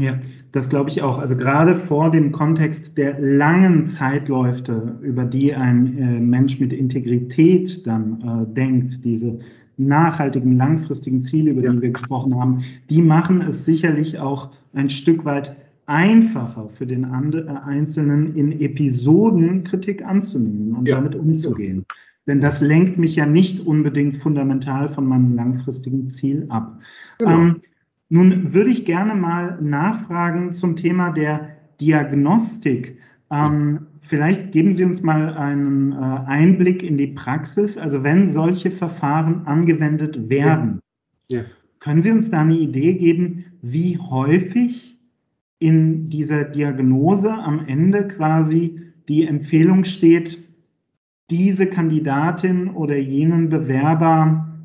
Ja, 0.00 0.18
das 0.52 0.70
glaube 0.70 0.88
ich 0.88 1.02
auch. 1.02 1.18
Also 1.18 1.36
gerade 1.36 1.74
vor 1.74 2.10
dem 2.10 2.32
Kontext 2.32 2.96
der 2.96 3.20
langen 3.20 3.84
Zeitläufe, 3.84 4.98
über 5.02 5.26
die 5.26 5.54
ein 5.54 5.98
äh, 5.98 6.20
Mensch 6.20 6.58
mit 6.58 6.72
Integrität 6.72 7.86
dann 7.86 8.22
äh, 8.22 8.54
denkt, 8.54 9.04
diese 9.04 9.40
nachhaltigen, 9.86 10.52
langfristigen 10.52 11.22
Ziele, 11.22 11.52
über 11.52 11.62
ja. 11.62 11.72
die 11.72 11.82
wir 11.82 11.90
gesprochen 11.90 12.38
haben, 12.38 12.64
die 12.88 13.02
machen 13.02 13.40
es 13.42 13.64
sicherlich 13.64 14.18
auch 14.18 14.50
ein 14.72 14.88
Stück 14.88 15.24
weit 15.24 15.56
einfacher 15.86 16.68
für 16.68 16.86
den 16.86 17.04
äh, 17.04 17.50
Einzelnen 17.64 18.32
in 18.36 18.60
Episoden 18.60 19.64
Kritik 19.64 20.04
anzunehmen 20.04 20.76
und 20.76 20.86
ja. 20.86 20.96
damit 20.96 21.16
umzugehen. 21.16 21.84
Denn 22.26 22.40
das 22.40 22.60
lenkt 22.60 22.96
mich 22.96 23.16
ja 23.16 23.26
nicht 23.26 23.66
unbedingt 23.66 24.16
fundamental 24.16 24.88
von 24.88 25.06
meinem 25.06 25.34
langfristigen 25.34 26.06
Ziel 26.06 26.46
ab. 26.48 26.78
Genau. 27.18 27.32
Ähm, 27.32 27.60
nun 28.08 28.52
würde 28.52 28.70
ich 28.70 28.84
gerne 28.84 29.14
mal 29.14 29.58
nachfragen 29.60 30.52
zum 30.52 30.76
Thema 30.76 31.10
der 31.10 31.48
Diagnostik. 31.80 32.98
Ähm, 33.30 33.86
vielleicht 34.10 34.50
geben 34.50 34.72
Sie 34.72 34.84
uns 34.84 35.02
mal 35.02 35.34
einen 35.34 35.92
äh, 35.92 35.94
Einblick 35.94 36.82
in 36.82 36.98
die 36.98 37.06
Praxis. 37.06 37.78
Also 37.78 38.02
wenn 38.02 38.26
solche 38.26 38.72
Verfahren 38.72 39.46
angewendet 39.46 40.28
werden, 40.28 40.80
ja. 41.30 41.38
Ja. 41.38 41.44
können 41.78 42.02
Sie 42.02 42.10
uns 42.10 42.28
da 42.28 42.40
eine 42.40 42.58
Idee 42.58 42.94
geben, 42.94 43.44
wie 43.62 43.98
häufig 43.98 44.98
in 45.60 46.08
dieser 46.10 46.42
Diagnose 46.44 47.32
am 47.32 47.64
Ende 47.66 48.08
quasi 48.08 48.82
die 49.08 49.26
Empfehlung 49.28 49.84
steht, 49.84 50.38
diese 51.30 51.66
Kandidatin 51.66 52.70
oder 52.70 52.96
jenen 52.96 53.48
Bewerber 53.48 54.58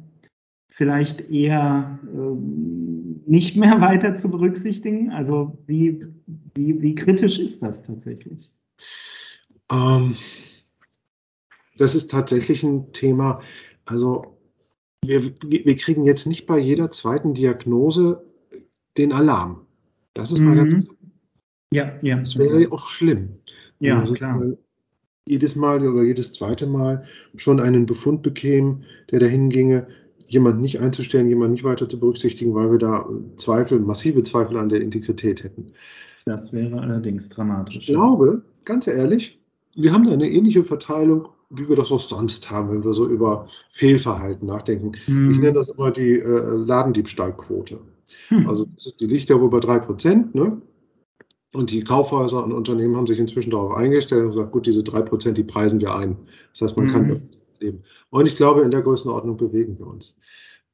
vielleicht 0.69 1.29
eher 1.29 1.99
äh, 2.03 3.29
nicht 3.29 3.57
mehr 3.57 3.79
weiter 3.81 4.15
zu 4.15 4.31
berücksichtigen? 4.31 5.11
Also 5.11 5.59
wie, 5.67 6.03
wie, 6.55 6.81
wie 6.81 6.95
kritisch 6.95 7.37
ist 7.37 7.61
das 7.61 7.83
tatsächlich? 7.83 8.49
Ähm, 9.71 10.15
das 11.77 11.95
ist 11.95 12.11
tatsächlich 12.11 12.63
ein 12.63 12.91
Thema. 12.93 13.41
Also 13.85 14.37
wir, 15.03 15.23
wir 15.41 15.75
kriegen 15.75 16.05
jetzt 16.05 16.25
nicht 16.25 16.45
bei 16.45 16.57
jeder 16.57 16.91
zweiten 16.91 17.33
Diagnose 17.33 18.23
den 18.97 19.11
Alarm. 19.11 19.65
Das 20.13 20.31
ist 20.31 20.39
mal 20.39 20.55
ganz 20.55 20.73
Mhm. 20.73 20.87
Ja, 21.73 21.93
ja. 22.01 22.17
Das 22.17 22.37
wäre 22.37 22.61
ja 22.61 22.71
auch 22.71 22.87
schlimm. 22.87 23.39
Ja, 23.79 23.99
Also, 23.99 24.13
klar. 24.13 24.41
Jedes 25.27 25.55
Mal 25.55 25.85
oder 25.85 26.03
jedes 26.03 26.33
zweite 26.33 26.67
Mal 26.67 27.03
schon 27.35 27.59
einen 27.59 27.85
Befund 27.87 28.21
bekämen, 28.21 28.85
der 29.11 29.19
dahin 29.19 29.49
ginge, 29.49 29.87
jemand 30.27 30.61
nicht 30.61 30.79
einzustellen, 30.79 31.27
jemand 31.27 31.53
nicht 31.53 31.63
weiter 31.63 31.89
zu 31.89 31.99
berücksichtigen, 31.99 32.53
weil 32.53 32.71
wir 32.71 32.77
da 32.77 33.09
Zweifel, 33.35 33.79
massive 33.79 34.23
Zweifel 34.23 34.57
an 34.57 34.69
der 34.69 34.81
Integrität 34.81 35.43
hätten. 35.43 35.73
Das 36.25 36.53
wäre 36.53 36.79
allerdings 36.79 37.25
Ich 37.25 37.29
dramatisch. 37.31 37.87
glaube, 37.87 38.43
ganz 38.63 38.87
ehrlich, 38.87 39.39
wir 39.75 39.93
haben 39.93 40.05
da 40.05 40.13
eine 40.13 40.29
ähnliche 40.29 40.63
Verteilung, 40.63 41.29
wie 41.49 41.67
wir 41.69 41.75
das 41.75 41.91
auch 41.91 41.99
sonst 41.99 42.49
haben, 42.49 42.71
wenn 42.71 42.83
wir 42.83 42.93
so 42.93 43.07
über 43.07 43.47
Fehlverhalten 43.71 44.47
nachdenken. 44.47 44.93
Mhm. 45.07 45.31
Ich 45.31 45.39
nenne 45.39 45.53
das 45.53 45.69
immer 45.69 45.91
die 45.91 46.19
äh, 46.19 46.55
Ladendiebstahlquote. 46.55 47.79
Hm. 48.29 48.49
Also 48.49 48.65
das 48.65 48.85
ist, 48.87 48.99
die 49.01 49.07
liegt 49.07 49.29
ja 49.29 49.39
wohl 49.39 49.49
bei 49.49 49.59
3%, 49.59 50.35
ne? 50.37 50.61
Und 51.53 51.71
die 51.71 51.83
Kaufhäuser 51.83 52.43
und 52.43 52.51
Unternehmen 52.51 52.97
haben 52.97 53.07
sich 53.07 53.17
inzwischen 53.17 53.51
darauf 53.51 53.73
eingestellt 53.75 54.23
und 54.23 54.31
gesagt, 54.31 54.51
gut, 54.51 54.65
diese 54.65 54.81
3%, 54.81 55.31
die 55.31 55.43
preisen 55.43 55.79
wir 55.79 55.95
ein. 55.95 56.17
Das 56.51 56.61
heißt, 56.61 56.77
man 56.77 56.87
kann 56.89 57.03
Mhm. 57.03 57.07
damit 57.07 57.37
leben. 57.59 57.83
Und 58.09 58.27
ich 58.27 58.35
glaube, 58.35 58.61
in 58.61 58.71
der 58.71 58.81
Größenordnung 58.81 59.37
bewegen 59.37 59.79
wir 59.79 59.87
uns. 59.87 60.17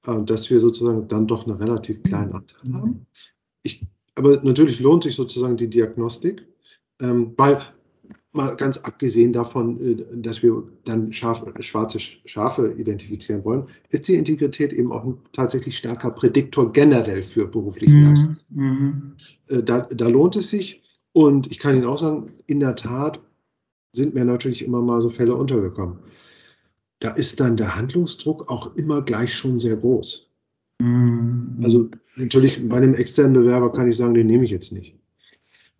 Äh, 0.06 0.24
Dass 0.24 0.50
wir 0.50 0.60
sozusagen 0.60 1.08
dann 1.08 1.28
doch 1.28 1.46
einen 1.46 1.58
relativ 1.58 2.02
kleinen 2.04 2.34
Anteil 2.34 2.74
haben. 2.74 3.06
Ich, 3.64 3.86
aber 4.16 4.42
natürlich 4.44 4.80
lohnt 4.80 5.04
sich 5.04 5.16
sozusagen 5.16 5.56
die 5.58 5.70
Diagnostik, 5.70 6.48
ähm, 7.00 7.34
weil 7.38 7.62
mal 8.34 8.56
ganz 8.56 8.78
abgesehen 8.78 9.34
davon, 9.34 9.80
äh, 9.82 10.06
dass 10.16 10.42
wir 10.42 10.64
dann 10.86 11.12
schwarze 11.12 12.00
Schafe 12.00 12.74
identifizieren 12.78 13.44
wollen, 13.44 13.66
ist 13.90 14.08
die 14.08 14.16
Integrität 14.16 14.74
eben 14.74 14.92
auch 14.92 15.04
ein 15.04 15.18
tatsächlich 15.34 15.78
starker 15.78 16.12
Prädiktor 16.12 16.72
generell 16.72 17.24
für 17.24 17.46
berufliche 17.48 17.94
Mhm. 17.94 18.06
Leistung. 18.06 18.36
Mhm. 18.50 19.14
Äh, 19.48 19.64
Da, 19.64 19.80
da 19.82 20.08
lohnt 20.08 20.36
es 20.36 20.50
sich. 20.50 20.82
Und 21.14 21.52
ich 21.52 21.60
kann 21.60 21.76
Ihnen 21.76 21.86
auch 21.86 21.98
sagen, 21.98 22.32
in 22.48 22.62
der 22.62 22.76
Tat 22.76 23.20
sind 23.92 24.14
mir 24.14 24.24
natürlich 24.24 24.64
immer 24.64 24.82
mal 24.82 25.02
so 25.02 25.10
Fälle 25.10 25.36
untergekommen. 25.36 25.98
Da 27.00 27.10
ist 27.12 27.40
dann 27.42 27.58
der 27.58 27.76
Handlungsdruck 27.76 28.50
auch 28.50 28.76
immer 28.78 29.02
gleich 29.02 29.36
schon 29.36 29.60
sehr 29.60 29.76
groß. 29.76 30.30
Mhm. 30.80 31.60
Also 31.62 31.90
natürlich 32.16 32.66
bei 32.70 32.78
einem 32.78 32.94
externen 32.94 33.34
Bewerber 33.34 33.74
kann 33.74 33.90
ich 33.90 33.98
sagen, 33.98 34.14
den 34.14 34.28
nehme 34.28 34.46
ich 34.46 34.52
jetzt 34.52 34.72
nicht. 34.72 34.96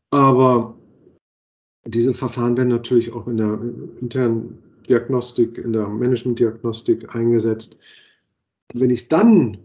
Aber 0.10 0.76
diese 1.86 2.14
Verfahren 2.14 2.58
werden 2.58 2.70
natürlich 2.70 3.12
auch 3.12 3.28
in 3.28 3.38
der 3.38 3.60
internen 4.00 4.58
Diagnostik, 4.88 5.58
in 5.58 5.74
der 5.74 5.88
Managementdiagnostik 5.88 7.16
eingesetzt. 7.16 7.78
Und 8.74 8.82
wenn 8.82 8.90
ich 8.90 9.08
dann, 9.08 9.58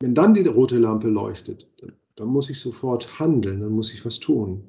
wenn 0.00 0.14
dann 0.14 0.34
die 0.34 0.46
rote 0.46 0.78
Lampe 0.78 1.08
leuchtet, 1.08 1.66
dann, 1.80 1.92
dann 2.16 2.28
muss 2.28 2.50
ich 2.50 2.60
sofort 2.60 3.18
handeln, 3.18 3.60
dann 3.60 3.72
muss 3.72 3.92
ich 3.92 4.04
was 4.04 4.20
tun. 4.20 4.62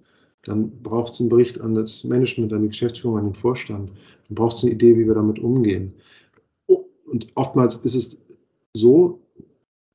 Dann 0.43 0.69
braucht 0.83 1.13
es 1.13 1.19
einen 1.19 1.29
Bericht 1.29 1.59
an 1.59 1.73
das 1.73 2.03
Management, 2.03 2.53
an 2.53 2.61
die 2.61 2.69
Geschäftsführung, 2.69 3.17
an 3.17 3.25
den 3.25 3.35
Vorstand. 3.35 3.91
Dann 4.27 4.35
braucht 4.35 4.57
es 4.57 4.63
eine 4.63 4.73
Idee, 4.73 4.95
wie 4.97 5.07
wir 5.07 5.15
damit 5.15 5.39
umgehen. 5.39 5.93
Oh, 6.67 6.85
Und 7.05 7.27
oftmals 7.35 7.77
ist 7.77 7.95
es 7.95 8.17
so, 8.73 9.19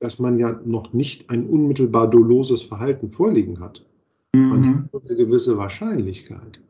dass 0.01 0.18
man 0.18 0.39
ja 0.39 0.61
noch 0.64 0.93
nicht 0.93 1.31
ein 1.31 1.47
unmittelbar 1.47 2.09
doloses 2.09 2.62
Verhalten 2.62 3.11
vorliegen 3.11 3.61
hat. 3.61 3.85
Man 4.35 4.61
Mhm. 4.61 4.89
eine 4.93 5.16
gewisse 5.16 5.57
Wahrscheinlichkeit. 5.57 6.61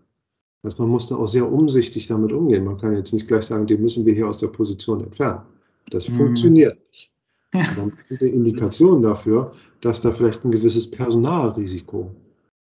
Also 0.63 0.83
man 0.83 0.91
muss 0.91 1.09
da 1.09 1.17
auch 1.17 1.27
sehr 1.27 1.51
umsichtig 1.51 2.07
damit 2.07 2.33
umgehen. 2.33 2.65
Man 2.65 2.77
kann 2.77 2.95
jetzt 2.95 3.13
nicht 3.13 3.29
gleich 3.29 3.45
sagen, 3.45 3.67
den 3.67 3.81
müssen 3.83 4.05
wir 4.07 4.15
hier 4.15 4.29
aus 4.29 4.39
der 4.39 4.49
Position 4.49 5.03
entfernen. 5.03 5.43
Das 5.91 6.09
Mhm. 6.09 6.15
funktioniert 6.15 6.79
nicht. 6.91 7.11
Ja. 7.55 7.61
Aber 7.73 7.83
man 7.87 7.93
hat 7.99 8.21
eine 8.21 8.31
Indikation 8.31 9.03
dafür, 9.03 9.53
dass 9.81 10.01
da 10.01 10.13
vielleicht 10.13 10.45
ein 10.45 10.51
gewisses 10.51 10.91
Personalrisiko 10.91 11.99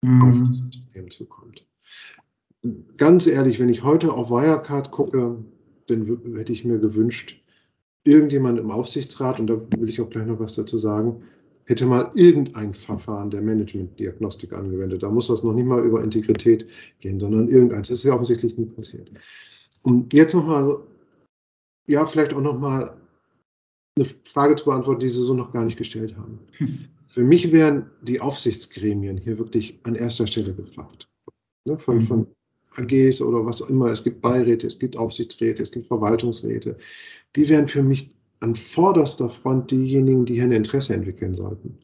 auf 0.01 0.35
Mhm. 0.35 0.45
das 0.47 0.61
Unternehmen 0.61 1.11
zukommt. 1.11 1.65
Ganz 2.97 3.25
ehrlich, 3.27 3.59
wenn 3.59 3.69
ich 3.69 3.83
heute 3.83 4.13
auf 4.13 4.29
Wirecard 4.29 4.91
gucke, 4.91 5.37
dann 5.87 6.19
hätte 6.35 6.53
ich 6.53 6.65
mir 6.65 6.77
gewünscht, 6.77 7.41
irgendjemand 8.05 8.59
im 8.59 8.71
Aufsichtsrat, 8.71 9.39
und 9.39 9.47
da 9.47 9.59
will 9.77 9.89
ich 9.89 9.99
auch 10.01 10.09
gleich 10.09 10.25
noch 10.27 10.39
was 10.39 10.55
dazu 10.55 10.77
sagen, 10.77 11.23
hätte 11.69 11.85
mal 11.85 12.09
irgendein 12.15 12.73
Verfahren 12.73 13.29
der 13.29 13.41
Management-Diagnostik 13.41 14.53
angewendet. 14.53 15.03
Da 15.03 15.09
muss 15.09 15.27
das 15.27 15.43
noch 15.43 15.53
nicht 15.53 15.67
mal 15.67 15.83
über 15.85 16.03
Integrität 16.03 16.65
gehen, 16.99 17.19
sondern 17.19 17.47
irgendeins. 17.47 17.89
Das 17.89 17.99
ist 17.99 18.05
ja 18.05 18.13
offensichtlich 18.13 18.57
nie 18.57 18.65
passiert. 18.65 19.11
Und 19.83 20.11
jetzt 20.13 20.33
nochmal, 20.33 20.79
ja, 21.87 22.05
vielleicht 22.05 22.33
auch 22.33 22.41
nochmal 22.41 22.97
eine 23.95 24.05
Frage 24.25 24.55
zu 24.55 24.65
beantworten, 24.65 24.99
die 25.01 25.09
Sie 25.09 25.21
so 25.21 25.33
noch 25.33 25.53
gar 25.53 25.63
nicht 25.63 25.77
gestellt 25.77 26.15
haben. 26.17 26.39
Für 27.07 27.23
mich 27.23 27.51
wären 27.51 27.89
die 28.01 28.19
Aufsichtsgremien 28.19 29.17
hier 29.17 29.37
wirklich 29.37 29.79
an 29.83 29.95
erster 29.95 30.27
Stelle 30.27 30.53
gefragt. 30.53 31.07
Ne, 31.65 31.77
von, 31.77 31.97
Mhm. 31.97 32.07
von 32.07 32.27
AGs 32.77 33.21
oder 33.21 33.45
was 33.45 33.61
immer. 33.61 33.87
Es 33.91 34.03
gibt 34.03 34.21
Beiräte, 34.21 34.67
es 34.67 34.79
gibt 34.79 34.95
Aufsichtsräte, 34.97 35.61
es 35.63 35.71
gibt 35.71 35.87
Verwaltungsräte. 35.87 36.77
Die 37.35 37.47
wären 37.49 37.67
für 37.67 37.83
mich 37.83 38.09
an 38.39 38.55
vorderster 38.55 39.29
Front 39.29 39.71
diejenigen, 39.71 40.25
die 40.25 40.35
hier 40.35 40.43
ein 40.43 40.51
Interesse 40.51 40.93
entwickeln 40.93 41.35
sollten. 41.35 41.77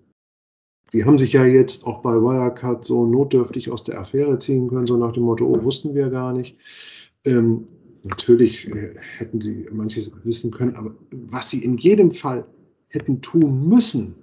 Die 0.93 1.03
haben 1.03 1.18
sich 1.18 1.34
ja 1.34 1.45
jetzt 1.45 1.86
auch 1.86 2.01
bei 2.01 2.14
Wirecard 2.14 2.86
so 2.86 3.06
notdürftig 3.06 3.70
aus 3.72 3.84
der 3.84 3.99
Affäre 3.99 4.39
ziehen 4.39 4.68
können, 4.68 4.88
so 4.88 4.97
nach 4.97 5.12
dem 5.12 5.24
Motto, 5.24 5.45
oh, 5.45 5.64
wussten 5.64 5.95
wir 5.95 6.10
gar 6.10 6.32
nicht. 6.32 6.58
Ähm, 7.26 7.68
natürlich 8.03 8.68
äh, 8.68 8.95
hätten 9.18 9.41
sie 9.41 9.68
manches 9.72 10.12
wissen 10.24 10.51
können, 10.51 10.76
aber 10.76 10.95
was 11.12 11.49
sie 11.49 11.64
in 11.64 11.78
jedem 11.78 12.12
Fall 12.12 12.45
hätten 12.89 13.22
tun 13.22 13.68
müssen, 13.68 14.16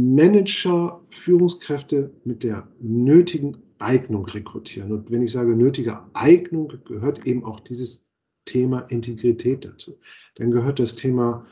Manager, 0.00 1.00
Führungskräfte 1.10 2.10
mit 2.24 2.42
der 2.42 2.66
nötigen 2.80 3.56
Eignung 3.78 4.24
rekrutieren. 4.26 4.92
Und 4.92 5.10
wenn 5.10 5.22
ich 5.22 5.32
sage 5.32 5.54
nötige 5.54 6.00
Eignung, 6.14 6.72
gehört 6.84 7.26
eben 7.26 7.44
auch 7.44 7.60
dieses 7.60 8.03
Thema 8.44 8.80
Integrität 8.88 9.64
dazu. 9.64 9.96
Dann 10.36 10.50
gehört 10.50 10.78
das 10.78 10.94
Thema 10.94 11.44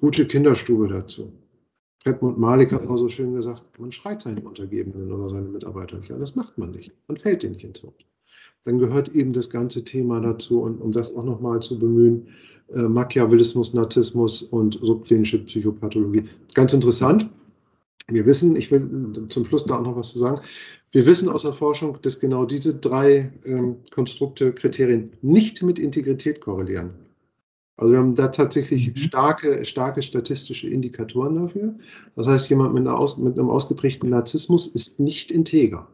gute 0.00 0.26
Kinderstube 0.26 0.88
dazu. 0.88 1.32
Edmund 2.04 2.38
Malik 2.38 2.72
hat 2.72 2.86
mal 2.86 2.98
so 2.98 3.08
schön 3.08 3.34
gesagt, 3.34 3.62
man 3.78 3.90
schreit 3.90 4.20
seinen 4.20 4.46
Untergebenen 4.46 5.10
oder 5.10 5.30
seine 5.30 5.48
Mitarbeiter 5.48 5.98
nicht 5.98 6.12
an. 6.12 6.20
Das 6.20 6.36
macht 6.36 6.58
man 6.58 6.72
nicht. 6.72 6.92
Man 7.08 7.16
fällt 7.16 7.42
denen 7.42 7.54
nicht 7.54 7.64
ins 7.64 7.82
Wort. 7.82 8.04
Dann 8.64 8.78
gehört 8.78 9.14
eben 9.14 9.32
das 9.32 9.50
ganze 9.50 9.84
Thema 9.84 10.20
dazu, 10.20 10.60
und 10.60 10.80
um 10.80 10.92
das 10.92 11.14
auch 11.14 11.24
nochmal 11.24 11.60
zu 11.60 11.78
bemühen, 11.78 12.28
äh, 12.74 12.82
Machiavellismus, 12.82 13.74
Narzissmus 13.74 14.42
und 14.42 14.78
subklinische 14.82 15.38
Psychopathologie. 15.44 16.24
Ganz 16.54 16.72
interessant. 16.72 17.28
Wir 18.10 18.26
wissen, 18.26 18.54
ich 18.56 18.70
will 18.70 19.26
zum 19.28 19.44
Schluss 19.44 19.64
da 19.64 19.78
auch 19.78 19.82
noch 19.82 19.96
was 19.96 20.10
zu 20.10 20.18
sagen. 20.18 20.40
Wir 20.92 21.06
wissen 21.06 21.28
aus 21.28 21.42
der 21.42 21.52
Forschung, 21.54 21.98
dass 22.02 22.20
genau 22.20 22.44
diese 22.44 22.74
drei 22.74 23.32
ähm, 23.44 23.76
Konstrukte, 23.92 24.52
Kriterien 24.52 25.12
nicht 25.22 25.62
mit 25.62 25.78
Integrität 25.78 26.40
korrelieren. 26.40 26.90
Also 27.76 27.92
wir 27.92 27.98
haben 27.98 28.14
da 28.14 28.28
tatsächlich 28.28 28.88
Mhm. 28.88 28.96
starke, 28.96 29.64
starke 29.64 30.02
statistische 30.02 30.68
Indikatoren 30.68 31.34
dafür. 31.34 31.74
Das 32.14 32.28
heißt, 32.28 32.48
jemand 32.50 32.74
mit, 32.74 32.86
aus, 32.86 33.18
mit 33.18 33.36
einem 33.38 33.50
ausgeprägten 33.50 34.10
Narzissmus 34.10 34.66
ist 34.68 35.00
nicht 35.00 35.32
integer. 35.32 35.88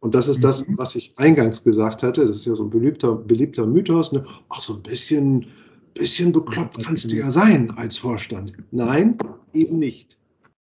Und 0.00 0.14
das 0.14 0.28
ist 0.28 0.42
das, 0.42 0.66
Mhm. 0.66 0.78
was 0.78 0.94
ich 0.94 1.12
eingangs 1.18 1.64
gesagt 1.64 2.02
hatte. 2.02 2.24
Das 2.26 2.36
ist 2.36 2.46
ja 2.46 2.54
so 2.54 2.64
ein 2.64 2.70
beliebter, 2.70 3.14
beliebter 3.16 3.66
Mythos. 3.66 4.12
Ne? 4.12 4.24
Ach, 4.48 4.62
so 4.62 4.74
ein 4.74 4.82
bisschen, 4.82 5.46
bisschen 5.94 6.32
bekloppt 6.32 6.82
kannst 6.82 7.10
du 7.10 7.16
ja 7.16 7.30
sein 7.30 7.70
als 7.72 7.98
Vorstand. 7.98 8.52
Nein, 8.70 9.18
eben 9.52 9.78
nicht. 9.78 10.15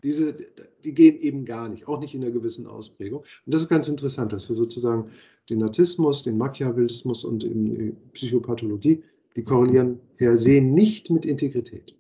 Diese, 0.06 0.38
die 0.84 0.94
gehen 0.94 1.18
eben 1.18 1.46
gar 1.46 1.68
nicht, 1.68 1.88
auch 1.88 2.00
nicht 2.00 2.14
in 2.14 2.22
einer 2.22 2.32
gewissen 2.32 2.68
Ausprägung. 2.68 3.22
Und 3.22 3.54
das 3.54 3.62
ist 3.62 3.70
ganz 3.70 3.88
interessant, 3.88 4.32
dass 4.34 4.48
wir 4.48 4.56
sozusagen 4.56 5.10
den 5.50 5.58
Narzissmus, 5.58 6.22
den 6.22 6.38
Machiavellismus 6.38 7.26
und 7.26 7.42
die 7.42 7.96
Psychopathologie, 8.14 9.04
die 9.36 9.44
korrelieren 9.44 10.00
per 10.18 10.38
se 10.38 10.62
nicht 10.62 11.10
mit 11.10 11.26
Integrität. 11.26 11.96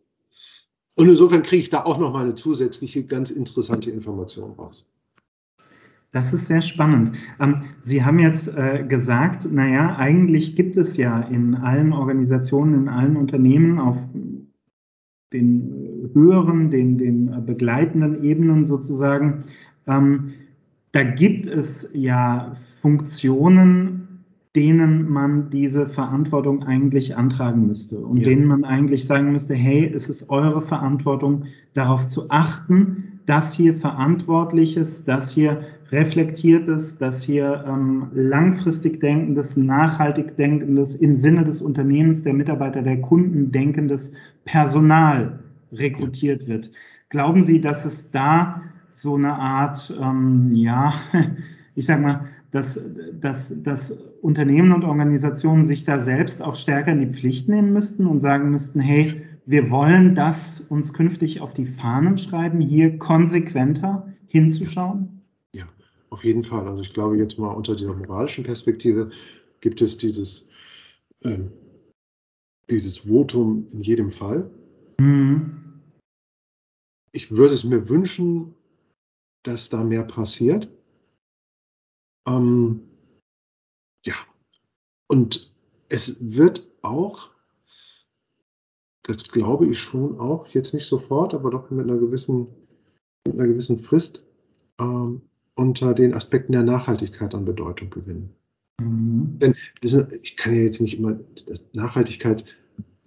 Und 0.93 1.09
insofern 1.09 1.41
kriege 1.41 1.63
ich 1.63 1.71
da 1.71 1.83
auch 1.83 1.97
noch 1.97 2.13
mal 2.13 2.25
eine 2.25 2.35
zusätzliche, 2.35 3.03
ganz 3.03 3.31
interessante 3.31 3.89
Information 3.89 4.51
raus. 4.51 4.87
Das 6.11 6.31
ist 6.31 6.45
sehr 6.45 6.61
spannend. 6.61 7.17
Ähm, 7.41 7.63
Sie 7.81 8.05
haben 8.05 8.19
jetzt 8.19 8.47
äh, 8.47 8.85
gesagt, 8.87 9.51
naja, 9.51 9.95
eigentlich 9.97 10.55
gibt 10.55 10.77
es 10.77 10.95
ja 10.95 11.21
in 11.23 11.55
allen 11.55 11.91
Organisationen, 11.91 12.75
in 12.75 12.87
allen 12.87 13.17
Unternehmen 13.17 13.79
auf 13.79 13.97
den 15.33 15.84
höheren, 16.16 16.72
den, 16.72 16.97
den 16.97 17.32
äh, 17.32 17.39
begleitenden 17.39 18.24
Ebenen 18.24 18.66
sozusagen, 18.66 19.41
ähm, 19.86 20.32
da 20.93 21.03
gibt 21.03 21.45
es 21.45 21.88
ja 21.93 22.53
Funktionen, 22.82 24.24
denen 24.55 25.09
man 25.09 25.49
diese 25.49 25.86
Verantwortung 25.86 26.63
eigentlich 26.63 27.18
antragen 27.18 27.68
müsste 27.68 27.99
und 27.99 28.20
Ja. 28.20 28.24
denen 28.24 28.45
man 28.45 28.63
eigentlich 28.63 29.05
sagen 29.05 29.34
müsste, 29.34 29.53
hey, 29.53 29.91
es 29.93 30.07
ist 30.07 30.30
eure 30.30 30.61
Verantwortung, 30.61 31.43
darauf 31.74 32.07
zu 32.07 32.30
achten, 32.30 33.20
dass 33.26 33.53
hier 33.53 33.74
Verantwortliches, 33.74 35.03
dass 35.03 35.32
hier 35.32 35.61
Reflektiertes, 35.91 36.97
dass 36.97 37.24
hier 37.24 37.66
ähm, 37.68 38.07
langfristig 38.13 39.01
denkendes, 39.01 39.57
nachhaltig 39.57 40.38
denkendes, 40.38 40.95
im 40.95 41.13
Sinne 41.13 41.43
des 41.43 41.61
Unternehmens, 41.61 42.24
der 42.24 42.34
Mitarbeiter, 42.34 42.82
der 42.82 43.01
Kunden 43.01 43.51
denkendes 43.51 44.13
Personal 44.45 45.39
rekrutiert 45.76 46.47
wird. 46.47 46.71
Glauben 47.09 47.41
Sie, 47.41 47.61
dass 47.61 47.86
es 47.86 48.09
da 48.11 48.61
so 48.89 49.15
eine 49.15 49.34
Art, 49.34 49.93
ähm, 50.01 50.51
ja, 50.53 50.93
ich 51.76 51.86
sag 51.86 52.01
mal, 52.01 52.26
dass, 52.51 52.80
dass, 53.19 53.51
dass 53.61 53.91
Unternehmen 54.21 54.71
und 54.71 54.86
Organisationen 54.86 55.65
sich 55.65 55.84
da 55.84 55.99
selbst 55.99 56.41
auch 56.41 56.55
stärker 56.55 56.93
in 56.93 56.99
die 56.99 57.13
Pflicht 57.13 57.49
nehmen 57.49 57.73
müssten 57.73 58.07
und 58.07 58.21
sagen 58.21 58.49
müssten, 58.49 58.80
hey, 58.80 59.21
wir 59.45 59.69
wollen 59.69 60.15
das 60.15 60.61
uns 60.61 60.93
künftig 60.93 61.41
auf 61.41 61.53
die 61.53 61.65
Fahnen 61.65 62.17
schreiben, 62.17 62.61
hier 62.61 62.97
konsequenter 62.97 64.07
hinzuschauen? 64.28 65.21
Ja, 65.53 65.65
auf 66.09 66.23
jeden 66.23 66.43
Fall. 66.43 66.67
Also 66.67 66.82
ich 66.82 66.93
glaube 66.93 67.17
jetzt 67.17 67.38
mal 67.38 67.51
unter 67.51 67.76
dieser 67.76 67.93
moralischen 67.93 68.43
Perspektive 68.43 69.11
gibt 69.59 69.82
es 69.82 69.97
dieses, 69.97 70.49
äh, 71.21 71.39
dieses 72.69 72.99
Votum 72.99 73.67
in 73.71 73.82
jedem 73.82 74.11
Fall. 74.11 74.49
Mhm. 74.99 75.64
Ich 77.16 77.32
würde 77.32 77.53
es 77.53 77.63
mir 77.63 77.89
wünschen, 77.89 78.55
dass 79.43 79.70
da 79.70 79.84
mehr 79.84 80.03
passiert. 80.03 80.70
Ähm, 82.28 82.82
ja, 84.05 84.16
und 85.07 85.53
es 85.89 86.18
wird 86.20 86.68
auch 86.82 87.36
das 89.07 89.30
glaube 89.30 89.68
ich 89.68 89.80
schon 89.80 90.20
auch, 90.20 90.47
jetzt 90.47 90.74
nicht 90.74 90.88
sofort, 90.88 91.34
aber 91.34 91.51
doch 91.51 91.70
mit 91.70 91.86
einer 91.86 91.97
gewissen, 91.97 92.47
mit 93.28 93.36
einer 93.36 93.47
gewissen 93.47 93.78
Frist 93.78 94.24
ähm, 94.80 95.22
unter 95.55 95.93
den 95.93 96.13
Aspekten 96.13 96.53
der 96.53 96.63
Nachhaltigkeit 96.63 97.34
an 97.36 97.45
Bedeutung 97.45 97.89
gewinnen. 97.91 98.34
Mhm. 98.82 99.38
Denn 99.39 99.55
ich 100.22 100.38
kann 100.38 100.55
ja 100.55 100.61
jetzt 100.61 100.82
nicht 100.82 100.97
immer, 100.97 101.20
Nachhaltigkeit 101.74 102.45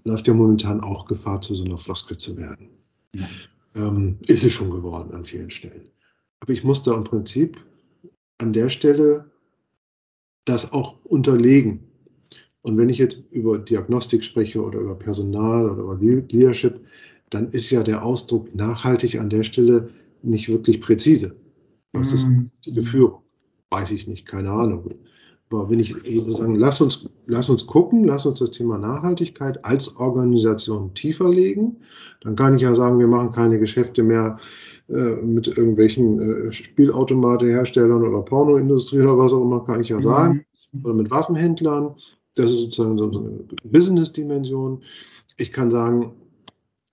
läuft 0.04 0.28
ja 0.28 0.34
momentan 0.34 0.80
auch 0.80 1.06
Gefahr, 1.06 1.40
zu 1.40 1.54
so 1.54 1.64
einer 1.64 1.78
Floskel 1.78 2.16
zu 2.16 2.36
werden. 2.36 2.68
Ja. 3.14 3.28
Ähm, 3.74 4.18
ist 4.26 4.44
es 4.44 4.52
schon 4.52 4.70
geworden 4.70 5.12
an 5.12 5.24
vielen 5.24 5.50
Stellen. 5.50 5.90
Aber 6.40 6.52
ich 6.52 6.64
muss 6.64 6.82
da 6.82 6.94
im 6.94 7.04
Prinzip 7.04 7.58
an 8.38 8.52
der 8.52 8.68
Stelle 8.68 9.30
das 10.44 10.72
auch 10.72 10.96
unterlegen. 11.04 11.80
Und 12.62 12.76
wenn 12.76 12.88
ich 12.88 12.98
jetzt 12.98 13.22
über 13.30 13.58
Diagnostik 13.58 14.24
spreche 14.24 14.62
oder 14.62 14.80
über 14.80 14.94
Personal 14.94 15.70
oder 15.70 15.82
über 15.82 15.96
Leadership, 15.96 16.80
dann 17.30 17.50
ist 17.50 17.70
ja 17.70 17.82
der 17.82 18.02
Ausdruck 18.02 18.54
nachhaltig 18.54 19.18
an 19.20 19.30
der 19.30 19.42
Stelle 19.42 19.90
nicht 20.22 20.48
wirklich 20.48 20.80
präzise. 20.80 21.36
Was 21.92 22.12
ist 22.12 22.26
mhm. 22.26 22.50
die 22.64 22.82
Führung? 22.82 23.22
Weiß 23.70 23.90
ich 23.90 24.06
nicht, 24.06 24.26
keine 24.26 24.50
Ahnung. 24.50 24.94
Aber 25.50 25.70
wenn 25.70 25.80
ich 25.80 25.94
sagen, 26.28 26.56
lass 26.56 26.80
uns, 26.80 27.08
lass 27.26 27.48
uns 27.48 27.66
gucken, 27.66 28.04
lass 28.04 28.26
uns 28.26 28.38
das 28.38 28.50
Thema 28.50 28.76
Nachhaltigkeit 28.76 29.64
als 29.64 29.96
Organisation 29.96 30.92
tiefer 30.94 31.28
legen, 31.28 31.76
dann 32.20 32.36
kann 32.36 32.56
ich 32.56 32.62
ja 32.62 32.74
sagen, 32.74 32.98
wir 32.98 33.06
machen 33.06 33.32
keine 33.32 33.58
Geschäfte 33.58 34.02
mehr 34.02 34.38
äh, 34.88 35.16
mit 35.22 35.48
irgendwelchen 35.48 36.48
äh, 36.48 36.52
Spielautomateherstellern 36.52 38.02
oder 38.02 38.22
Pornoindustrie 38.22 39.00
oder 39.00 39.16
was 39.16 39.32
auch 39.32 39.42
immer, 39.42 39.64
kann 39.64 39.80
ich 39.80 39.88
ja 39.88 40.00
sagen, 40.00 40.44
mhm. 40.72 40.84
oder 40.84 40.94
mit 40.94 41.10
Waffenhändlern, 41.10 41.94
das 42.34 42.52
ist 42.52 42.60
sozusagen 42.60 42.98
so 42.98 43.04
eine 43.04 43.40
Business-Dimension. 43.64 44.82
Ich 45.38 45.52
kann 45.52 45.70
sagen, 45.70 46.12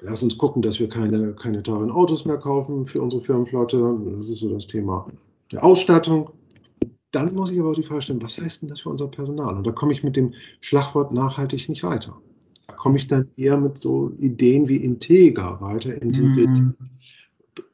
lass 0.01 0.23
uns 0.23 0.37
gucken, 0.37 0.61
dass 0.61 0.79
wir 0.79 0.89
keine, 0.89 1.33
keine 1.33 1.61
teuren 1.61 1.91
Autos 1.91 2.25
mehr 2.25 2.37
kaufen 2.37 2.85
für 2.85 3.01
unsere 3.01 3.21
Firmenflotte. 3.21 3.97
Das 4.15 4.29
ist 4.29 4.39
so 4.39 4.49
das 4.49 4.67
Thema 4.67 5.07
der 5.51 5.63
Ausstattung. 5.63 6.31
Dann 7.15 7.33
muss 7.33 7.49
ich 7.49 7.59
aber 7.61 7.69
auch 7.69 7.75
die 7.75 7.83
Frage 7.83 8.01
stellen, 8.01 8.21
was 8.21 8.37
heißt 8.37 8.61
denn 8.61 8.67
das 8.67 8.81
für 8.81 8.89
unser 8.89 9.07
Personal? 9.07 9.55
Und 9.55 9.65
da 9.65 9.71
komme 9.71 9.93
ich 9.93 10.03
mit 10.03 10.17
dem 10.17 10.33
Schlagwort 10.59 11.13
nachhaltig 11.13 11.69
nicht 11.69 11.81
weiter. 11.83 12.21
Da 12.67 12.73
komme 12.73 12.97
ich 12.97 13.07
dann 13.07 13.29
eher 13.37 13.57
mit 13.57 13.77
so 13.77 14.11
Ideen 14.19 14.67
wie 14.67 14.75
Integer 14.75 15.61
weiter, 15.61 16.01
integriert. 16.01 16.49
Mhm. 16.49 16.73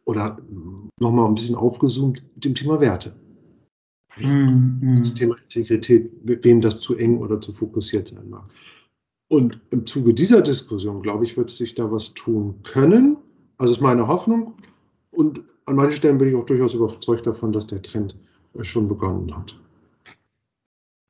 Oder 0.06 0.38
nochmal 1.00 1.28
ein 1.28 1.34
bisschen 1.34 1.56
aufgezoomt 1.56 2.22
mit 2.36 2.46
dem 2.46 2.54
Thema 2.54 2.80
Werte. 2.80 3.16
Mhm. 4.20 4.98
Das 5.00 5.16
Thema 5.16 5.36
Integrität, 5.42 6.12
wem 6.24 6.62
das 6.62 6.80
zu 6.80 6.96
eng 6.96 7.18
oder 7.18 7.42
zu 7.42 7.52
fokussiert 7.52 8.10
sein 8.10 8.30
mag. 8.30 8.48
Und 9.28 9.60
im 9.72 9.88
Zuge 9.88 10.14
dieser 10.14 10.42
Diskussion, 10.42 11.02
glaube 11.02 11.24
ich, 11.24 11.36
wird 11.36 11.50
sich 11.50 11.74
da 11.74 11.92
was 11.92 12.14
tun 12.14 12.62
können. 12.62 13.18
Also 13.58 13.74
ist 13.74 13.82
meine 13.82 14.08
Hoffnung. 14.08 14.54
Und 15.10 15.42
an 15.66 15.78
manchen 15.78 15.96
Stellen 15.96 16.20
bin 16.20 16.28
ich 16.28 16.36
auch 16.36 16.46
durchaus 16.46 16.76
überzeugt 16.76 17.26
davon, 17.26 17.52
dass 17.52 17.66
der 17.66 17.82
Trend 17.82 18.16
schon 18.62 18.88
begonnen 18.88 19.36
hat. 19.36 19.58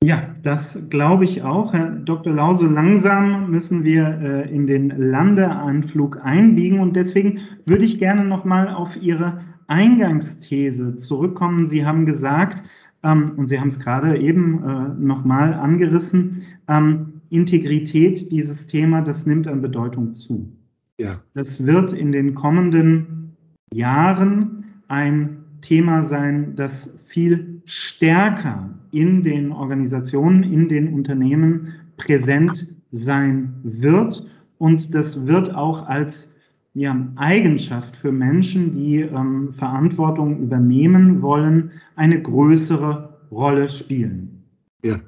Ja, 0.03 0.33
das 0.41 0.89
glaube 0.89 1.25
ich 1.25 1.43
auch. 1.43 1.73
Herr 1.73 1.91
Dr. 1.91 2.33
Lause, 2.33 2.67
langsam 2.67 3.51
müssen 3.51 3.83
wir 3.83 4.07
äh, 4.07 4.53
in 4.53 4.65
den 4.65 4.89
Landeanflug 4.89 6.25
einbiegen 6.25 6.79
und 6.79 6.95
deswegen 6.95 7.39
würde 7.65 7.85
ich 7.85 7.99
gerne 7.99 8.25
nochmal 8.25 8.67
auf 8.67 8.99
Ihre 8.99 9.39
Eingangsthese 9.67 10.95
zurückkommen. 10.95 11.67
Sie 11.67 11.85
haben 11.85 12.07
gesagt, 12.07 12.63
ähm, 13.03 13.31
und 13.37 13.45
Sie 13.45 13.59
haben 13.59 13.67
es 13.67 13.79
gerade 13.79 14.17
eben 14.17 14.63
äh, 14.63 14.87
nochmal 14.99 15.53
angerissen, 15.53 16.43
ähm, 16.67 17.21
Integrität, 17.29 18.31
dieses 18.31 18.65
Thema, 18.65 19.01
das 19.01 19.27
nimmt 19.27 19.47
an 19.47 19.61
Bedeutung 19.61 20.15
zu. 20.15 20.51
Ja. 20.97 21.21
Das 21.33 21.65
wird 21.65 21.93
in 21.93 22.11
den 22.11 22.33
kommenden 22.33 23.37
Jahren 23.73 24.65
ein 24.87 25.40
Thema 25.61 26.03
sein, 26.03 26.55
das 26.55 26.89
viel 27.05 27.61
stärker 27.65 28.69
in 28.91 29.23
den 29.23 29.51
Organisationen, 29.51 30.43
in 30.43 30.67
den 30.67 30.93
Unternehmen 30.93 31.73
präsent 31.97 32.67
sein 32.91 33.53
wird. 33.63 34.25
Und 34.57 34.93
das 34.93 35.27
wird 35.27 35.55
auch 35.55 35.87
als 35.87 36.31
ja, 36.73 36.95
Eigenschaft 37.15 37.95
für 37.95 38.11
Menschen, 38.11 38.71
die 38.71 39.01
ähm, 39.01 39.51
Verantwortung 39.51 40.39
übernehmen 40.39 41.21
wollen, 41.21 41.71
eine 41.95 42.21
größere 42.21 43.17
Rolle 43.31 43.67
spielen. 43.69 44.43
Ja. 44.83 44.99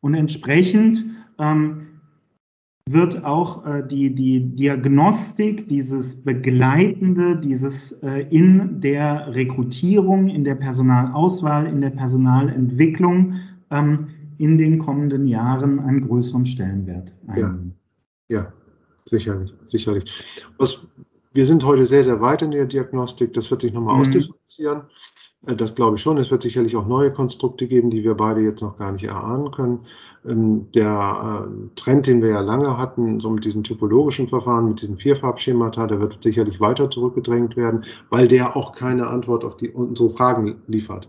Und 0.00 0.14
entsprechend 0.14 1.04
ähm, 1.38 1.86
wird 2.88 3.24
auch 3.24 3.66
äh, 3.66 3.86
die, 3.86 4.14
die 4.14 4.40
Diagnostik, 4.54 5.66
dieses 5.66 6.22
Begleitende, 6.22 7.36
dieses 7.36 7.92
äh, 8.02 8.26
in 8.30 8.80
der 8.80 9.34
Rekrutierung, 9.34 10.28
in 10.28 10.44
der 10.44 10.54
Personalauswahl, 10.54 11.66
in 11.66 11.80
der 11.80 11.90
Personalentwicklung 11.90 13.34
ähm, 13.70 14.08
in 14.38 14.56
den 14.58 14.78
kommenden 14.78 15.26
Jahren 15.26 15.80
einen 15.80 16.06
größeren 16.06 16.46
Stellenwert 16.46 17.14
einnehmen. 17.26 17.74
Ja. 18.28 18.40
ja. 18.40 18.52
Sicherlich, 19.08 19.52
sicherlich. 19.68 20.10
Was, 20.58 20.86
wir 21.32 21.44
sind 21.44 21.64
heute 21.64 21.86
sehr, 21.86 22.02
sehr 22.02 22.20
weit 22.20 22.42
in 22.42 22.50
der 22.50 22.66
Diagnostik. 22.66 23.32
Das 23.32 23.50
wird 23.50 23.62
sich 23.62 23.72
nochmal 23.72 23.94
mhm. 23.94 24.00
ausdifferenzieren. 24.00 24.82
Äh, 25.46 25.56
das 25.56 25.74
glaube 25.74 25.96
ich 25.96 26.02
schon. 26.02 26.18
Es 26.18 26.30
wird 26.30 26.42
sicherlich 26.42 26.76
auch 26.76 26.86
neue 26.86 27.12
Konstrukte 27.12 27.66
geben, 27.66 27.90
die 27.90 28.04
wir 28.04 28.14
beide 28.14 28.40
jetzt 28.40 28.62
noch 28.62 28.78
gar 28.78 28.92
nicht 28.92 29.04
erahnen 29.04 29.50
können. 29.50 29.80
Ähm, 30.26 30.66
der 30.74 31.48
äh, 31.48 31.68
Trend, 31.76 32.06
den 32.06 32.22
wir 32.22 32.30
ja 32.30 32.40
lange 32.40 32.78
hatten, 32.78 33.20
so 33.20 33.30
mit 33.30 33.44
diesen 33.44 33.64
typologischen 33.64 34.28
Verfahren, 34.28 34.68
mit 34.68 34.80
diesen 34.82 34.98
Vierfarbschemata, 34.98 35.86
der 35.86 36.00
wird 36.00 36.22
sicherlich 36.22 36.60
weiter 36.60 36.90
zurückgedrängt 36.90 37.56
werden, 37.56 37.84
weil 38.10 38.28
der 38.28 38.56
auch 38.56 38.72
keine 38.72 39.06
Antwort 39.08 39.44
auf 39.44 39.56
die, 39.56 39.70
unsere 39.70 40.10
Fragen 40.10 40.62
liefert. 40.66 41.08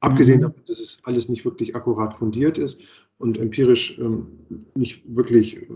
Abgesehen 0.00 0.38
mhm. 0.38 0.42
davon, 0.42 0.62
dass 0.66 0.80
es 0.80 0.98
alles 1.04 1.28
nicht 1.28 1.44
wirklich 1.44 1.74
akkurat 1.74 2.14
fundiert 2.14 2.58
ist 2.58 2.80
und 3.18 3.38
empirisch 3.38 3.98
ähm, 3.98 4.26
nicht 4.74 5.02
wirklich 5.06 5.56
äh, 5.56 5.70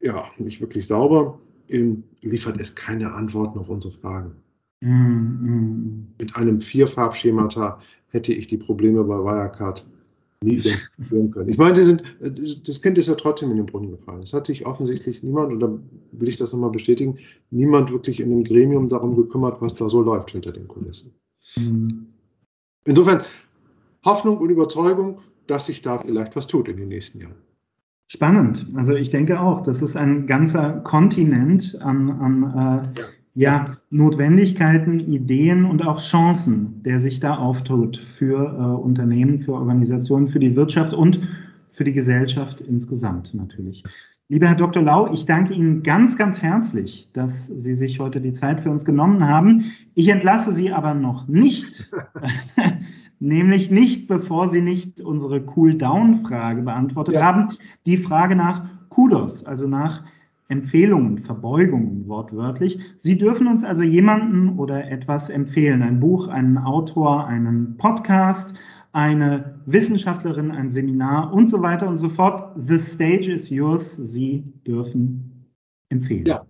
ja, 0.00 0.26
nicht 0.38 0.60
wirklich 0.60 0.86
sauber, 0.86 1.40
liefert 1.68 2.58
es 2.60 2.74
keine 2.74 3.12
Antworten 3.12 3.58
auf 3.58 3.68
unsere 3.68 3.92
Fragen. 3.92 4.36
Mm, 4.80 4.90
mm. 4.90 6.14
Mit 6.20 6.36
einem 6.36 6.60
Vierfarbschemata 6.60 7.80
hätte 8.08 8.32
ich 8.32 8.46
die 8.46 8.56
Probleme 8.56 9.04
bei 9.04 9.16
Wirecard 9.16 9.84
nie 10.42 10.62
führen 11.08 11.30
können. 11.30 11.48
Ich 11.48 11.58
meine, 11.58 11.74
sie 11.74 11.84
sind, 11.84 12.02
das 12.20 12.80
Kind 12.80 12.96
ist 12.96 13.08
ja 13.08 13.14
trotzdem 13.14 13.50
in 13.50 13.56
den 13.56 13.66
Brunnen 13.66 13.90
gefallen. 13.90 14.22
Es 14.22 14.32
hat 14.32 14.46
sich 14.46 14.66
offensichtlich 14.66 15.22
niemand, 15.22 15.52
oder 15.52 15.78
will 16.12 16.28
ich 16.28 16.36
das 16.36 16.52
nochmal 16.52 16.70
bestätigen, 16.70 17.18
niemand 17.50 17.90
wirklich 17.90 18.20
in 18.20 18.30
dem 18.30 18.44
Gremium 18.44 18.88
darum 18.88 19.16
gekümmert, 19.16 19.60
was 19.60 19.74
da 19.74 19.88
so 19.88 20.00
läuft 20.00 20.30
hinter 20.30 20.52
den 20.52 20.68
Kulissen. 20.68 21.12
Mm. 21.56 22.06
Insofern 22.84 23.22
Hoffnung 24.04 24.38
und 24.38 24.50
Überzeugung, 24.50 25.20
dass 25.48 25.66
sich 25.66 25.82
da 25.82 25.98
vielleicht 25.98 26.36
was 26.36 26.46
tut 26.46 26.68
in 26.68 26.76
den 26.76 26.88
nächsten 26.88 27.20
Jahren. 27.20 27.34
Spannend. 28.06 28.66
Also 28.74 28.94
ich 28.94 29.10
denke 29.10 29.40
auch, 29.40 29.62
das 29.62 29.82
ist 29.82 29.96
ein 29.96 30.26
ganzer 30.26 30.80
Kontinent 30.80 31.78
an, 31.82 32.10
an 32.10 32.42
äh, 32.42 33.00
ja, 33.00 33.06
Notwendigkeiten, 33.90 35.00
Ideen 35.00 35.64
und 35.64 35.86
auch 35.86 36.00
Chancen, 36.00 36.82
der 36.82 37.00
sich 37.00 37.20
da 37.20 37.36
auftut 37.36 37.96
für 37.96 38.38
äh, 38.38 38.82
Unternehmen, 38.82 39.38
für 39.38 39.52
Organisationen, 39.52 40.26
für 40.26 40.40
die 40.40 40.56
Wirtschaft 40.56 40.92
und 40.92 41.20
für 41.68 41.84
die 41.84 41.92
Gesellschaft 41.92 42.60
insgesamt 42.60 43.34
natürlich. 43.34 43.84
Lieber 44.30 44.48
Herr 44.48 44.56
Dr. 44.56 44.82
Lau, 44.82 45.12
ich 45.12 45.24
danke 45.24 45.54
Ihnen 45.54 45.82
ganz, 45.82 46.16
ganz 46.18 46.42
herzlich, 46.42 47.08
dass 47.14 47.46
Sie 47.46 47.74
sich 47.74 47.98
heute 47.98 48.20
die 48.20 48.32
Zeit 48.32 48.60
für 48.60 48.70
uns 48.70 48.84
genommen 48.84 49.26
haben. 49.26 49.72
Ich 49.94 50.08
entlasse 50.08 50.52
Sie 50.52 50.70
aber 50.70 50.92
noch 50.94 51.28
nicht 51.28 51.90
Nämlich 53.20 53.70
nicht, 53.70 54.06
bevor 54.06 54.50
Sie 54.50 54.60
nicht 54.60 55.00
unsere 55.00 55.44
Cool-Down-Frage 55.56 56.62
beantwortet 56.62 57.16
ja. 57.16 57.22
haben, 57.22 57.48
die 57.84 57.96
Frage 57.96 58.36
nach 58.36 58.64
Kudos, 58.90 59.44
also 59.44 59.66
nach 59.66 60.04
Empfehlungen, 60.48 61.18
Verbeugungen 61.18 62.08
wortwörtlich. 62.08 62.78
Sie 62.96 63.18
dürfen 63.18 63.46
uns 63.46 63.64
also 63.64 63.82
jemanden 63.82 64.58
oder 64.58 64.90
etwas 64.90 65.28
empfehlen, 65.28 65.82
ein 65.82 66.00
Buch, 66.00 66.28
einen 66.28 66.58
Autor, 66.58 67.26
einen 67.26 67.76
Podcast, 67.76 68.58
eine 68.92 69.60
Wissenschaftlerin, 69.66 70.50
ein 70.50 70.70
Seminar 70.70 71.32
und 71.32 71.50
so 71.50 71.60
weiter 71.60 71.86
und 71.86 71.98
so 71.98 72.08
fort. 72.08 72.54
The 72.56 72.78
stage 72.78 73.30
is 73.30 73.50
yours. 73.50 73.96
Sie 73.96 74.44
dürfen 74.66 75.52
empfehlen. 75.90 76.24
Ja, 76.24 76.46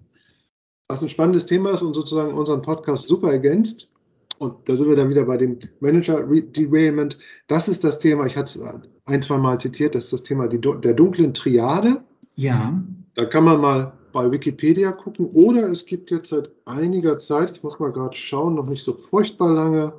was 0.89 1.03
ein 1.03 1.09
spannendes 1.09 1.47
Thema 1.47 1.73
ist 1.73 1.83
und 1.83 1.95
sozusagen 1.95 2.35
unseren 2.35 2.63
Podcast 2.63 3.09
super 3.09 3.33
ergänzt. 3.33 3.91
Und 4.39 4.69
da 4.69 4.77
sind 4.77 4.89
wir 4.89 4.97
dann 4.97 5.11
wieder 5.11 5.25
bei 5.25 5.37
dem 5.37 5.59
Manager 5.81 6.23
Derailment. 6.23 7.19
Das 7.49 7.69
ist 7.69 7.83
das 7.83 7.99
Thema, 7.99 8.27
ich 8.27 8.37
hatte 8.37 8.61
es 8.61 8.85
ein, 9.05 9.21
zwei 9.21 9.37
Mal 9.37 9.59
zitiert, 9.59 9.95
das 9.95 10.05
ist 10.05 10.13
das 10.13 10.23
Thema 10.23 10.47
der 10.47 10.95
dunklen 10.95 11.35
Triade. 11.35 12.03
Ja. 12.37 12.81
Da 13.19 13.25
kann 13.25 13.43
man 13.43 13.61
mal 13.61 13.93
bei 14.12 14.31
Wikipedia 14.31 14.93
gucken 14.93 15.27
oder 15.33 15.69
es 15.69 15.85
gibt 15.87 16.12
jetzt 16.12 16.29
seit 16.29 16.53
einiger 16.66 17.19
Zeit, 17.19 17.51
ich 17.51 17.64
muss 17.64 17.81
mal 17.81 17.91
gerade 17.91 18.16
schauen, 18.16 18.55
noch 18.55 18.66
nicht 18.66 18.85
so 18.85 18.93
furchtbar 18.93 19.53
lange, 19.55 19.93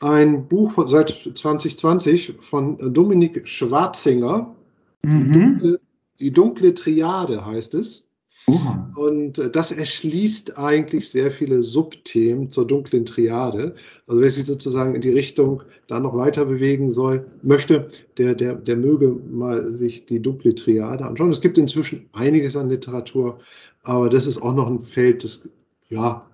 ein 0.00 0.48
Buch 0.48 0.70
von, 0.70 0.88
seit 0.88 1.10
2020 1.10 2.36
von 2.40 2.94
Dominik 2.94 3.46
Schwarzinger. 3.46 4.56
Mhm. 5.02 5.24
Die, 5.24 5.32
dunkle, 5.32 5.80
die, 6.20 6.32
dunkle, 6.32 6.72
Triade 6.72 7.44
heißt 7.44 7.74
es. 7.74 8.06
Oha. 8.46 8.90
Und 8.96 9.38
äh, 9.38 9.50
das 9.50 9.72
erschließt 9.72 10.58
eigentlich 10.58 11.10
sehr 11.10 11.30
viele 11.30 11.62
Subthemen 11.62 12.50
zur 12.50 12.66
dunklen 12.66 13.06
Triade. 13.06 13.74
Also 14.06 14.20
wer 14.20 14.30
sich 14.30 14.46
sozusagen 14.46 14.94
in 14.94 15.00
die 15.00 15.12
Richtung 15.12 15.62
da 15.86 16.00
noch 16.00 16.16
weiter 16.16 16.44
bewegen 16.44 16.90
soll, 16.90 17.26
möchte, 17.42 17.88
der, 18.18 18.34
der, 18.34 18.54
der 18.54 18.76
möge 18.76 19.08
mal 19.08 19.68
sich 19.68 20.06
die 20.06 20.20
dunkle 20.20 20.54
Triade 20.54 21.04
anschauen. 21.04 21.30
Es 21.30 21.40
gibt 21.40 21.58
inzwischen 21.58 22.08
einiges 22.12 22.56
an 22.56 22.68
Literatur, 22.68 23.38
aber 23.82 24.08
das 24.10 24.26
ist 24.26 24.42
auch 24.42 24.54
noch 24.54 24.66
ein 24.66 24.84
Feld, 24.84 25.22
das 25.22 25.48
ja 25.88 26.26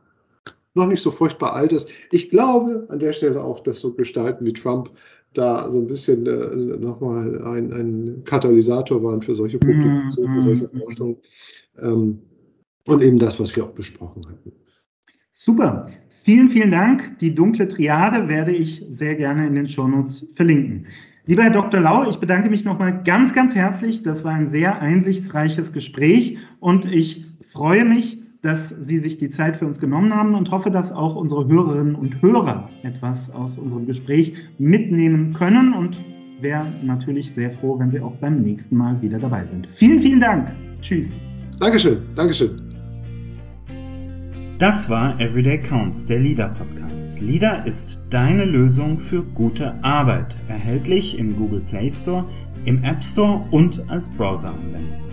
noch 0.75 0.87
nicht 0.87 1.03
so 1.03 1.11
furchtbar 1.11 1.53
alt 1.53 1.73
ist. 1.73 1.91
Ich 2.11 2.31
glaube 2.31 2.87
an 2.89 3.01
der 3.01 3.13
Stelle 3.13 3.43
auch, 3.43 3.61
dass 3.61 3.81
so 3.81 3.93
Gestalten 3.93 4.47
wie 4.47 4.53
Trump 4.53 4.91
da 5.35 5.71
so 5.71 5.79
ein 5.79 5.87
bisschen 5.87 6.27
äh, 6.27 6.77
nochmal 6.79 7.43
ein, 7.45 7.73
ein 7.73 8.25
Katalysator 8.25 9.03
waren 9.03 9.23
für 9.23 9.35
solche 9.35 9.59
Publikationen, 9.59 10.35
für 10.35 10.41
solche 10.41 10.71
mhm. 10.73 10.79
Forschungen. 10.81 11.17
Ähm, 11.81 12.19
und 12.87 13.03
eben 13.03 13.19
das, 13.19 13.39
was 13.39 13.55
wir 13.55 13.65
auch 13.65 13.73
besprochen 13.73 14.23
hatten. 14.27 14.53
Super. 15.31 15.89
Vielen, 16.09 16.49
vielen 16.49 16.71
Dank. 16.71 17.19
Die 17.21 17.35
dunkle 17.35 17.69
Triade 17.69 18.29
werde 18.29 18.53
ich 18.53 18.85
sehr 18.89 19.15
gerne 19.15 19.47
in 19.47 19.55
den 19.55 19.69
Shownotes 19.69 20.27
verlinken. 20.35 20.87
Lieber 21.27 21.43
Herr 21.43 21.53
Dr. 21.53 21.81
Lau, 21.81 22.09
ich 22.09 22.17
bedanke 22.17 22.49
mich 22.49 22.65
nochmal 22.65 23.03
ganz, 23.05 23.35
ganz 23.35 23.55
herzlich. 23.55 24.03
Das 24.03 24.25
war 24.25 24.33
ein 24.33 24.49
sehr 24.49 24.81
einsichtsreiches 24.81 25.75
Gespräch 25.75 26.39
und 26.59 26.91
ich 26.91 27.27
freue 27.53 27.85
mich, 27.85 28.18
dass 28.43 28.69
Sie 28.69 28.99
sich 28.99 29.19
die 29.19 29.29
Zeit 29.29 29.57
für 29.57 29.67
uns 29.67 29.81
genommen 29.81 30.15
haben 30.15 30.35
und 30.35 30.51
hoffe, 30.51 30.71
dass 30.71 30.93
auch 30.93 31.17
unsere 31.17 31.47
Hörerinnen 31.49 31.95
und 31.95 32.23
Hörer 32.23 32.69
etwas 32.83 33.31
aus 33.31 33.59
unserem 33.59 33.87
Gespräch 33.87 34.35
mitnehmen 34.59 35.33
können 35.33 35.75
und 35.75 35.99
wäre 36.41 36.73
natürlich 36.83 37.33
sehr 37.33 37.51
froh, 37.51 37.79
wenn 37.79 37.91
Sie 37.91 38.01
auch 38.01 38.15
beim 38.17 38.43
nächsten 38.43 38.77
Mal 38.77 39.01
wieder 39.03 39.19
dabei 39.19 39.45
sind. 39.45 39.67
Vielen, 39.67 40.01
vielen 40.01 40.21
Dank. 40.21 40.53
Tschüss. 40.81 41.19
Dankeschön, 41.59 41.99
Dankeschön. 42.15 42.57
Das 44.59 44.89
war 44.91 45.21
Everyday 45.21 45.61
Counts, 45.61 46.07
der 46.07 46.19
LIDA 46.19 46.49
Podcast. 46.49 47.21
LIDA 47.21 47.63
ist 47.63 48.03
deine 48.11 48.45
Lösung 48.45 48.99
für 48.99 49.23
gute 49.23 49.73
Arbeit. 49.85 50.37
Erhältlich 50.49 51.17
im 51.17 51.37
Google 51.37 51.61
Play 51.61 51.91
Store, 51.91 52.25
im 52.65 52.83
App 52.83 53.03
Store 53.03 53.45
und 53.53 53.89
als 53.89 54.11
Browser 54.11 54.51
am 54.51 55.08